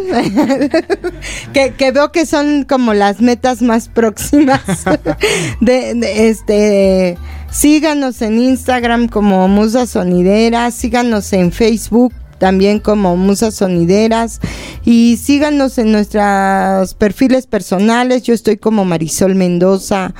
que, 1.53 1.73
que 1.77 1.91
veo 1.91 2.11
que 2.11 2.25
son 2.25 2.63
como 2.63 2.93
las 2.93 3.21
metas 3.21 3.61
más 3.61 3.89
próximas. 3.89 4.61
de, 5.61 5.93
de, 5.95 6.29
este, 6.29 7.17
síganos 7.49 8.21
en 8.21 8.39
Instagram 8.39 9.07
como 9.07 9.47
Musa 9.47 9.87
Sonidera, 9.87 10.69
síganos 10.71 11.31
en 11.33 11.51
Facebook 11.51 12.13
también 12.37 12.79
como 12.79 13.15
Musas 13.17 13.55
Sonideras. 13.55 14.39
Y 14.85 15.17
síganos 15.17 15.77
en 15.77 15.91
nuestros 15.91 16.93
perfiles 16.93 17.47
personales. 17.47 18.23
Yo 18.23 18.33
estoy 18.33 18.57
como 18.57 18.85
Marisol 18.85 19.35
Mendoza. 19.35 20.13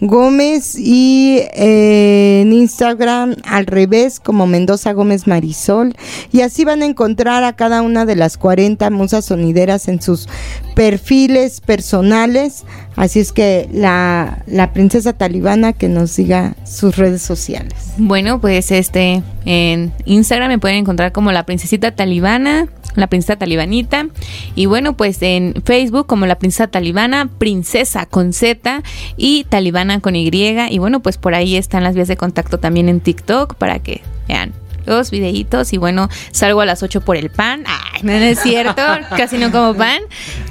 Gómez 0.00 0.76
y 0.78 1.40
eh, 1.54 2.42
en 2.42 2.52
Instagram 2.52 3.36
al 3.44 3.66
revés 3.66 4.20
como 4.20 4.46
Mendoza 4.46 4.92
Gómez 4.92 5.26
Marisol. 5.26 5.94
Y 6.32 6.42
así 6.42 6.64
van 6.64 6.82
a 6.82 6.86
encontrar 6.86 7.44
a 7.44 7.54
cada 7.54 7.82
una 7.82 8.06
de 8.06 8.16
las 8.16 8.36
40 8.36 8.90
musas 8.90 9.24
sonideras 9.26 9.88
en 9.88 10.00
sus 10.00 10.28
perfiles 10.74 11.60
personales. 11.60 12.64
Así 12.96 13.20
es 13.20 13.32
que 13.32 13.68
la, 13.72 14.42
la 14.46 14.72
princesa 14.72 15.12
talibana 15.12 15.72
que 15.72 15.88
nos 15.88 16.16
diga 16.16 16.54
sus 16.64 16.96
redes 16.96 17.22
sociales. 17.22 17.74
Bueno, 17.96 18.40
pues 18.40 18.70
este 18.70 19.22
en 19.44 19.92
Instagram 20.04 20.48
me 20.48 20.58
pueden 20.58 20.78
encontrar 20.78 21.12
como 21.12 21.32
la 21.32 21.46
princesita 21.46 21.94
talibana, 21.94 22.68
la 22.94 23.06
princesa 23.06 23.36
talibanita. 23.36 24.08
Y 24.54 24.66
bueno, 24.66 24.96
pues 24.96 25.22
en 25.22 25.54
Facebook 25.64 26.06
como 26.06 26.26
la 26.26 26.38
princesa 26.38 26.68
talibana, 26.68 27.30
princesa 27.38 28.06
con 28.06 28.32
Z 28.32 28.82
y 29.16 29.44
talibana 29.44 30.00
con 30.00 30.16
Y. 30.16 30.28
Y 30.70 30.78
bueno, 30.78 31.00
pues 31.00 31.18
por 31.18 31.34
ahí 31.34 31.56
están 31.56 31.84
las 31.84 31.94
vías 31.94 32.08
de 32.08 32.16
contacto 32.16 32.58
también 32.58 32.88
en 32.88 33.00
TikTok 33.00 33.54
para 33.54 33.78
que 33.78 34.02
vean 34.28 34.52
los 34.88 35.10
videitos 35.10 35.72
y 35.72 35.78
bueno, 35.78 36.08
salgo 36.30 36.60
a 36.60 36.66
las 36.66 36.82
8 36.82 37.00
por 37.02 37.16
el 37.16 37.30
pan. 37.30 37.64
Ay, 37.66 38.00
no, 38.02 38.12
no 38.12 38.24
es 38.24 38.40
cierto, 38.40 38.82
casi 39.16 39.38
no 39.38 39.50
como 39.52 39.74
pan. 39.74 40.00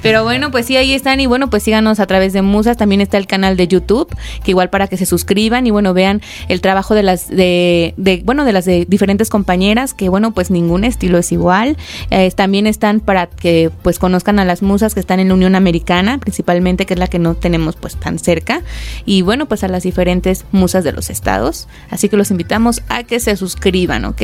Pero 0.02 0.24
bueno, 0.24 0.50
pues 0.50 0.66
sí, 0.66 0.76
ahí 0.76 0.94
están 0.94 1.20
y 1.20 1.26
bueno, 1.26 1.50
pues 1.50 1.62
síganos 1.62 2.00
a 2.00 2.06
través 2.06 2.32
de 2.32 2.42
Musas. 2.42 2.76
También 2.76 3.00
está 3.00 3.18
el 3.18 3.26
canal 3.26 3.56
de 3.56 3.68
YouTube, 3.68 4.08
que 4.44 4.50
igual 4.52 4.70
para 4.70 4.86
que 4.86 4.96
se 4.96 5.06
suscriban 5.06 5.66
y 5.66 5.70
bueno, 5.70 5.94
vean 5.94 6.22
el 6.48 6.60
trabajo 6.60 6.94
de 6.94 7.02
las 7.02 7.28
de, 7.28 7.94
de 7.96 8.22
bueno, 8.24 8.44
de 8.44 8.52
las 8.52 8.64
de 8.64 8.86
diferentes 8.88 9.28
compañeras, 9.28 9.94
que 9.94 10.08
bueno, 10.08 10.32
pues 10.32 10.50
ningún 10.50 10.84
estilo 10.84 11.18
es 11.18 11.32
igual. 11.32 11.76
Eh, 12.10 12.30
también 12.30 12.66
están 12.66 13.00
para 13.00 13.26
que 13.26 13.70
pues 13.82 13.98
conozcan 13.98 14.38
a 14.38 14.44
las 14.44 14.62
musas 14.62 14.94
que 14.94 15.00
están 15.00 15.20
en 15.20 15.28
la 15.28 15.34
Unión 15.34 15.54
Americana, 15.54 16.18
principalmente, 16.18 16.86
que 16.86 16.94
es 16.94 17.00
la 17.00 17.08
que 17.08 17.18
no 17.18 17.34
tenemos 17.34 17.76
pues 17.76 17.96
tan 17.96 18.18
cerca. 18.18 18.62
Y 19.04 19.22
bueno, 19.22 19.46
pues 19.46 19.64
a 19.64 19.68
las 19.68 19.82
diferentes 19.82 20.44
musas 20.52 20.84
de 20.84 20.92
los 20.92 21.10
estados. 21.10 21.68
Así 21.90 22.08
que 22.08 22.16
los 22.16 22.30
invitamos 22.30 22.82
a 22.88 23.04
que 23.04 23.20
se 23.20 23.36
suscriban, 23.36 24.04
¿ok? 24.04 24.22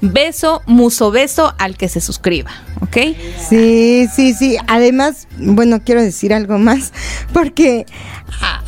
Beso, 0.00 0.62
muso 0.66 1.10
beso 1.10 1.54
al 1.58 1.76
que 1.76 1.88
se 1.88 2.00
suscriba, 2.00 2.50
¿ok? 2.80 2.96
Sí, 3.48 4.06
sí, 4.14 4.34
sí. 4.34 4.56
Además, 4.66 5.26
bueno, 5.38 5.80
quiero 5.84 6.02
decir 6.02 6.32
algo 6.34 6.58
más, 6.58 6.92
porque 7.32 7.86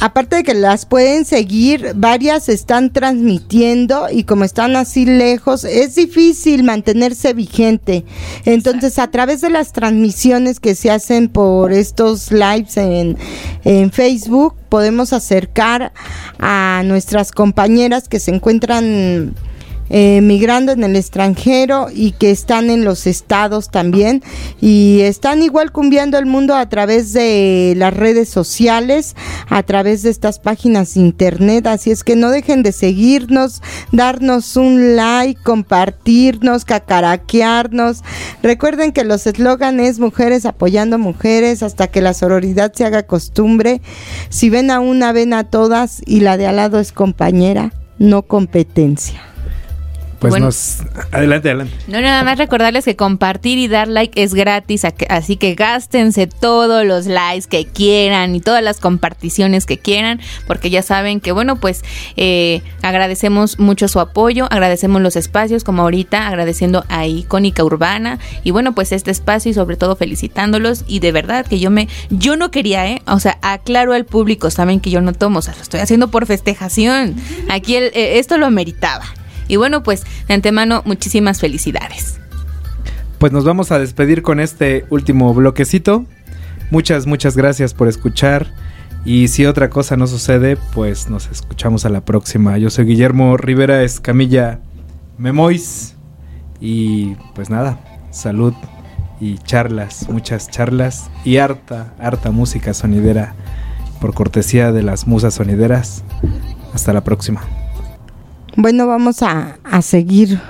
aparte 0.00 0.36
de 0.36 0.42
que 0.44 0.54
las 0.54 0.86
pueden 0.86 1.24
seguir, 1.24 1.92
varias 1.94 2.48
están 2.48 2.92
transmitiendo 2.92 4.08
y 4.10 4.24
como 4.24 4.44
están 4.44 4.76
así 4.76 5.04
lejos, 5.04 5.64
es 5.64 5.94
difícil 5.94 6.64
mantenerse 6.64 7.32
vigente. 7.34 8.04
Entonces, 8.44 8.98
a 8.98 9.10
través 9.10 9.40
de 9.40 9.50
las 9.50 9.72
transmisiones 9.72 10.60
que 10.60 10.74
se 10.74 10.90
hacen 10.90 11.28
por 11.28 11.72
estos 11.72 12.30
lives 12.30 12.76
en, 12.76 13.16
en 13.64 13.90
Facebook, 13.90 14.54
podemos 14.68 15.12
acercar 15.12 15.92
a 16.38 16.82
nuestras 16.84 17.32
compañeras 17.32 18.08
que 18.08 18.20
se 18.20 18.34
encuentran 18.34 19.34
eh, 19.90 20.20
migrando 20.20 20.72
en 20.72 20.84
el 20.84 20.96
extranjero 20.96 21.88
y 21.92 22.12
que 22.12 22.30
están 22.30 22.70
en 22.70 22.84
los 22.84 23.06
estados 23.06 23.70
también 23.70 24.22
y 24.60 25.00
están 25.00 25.42
igual 25.42 25.72
cumbiando 25.72 26.18
el 26.18 26.26
mundo 26.26 26.54
a 26.54 26.68
través 26.68 27.12
de 27.12 27.74
las 27.76 27.94
redes 27.94 28.28
sociales, 28.28 29.16
a 29.48 29.62
través 29.62 30.02
de 30.02 30.10
estas 30.10 30.38
páginas 30.38 30.94
de 30.94 31.00
internet, 31.00 31.66
así 31.66 31.90
es 31.90 32.04
que 32.04 32.16
no 32.16 32.30
dejen 32.30 32.62
de 32.62 32.72
seguirnos, 32.72 33.62
darnos 33.92 34.56
un 34.56 34.96
like, 34.96 35.40
compartirnos, 35.42 36.64
cacaraquearnos. 36.64 38.02
Recuerden 38.42 38.92
que 38.92 39.04
los 39.04 39.26
eslogan 39.26 39.80
es 39.80 39.98
mujeres 39.98 40.46
apoyando 40.46 40.98
mujeres 40.98 41.62
hasta 41.62 41.86
que 41.86 42.00
la 42.00 42.14
sororidad 42.14 42.72
se 42.74 42.84
haga 42.84 43.04
costumbre. 43.04 43.80
Si 44.28 44.50
ven 44.50 44.70
a 44.70 44.80
una, 44.80 45.12
ven 45.12 45.32
a 45.32 45.44
todas 45.44 46.02
y 46.06 46.20
la 46.20 46.36
de 46.36 46.46
al 46.46 46.56
lado 46.56 46.78
es 46.78 46.92
compañera, 46.92 47.72
no 47.98 48.22
competencia. 48.22 49.22
Pues 50.18 50.32
Bueno. 50.32 50.46
nos. 50.46 50.78
Adelante, 51.12 51.48
adelante. 51.50 51.74
No, 51.86 52.00
nada 52.00 52.24
más 52.24 52.38
recordarles 52.38 52.84
que 52.84 52.96
compartir 52.96 53.56
y 53.58 53.68
dar 53.68 53.86
like 53.86 54.20
es 54.20 54.34
gratis, 54.34 54.82
así 55.08 55.36
que 55.36 55.54
gástense 55.54 56.26
todos 56.26 56.84
los 56.84 57.06
likes 57.06 57.46
que 57.48 57.66
quieran 57.66 58.34
y 58.34 58.40
todas 58.40 58.62
las 58.62 58.80
comparticiones 58.80 59.64
que 59.64 59.78
quieran, 59.78 60.20
porque 60.48 60.70
ya 60.70 60.82
saben 60.82 61.20
que, 61.20 61.30
bueno, 61.30 61.54
pues 61.56 61.84
eh, 62.16 62.62
agradecemos 62.82 63.60
mucho 63.60 63.86
su 63.86 64.00
apoyo, 64.00 64.46
agradecemos 64.50 65.00
los 65.02 65.14
espacios, 65.14 65.62
como 65.62 65.82
ahorita, 65.82 66.26
agradeciendo 66.26 66.84
a 66.88 67.06
Icónica 67.06 67.62
Urbana, 67.62 68.18
y 68.42 68.50
bueno, 68.50 68.74
pues 68.74 68.90
este 68.90 69.12
espacio 69.12 69.52
y 69.52 69.54
sobre 69.54 69.76
todo 69.76 69.94
felicitándolos, 69.94 70.84
y 70.88 70.98
de 70.98 71.12
verdad 71.12 71.46
que 71.46 71.60
yo 71.60 71.70
me, 71.70 71.88
yo 72.10 72.36
no 72.36 72.50
quería, 72.50 72.88
¿eh? 72.88 73.02
O 73.06 73.20
sea, 73.20 73.38
aclaro 73.40 73.92
al 73.92 74.04
público, 74.04 74.50
saben 74.50 74.80
que 74.80 74.90
yo 74.90 75.00
no 75.00 75.12
tomo, 75.12 75.38
o 75.38 75.42
sea, 75.42 75.54
lo 75.54 75.62
estoy 75.62 75.78
haciendo 75.78 76.08
por 76.08 76.26
festejación, 76.26 77.14
aquí 77.48 77.76
el- 77.76 77.92
eh, 77.94 78.18
esto 78.18 78.36
lo 78.36 78.46
ameritaba. 78.46 79.04
Y 79.48 79.56
bueno, 79.56 79.82
pues 79.82 80.04
de 80.28 80.34
antemano, 80.34 80.82
muchísimas 80.84 81.40
felicidades. 81.40 82.20
Pues 83.18 83.32
nos 83.32 83.44
vamos 83.44 83.72
a 83.72 83.78
despedir 83.78 84.22
con 84.22 84.38
este 84.38 84.84
último 84.90 85.34
bloquecito. 85.34 86.06
Muchas, 86.70 87.06
muchas 87.06 87.36
gracias 87.36 87.74
por 87.74 87.88
escuchar. 87.88 88.46
Y 89.04 89.28
si 89.28 89.46
otra 89.46 89.70
cosa 89.70 89.96
no 89.96 90.06
sucede, 90.06 90.56
pues 90.74 91.08
nos 91.08 91.28
escuchamos 91.28 91.84
a 91.84 91.88
la 91.88 92.04
próxima. 92.04 92.58
Yo 92.58 92.70
soy 92.70 92.84
Guillermo 92.84 93.36
Rivera 93.36 93.82
Escamilla 93.82 94.60
Memois. 95.16 95.96
Y 96.60 97.14
pues 97.34 97.50
nada, 97.50 97.80
salud 98.10 98.54
y 99.20 99.38
charlas, 99.38 100.08
muchas 100.08 100.48
charlas 100.48 101.10
y 101.24 101.38
harta, 101.38 101.94
harta 101.98 102.30
música 102.30 102.74
sonidera 102.74 103.34
por 104.00 104.14
cortesía 104.14 104.72
de 104.72 104.82
las 104.82 105.06
musas 105.06 105.34
sonideras. 105.34 106.04
Hasta 106.72 106.92
la 106.92 107.02
próxima. 107.02 107.42
Bueno, 108.60 108.88
vamos 108.88 109.22
a, 109.22 109.60
a 109.62 109.82
seguir 109.82 110.40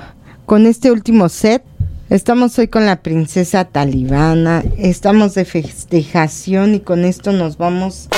con 0.47 0.65
este 0.65 0.91
último 0.91 1.29
set. 1.29 1.63
Estamos 2.09 2.59
hoy 2.59 2.69
con 2.69 2.87
la 2.87 3.03
princesa 3.03 3.67
talibana, 3.67 4.65
estamos 4.79 5.35
de 5.35 5.45
festejación 5.45 6.75
y 6.75 6.81
con 6.81 7.05
esto 7.05 7.33
nos 7.33 7.59
vamos. 7.59 8.09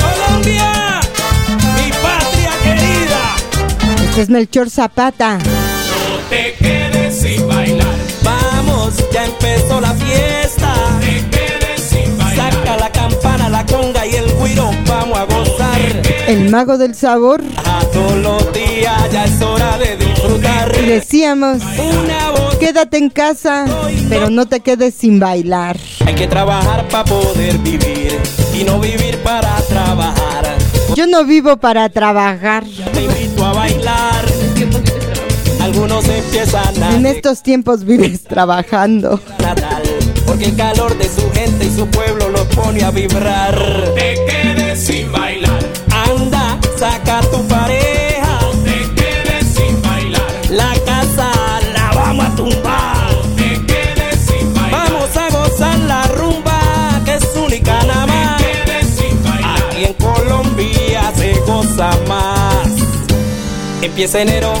Colombia, 0.00 0.98
mi 1.76 1.92
patria 1.92 2.50
querida. 2.64 3.36
Este 4.08 4.22
es 4.22 4.28
Melchor 4.28 4.68
Zapata. 4.68 5.38
No 5.38 5.44
te 6.28 6.54
quedes 6.54 7.20
sin 7.20 7.46
bailar. 7.46 7.86
Vamos, 8.24 8.96
ya 9.12 9.26
empezó 9.26 9.80
la 9.80 9.94
fiesta. 9.94 10.74
No 10.74 10.98
te 10.98 11.24
quedes 11.30 11.80
sin 11.82 12.18
bailar. 12.18 12.52
Saca 12.52 12.76
la 12.78 12.91
guiro, 14.44 14.70
vamos 14.86 15.18
a 15.18 15.24
gozar. 15.24 15.80
El 16.26 16.50
mago 16.50 16.78
del 16.78 16.94
sabor. 16.94 17.42
A 17.64 17.84
todos 17.92 18.16
los 18.16 18.52
días 18.52 19.10
ya 19.12 19.24
es 19.24 19.40
hora 19.42 19.76
de 19.78 19.96
disfrutar. 19.96 20.72
Y 20.82 20.86
decíamos, 20.86 21.62
Una 21.62 22.30
voz. 22.30 22.56
quédate 22.56 22.98
en 22.98 23.10
casa, 23.10 23.64
pero 24.08 24.30
no 24.30 24.46
te 24.46 24.60
quedes 24.60 24.94
sin 24.94 25.18
bailar. 25.18 25.76
Hay 26.06 26.14
que 26.14 26.26
trabajar 26.26 26.86
para 26.88 27.04
poder 27.04 27.58
vivir 27.58 28.18
y 28.58 28.64
no 28.64 28.78
vivir 28.80 29.18
para 29.18 29.56
trabajar. 29.62 30.56
Yo 30.94 31.06
no 31.06 31.24
vivo 31.24 31.56
para 31.56 31.88
trabajar. 31.88 32.64
Te 32.92 33.02
invito 33.02 33.44
a 33.44 33.52
bailar. 33.52 34.24
Algunos 35.60 36.06
empiezan 36.08 36.82
a 36.82 36.96
En 36.96 37.06
estos 37.06 37.42
tiempos 37.42 37.84
vives 37.84 38.24
trabajando. 38.24 39.20
natal 39.38 39.82
porque 40.32 40.46
el 40.46 40.56
calor 40.56 40.96
de 40.96 41.04
su 41.04 41.30
gente 41.32 41.66
y 41.66 41.70
su 41.70 41.86
pueblo 41.88 42.30
los 42.30 42.46
pone 42.56 42.82
a 42.82 42.90
vibrar. 42.90 43.54
te 43.94 44.14
quedes 44.26 44.82
sin 44.82 45.12
bailar. 45.12 45.58
Anda, 46.08 46.58
saca 46.78 47.18
a 47.18 47.20
tu 47.20 47.46
pareja. 47.46 48.38
te 48.64 48.94
quedes 48.94 49.46
sin 49.54 49.82
bailar. 49.82 50.22
La 50.48 50.72
casa 50.86 51.30
la 51.74 51.92
vamos 51.94 52.24
a 52.24 52.34
tumbar. 52.34 53.10
te 53.36 53.60
quedes 53.66 54.20
sin 54.26 54.54
bailar. 54.54 54.90
Vamos 54.90 55.16
a 55.18 55.28
gozar 55.28 55.78
la 55.80 56.02
rumba 56.04 57.02
que 57.04 57.14
es 57.16 57.36
única 57.36 57.84
nada 57.84 58.06
más. 58.06 58.42
Aquí 59.68 59.84
en 59.84 59.92
Colombia 59.94 61.12
se 61.14 61.34
goza 61.40 61.90
más. 62.08 62.68
Empieza 63.82 64.22
enero, 64.22 64.54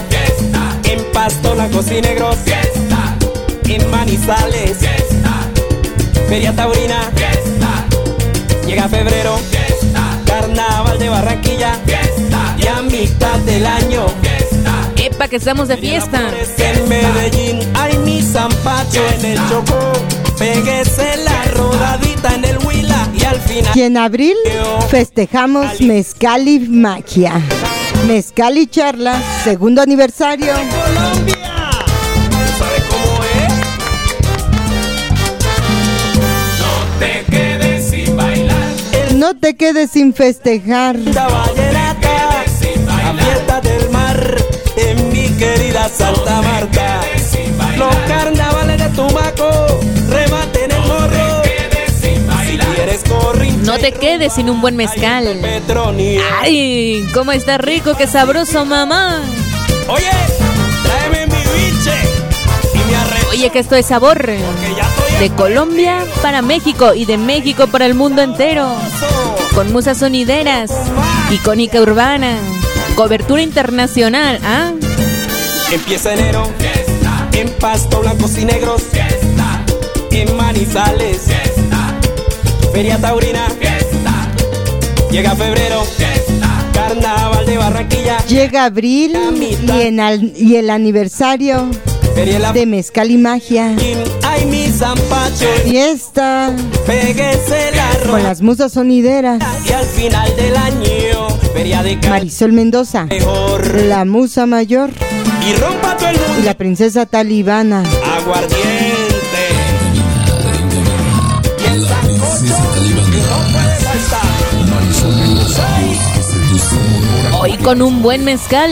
en 0.84 1.12
Pasto 1.14 1.54
Blancos 1.54 1.90
y 1.90 2.02
Negros, 2.02 2.36
en 3.64 3.90
Manizales, 3.90 4.76
Feria 6.32 6.56
Taurina, 6.56 7.10
llega 8.66 8.88
febrero, 8.88 9.38
Carnaval 10.24 10.98
de 10.98 11.10
Barranquilla, 11.10 11.78
y 12.56 12.66
a 12.66 12.80
mitad 12.80 13.38
del 13.40 13.66
año, 13.66 14.06
¡Epa, 14.96 15.28
que 15.28 15.36
estamos 15.36 15.68
de 15.68 15.76
fiesta! 15.76 16.30
en 16.56 16.88
Medellín, 16.88 17.60
hay 17.74 17.98
mi 17.98 18.22
zampacho 18.22 19.06
en 19.18 19.24
el 19.26 19.38
Chocó, 19.50 19.92
péguese 20.38 21.18
la 21.18 21.44
rodadita 21.52 22.34
en 22.34 22.44
el 22.46 22.56
Huila, 22.66 23.08
y 23.12 23.24
al 23.24 23.38
final... 23.38 23.72
Y 23.74 23.82
en 23.82 23.98
abril 23.98 24.36
festejamos 24.88 25.82
Mezcal 25.82 26.48
y 26.48 26.60
Magia. 26.60 27.42
Mezcal 28.06 28.56
y 28.56 28.66
charlas, 28.68 29.22
segundo 29.44 29.82
aniversario. 29.82 30.54
No 30.54 31.41
No 39.22 39.36
te 39.36 39.54
quedes 39.54 39.92
sin 39.92 40.12
festejar. 40.12 40.98
Vallenata, 40.98 42.42
la 42.86 43.14
fiesta 43.14 43.60
del 43.60 43.88
mar, 43.90 44.36
en 44.76 45.12
mi 45.12 45.28
querida 45.36 45.88
Santa 45.88 46.42
Marta. 46.42 47.02
Los 47.76 47.94
carnavales 48.08 48.78
de 48.78 48.88
Tumaco, 48.88 49.80
remate 50.08 50.64
en 50.64 50.72
el 50.72 50.80
morro. 50.80 51.42
Si 52.00 52.58
quieres 52.58 53.04
corrinche, 53.08 53.64
No 53.64 53.78
te 53.78 53.92
quedes 53.92 54.32
sin 54.32 54.50
un 54.50 54.60
buen 54.60 54.74
mezcal. 54.74 55.40
Ay, 56.40 57.06
cómo 57.14 57.30
está 57.30 57.58
rico, 57.58 57.94
qué 57.96 58.08
sabroso, 58.08 58.64
mamá. 58.64 59.22
Oye, 59.86 60.10
tráeme 60.82 61.26
mi 61.28 61.42
biche 61.42 61.94
y 62.74 62.94
arre. 62.94 63.20
Oye, 63.30 63.50
que 63.50 63.60
esto 63.60 63.76
es 63.76 63.86
sabor. 63.86 64.28
De 65.22 65.30
Colombia 65.30 66.04
para 66.20 66.42
México 66.42 66.94
y 66.94 67.04
de 67.04 67.16
México 67.16 67.68
para 67.68 67.86
el 67.86 67.94
mundo 67.94 68.22
entero. 68.22 68.66
Con 69.54 69.72
musas 69.72 69.98
sonideras, 69.98 70.72
icónica 71.30 71.80
urbana, 71.80 72.38
cobertura 72.96 73.40
internacional, 73.40 74.40
¿ah? 74.42 74.72
Empieza 75.70 76.14
enero, 76.14 76.50
en 77.34 77.48
Pasto 77.50 78.00
blancos 78.00 78.36
y 78.36 78.46
negros, 78.46 78.82
en 80.10 80.36
Manizales, 80.36 81.18
Feria 82.72 82.98
Taurina, 82.98 83.46
llega 85.12 85.36
febrero, 85.36 85.84
Carnaval 86.74 87.46
de 87.46 87.58
Barranquilla, 87.58 88.18
Llega 88.26 88.64
abril 88.64 89.16
y, 89.38 89.82
en 89.82 90.00
al- 90.00 90.32
y 90.36 90.56
el 90.56 90.68
aniversario 90.68 91.70
Feria 92.16 92.40
La 92.40 92.52
de 92.52 92.66
Mezcal 92.66 93.12
y 93.12 93.18
Magia. 93.18 93.76
Mi 94.72 94.78
zampacho, 94.78 95.46
Fiesta. 95.64 96.50
Péguese 96.86 97.72
la 97.74 97.90
con 97.98 98.06
ropa 98.06 98.18
las 98.20 98.42
musas 98.42 98.72
sonideras. 98.72 99.40
y 99.68 99.72
al 99.72 99.84
final 99.84 100.36
del 100.36 100.56
año, 100.56 101.28
Feria 101.52 101.82
de 101.82 101.96
Marisol 102.08 102.52
Mendoza, 102.52 103.06
la 103.88 104.04
musa 104.04 104.46
mayor. 104.46 104.90
Y 105.46 105.54
rompa 105.54 105.96
todo 105.96 106.08
el 106.08 106.18
mundo, 106.18 106.40
y 106.40 106.42
la 106.42 106.54
princesa 106.54 107.06
talibana. 107.06 107.82
aguardiente. 108.18 108.62
Hoy 117.40 117.56
con 117.58 117.82
un 117.82 118.02
buen 118.02 118.24
mezcal. 118.24 118.70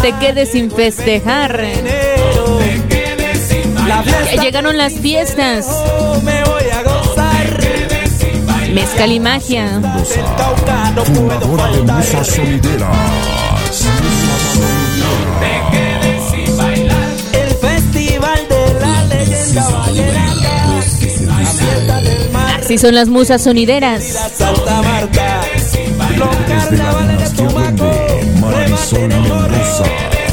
Te 0.00 0.12
quedes 0.18 0.52
sin 0.52 0.70
festejar. 0.70 1.62
llegaron 4.40 4.76
las 4.76 4.94
fiestas. 4.94 5.66
Mezcal 8.72 9.12
y 9.12 9.20
magia. 9.20 9.80
Fundadora 11.04 11.70
de. 11.70 11.82
Musas 11.82 12.26
Sonideras. 12.28 12.90
El 17.32 17.50
festival 17.56 18.48
de 18.48 18.80
la 18.80 19.04
leyenda 19.04 19.68
Así 22.58 22.78
son 22.78 22.94
las 22.94 23.08
musas 23.08 23.42
sonideras. 23.42 24.14
los 26.16 26.36
carnavales 26.46 27.18
de 27.18 27.36
Tumaco, 27.36 27.89
Marisol 28.92 29.08
Mendoza. 29.08 29.84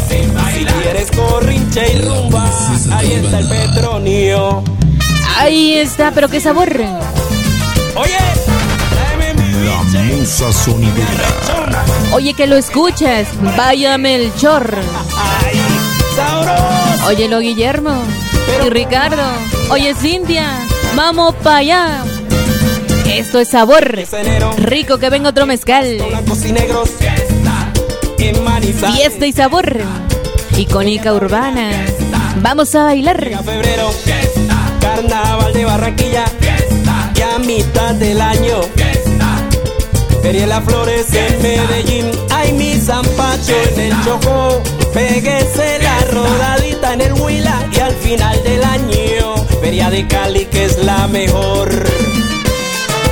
si 0.07 0.65
quieres 0.65 1.11
corrinche 1.11 1.93
y 1.93 2.01
rumba, 2.01 2.49
ahí 2.91 3.13
está 3.13 3.39
el 3.39 3.47
Petronio. 3.47 4.63
Ahí 5.37 5.73
está, 5.75 6.11
pero 6.11 6.27
qué 6.27 6.39
sabor. 6.39 6.69
Oye, 7.95 8.17
La 9.93 10.01
Musa 10.03 10.51
Sonidera. 10.51 11.77
Oye, 12.13 12.33
que 12.33 12.47
lo 12.47 12.55
escuchas. 12.55 13.27
Váyame 13.55 14.15
el 14.15 14.33
chor. 14.35 14.75
sabroso, 16.15 17.07
Óyelo, 17.07 17.39
Guillermo. 17.39 18.01
Y 18.65 18.69
Ricardo. 18.69 19.23
Oye, 19.69 19.93
Cintia. 19.93 20.65
Vamos 20.95 21.35
para 21.43 21.57
allá. 21.57 22.03
Esto 23.05 23.39
es 23.39 23.49
sabor. 23.49 23.99
Rico 24.57 24.97
que 24.97 25.09
venga 25.11 25.29
otro 25.29 25.45
mezcal. 25.45 25.97
Fiesta 28.17 29.25
y 29.27 29.31
sabor. 29.31 29.77
Icónica 30.57 31.13
urbana. 31.13 31.85
Vamos 32.41 32.73
a 32.73 32.85
bailar. 32.85 33.23
Febrero, 33.43 33.91
carnaval 34.81 35.53
de 35.53 35.65
Barranquilla, 35.65 36.25
y 37.15 37.21
a 37.21 37.39
mitad 37.39 37.93
del 37.95 38.19
año, 38.19 38.61
Feria 40.21 40.41
de 40.41 40.47
las 40.47 40.63
Flores 40.63 41.13
en 41.13 41.41
Medellín, 41.41 42.11
ay 42.31 42.53
mi 42.53 42.73
zampacho 42.75 43.53
en 43.73 43.79
el 43.79 44.03
Chocó, 44.03 44.61
péguese 44.93 45.79
la 45.79 45.99
rodadita 46.11 46.93
en 46.93 47.01
el 47.01 47.13
Huila 47.13 47.67
y 47.71 47.79
al 47.79 47.93
final 47.95 48.43
del 48.43 48.63
año, 48.63 49.35
Feria 49.61 49.89
de 49.89 50.07
Cali 50.07 50.45
que 50.45 50.65
es 50.65 50.83
la 50.83 51.07
mejor. 51.07 51.69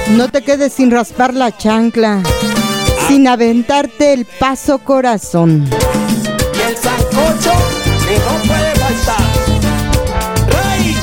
No 0.10 0.30
te 0.30 0.44
quedes 0.44 0.74
sin 0.74 0.92
raspar 0.92 1.34
la 1.34 1.56
chancla, 1.56 2.22
sin 3.08 3.28
aventarte 3.28 4.14
el 4.14 4.26
paso 4.26 4.80
corazón. 4.80 5.68
Y 5.68 6.70
el 6.70 6.78
sancocho 6.78 7.52
que 8.08 8.18
no 8.20 8.38
puede 8.48 8.76
faltar. 8.76 9.22
¡Ray! 10.50 10.96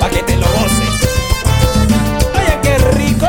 Pa' 0.00 0.10
que 0.10 0.22
te 0.22 0.36
lo 0.36 0.46
goces. 0.46 0.96
Oye, 2.34 2.58
qué 2.62 2.78
rico. 2.96 3.26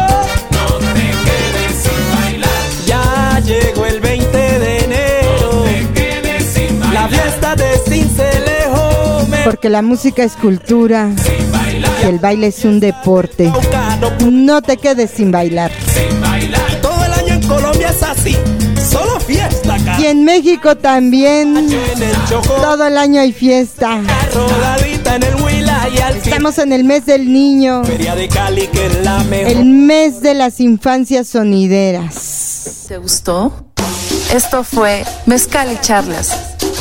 No 0.52 0.78
te 0.94 1.10
quedes 1.26 1.76
sin 1.84 2.02
bailar. 2.16 2.64
Ya 2.86 3.40
llegó 3.40 3.86
el 3.86 4.00
20 4.00 4.38
de 4.38 4.80
enero. 4.80 5.52
No 5.54 5.64
te 5.64 5.88
quedes 5.94 6.46
sin 6.46 6.80
bailar. 6.80 6.94
La 6.94 7.08
fiesta 7.10 7.56
de 7.56 7.80
Cincelejo 7.88 9.28
me 9.30 9.38
Porque 9.44 9.70
la 9.70 9.82
música 9.82 10.24
es 10.24 10.36
cultura 10.36 11.10
y 12.04 12.06
el 12.06 12.20
baile 12.20 12.48
es 12.48 12.64
un 12.66 12.80
deporte. 12.80 13.52
No 14.30 14.62
te 14.62 14.78
quedes 14.78 15.12
sin 15.12 15.32
bailar. 15.32 15.72
sin 15.72 16.22
bailar. 16.22 16.33
Es 17.96 18.04
así. 18.04 18.36
Solo 18.90 19.20
fiesta, 19.20 19.76
acá. 19.76 20.00
Y 20.00 20.06
en 20.08 20.24
México 20.26 20.76
también. 20.76 21.58
En 21.58 21.72
el 22.04 22.16
Chocó, 22.30 22.54
Todo 22.56 22.88
el 22.88 22.98
año 22.98 23.22
hay 23.22 23.32
fiesta. 23.32 24.02
rodadita 24.34 25.16
en 25.16 25.24
el 25.24 25.36
Huila 25.36 25.90
y 25.90 25.98
al 26.00 26.14
final. 26.14 26.28
Estamos 26.28 26.58
en 26.60 26.74
el 26.74 26.84
mes 26.84 27.06
del 27.06 27.32
niño, 27.32 27.84
Feria 27.86 28.16
de 28.16 28.28
Cali 28.28 28.68
que 28.68 28.86
es 28.88 29.04
la 29.04 29.24
mejor. 29.24 29.52
el 29.52 29.66
mes 29.66 30.22
de 30.22 30.34
las 30.34 30.60
infancias 30.60 31.28
sonideras. 31.28 32.86
¿Te 32.88 32.98
gustó? 32.98 33.54
Esto 34.34 34.64
fue 34.64 35.06
Mezcal 35.26 35.72
y 35.72 35.78
Charlas. 35.82 36.36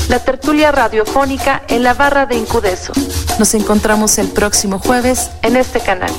La 0.09 0.19
tertulia 0.19 0.73
radiofónica 0.73 1.63
en 1.69 1.83
la 1.83 1.95
barra 1.95 2.27
de 2.27 2.37
Incudeso, 2.37 2.93
Nos 3.39 3.55
encontramos 3.55 4.19
el 4.19 4.29
próximo 4.29 4.79
jueves 4.79 5.31
en 5.43 5.57
este 5.57 5.81
canal. 5.81 6.11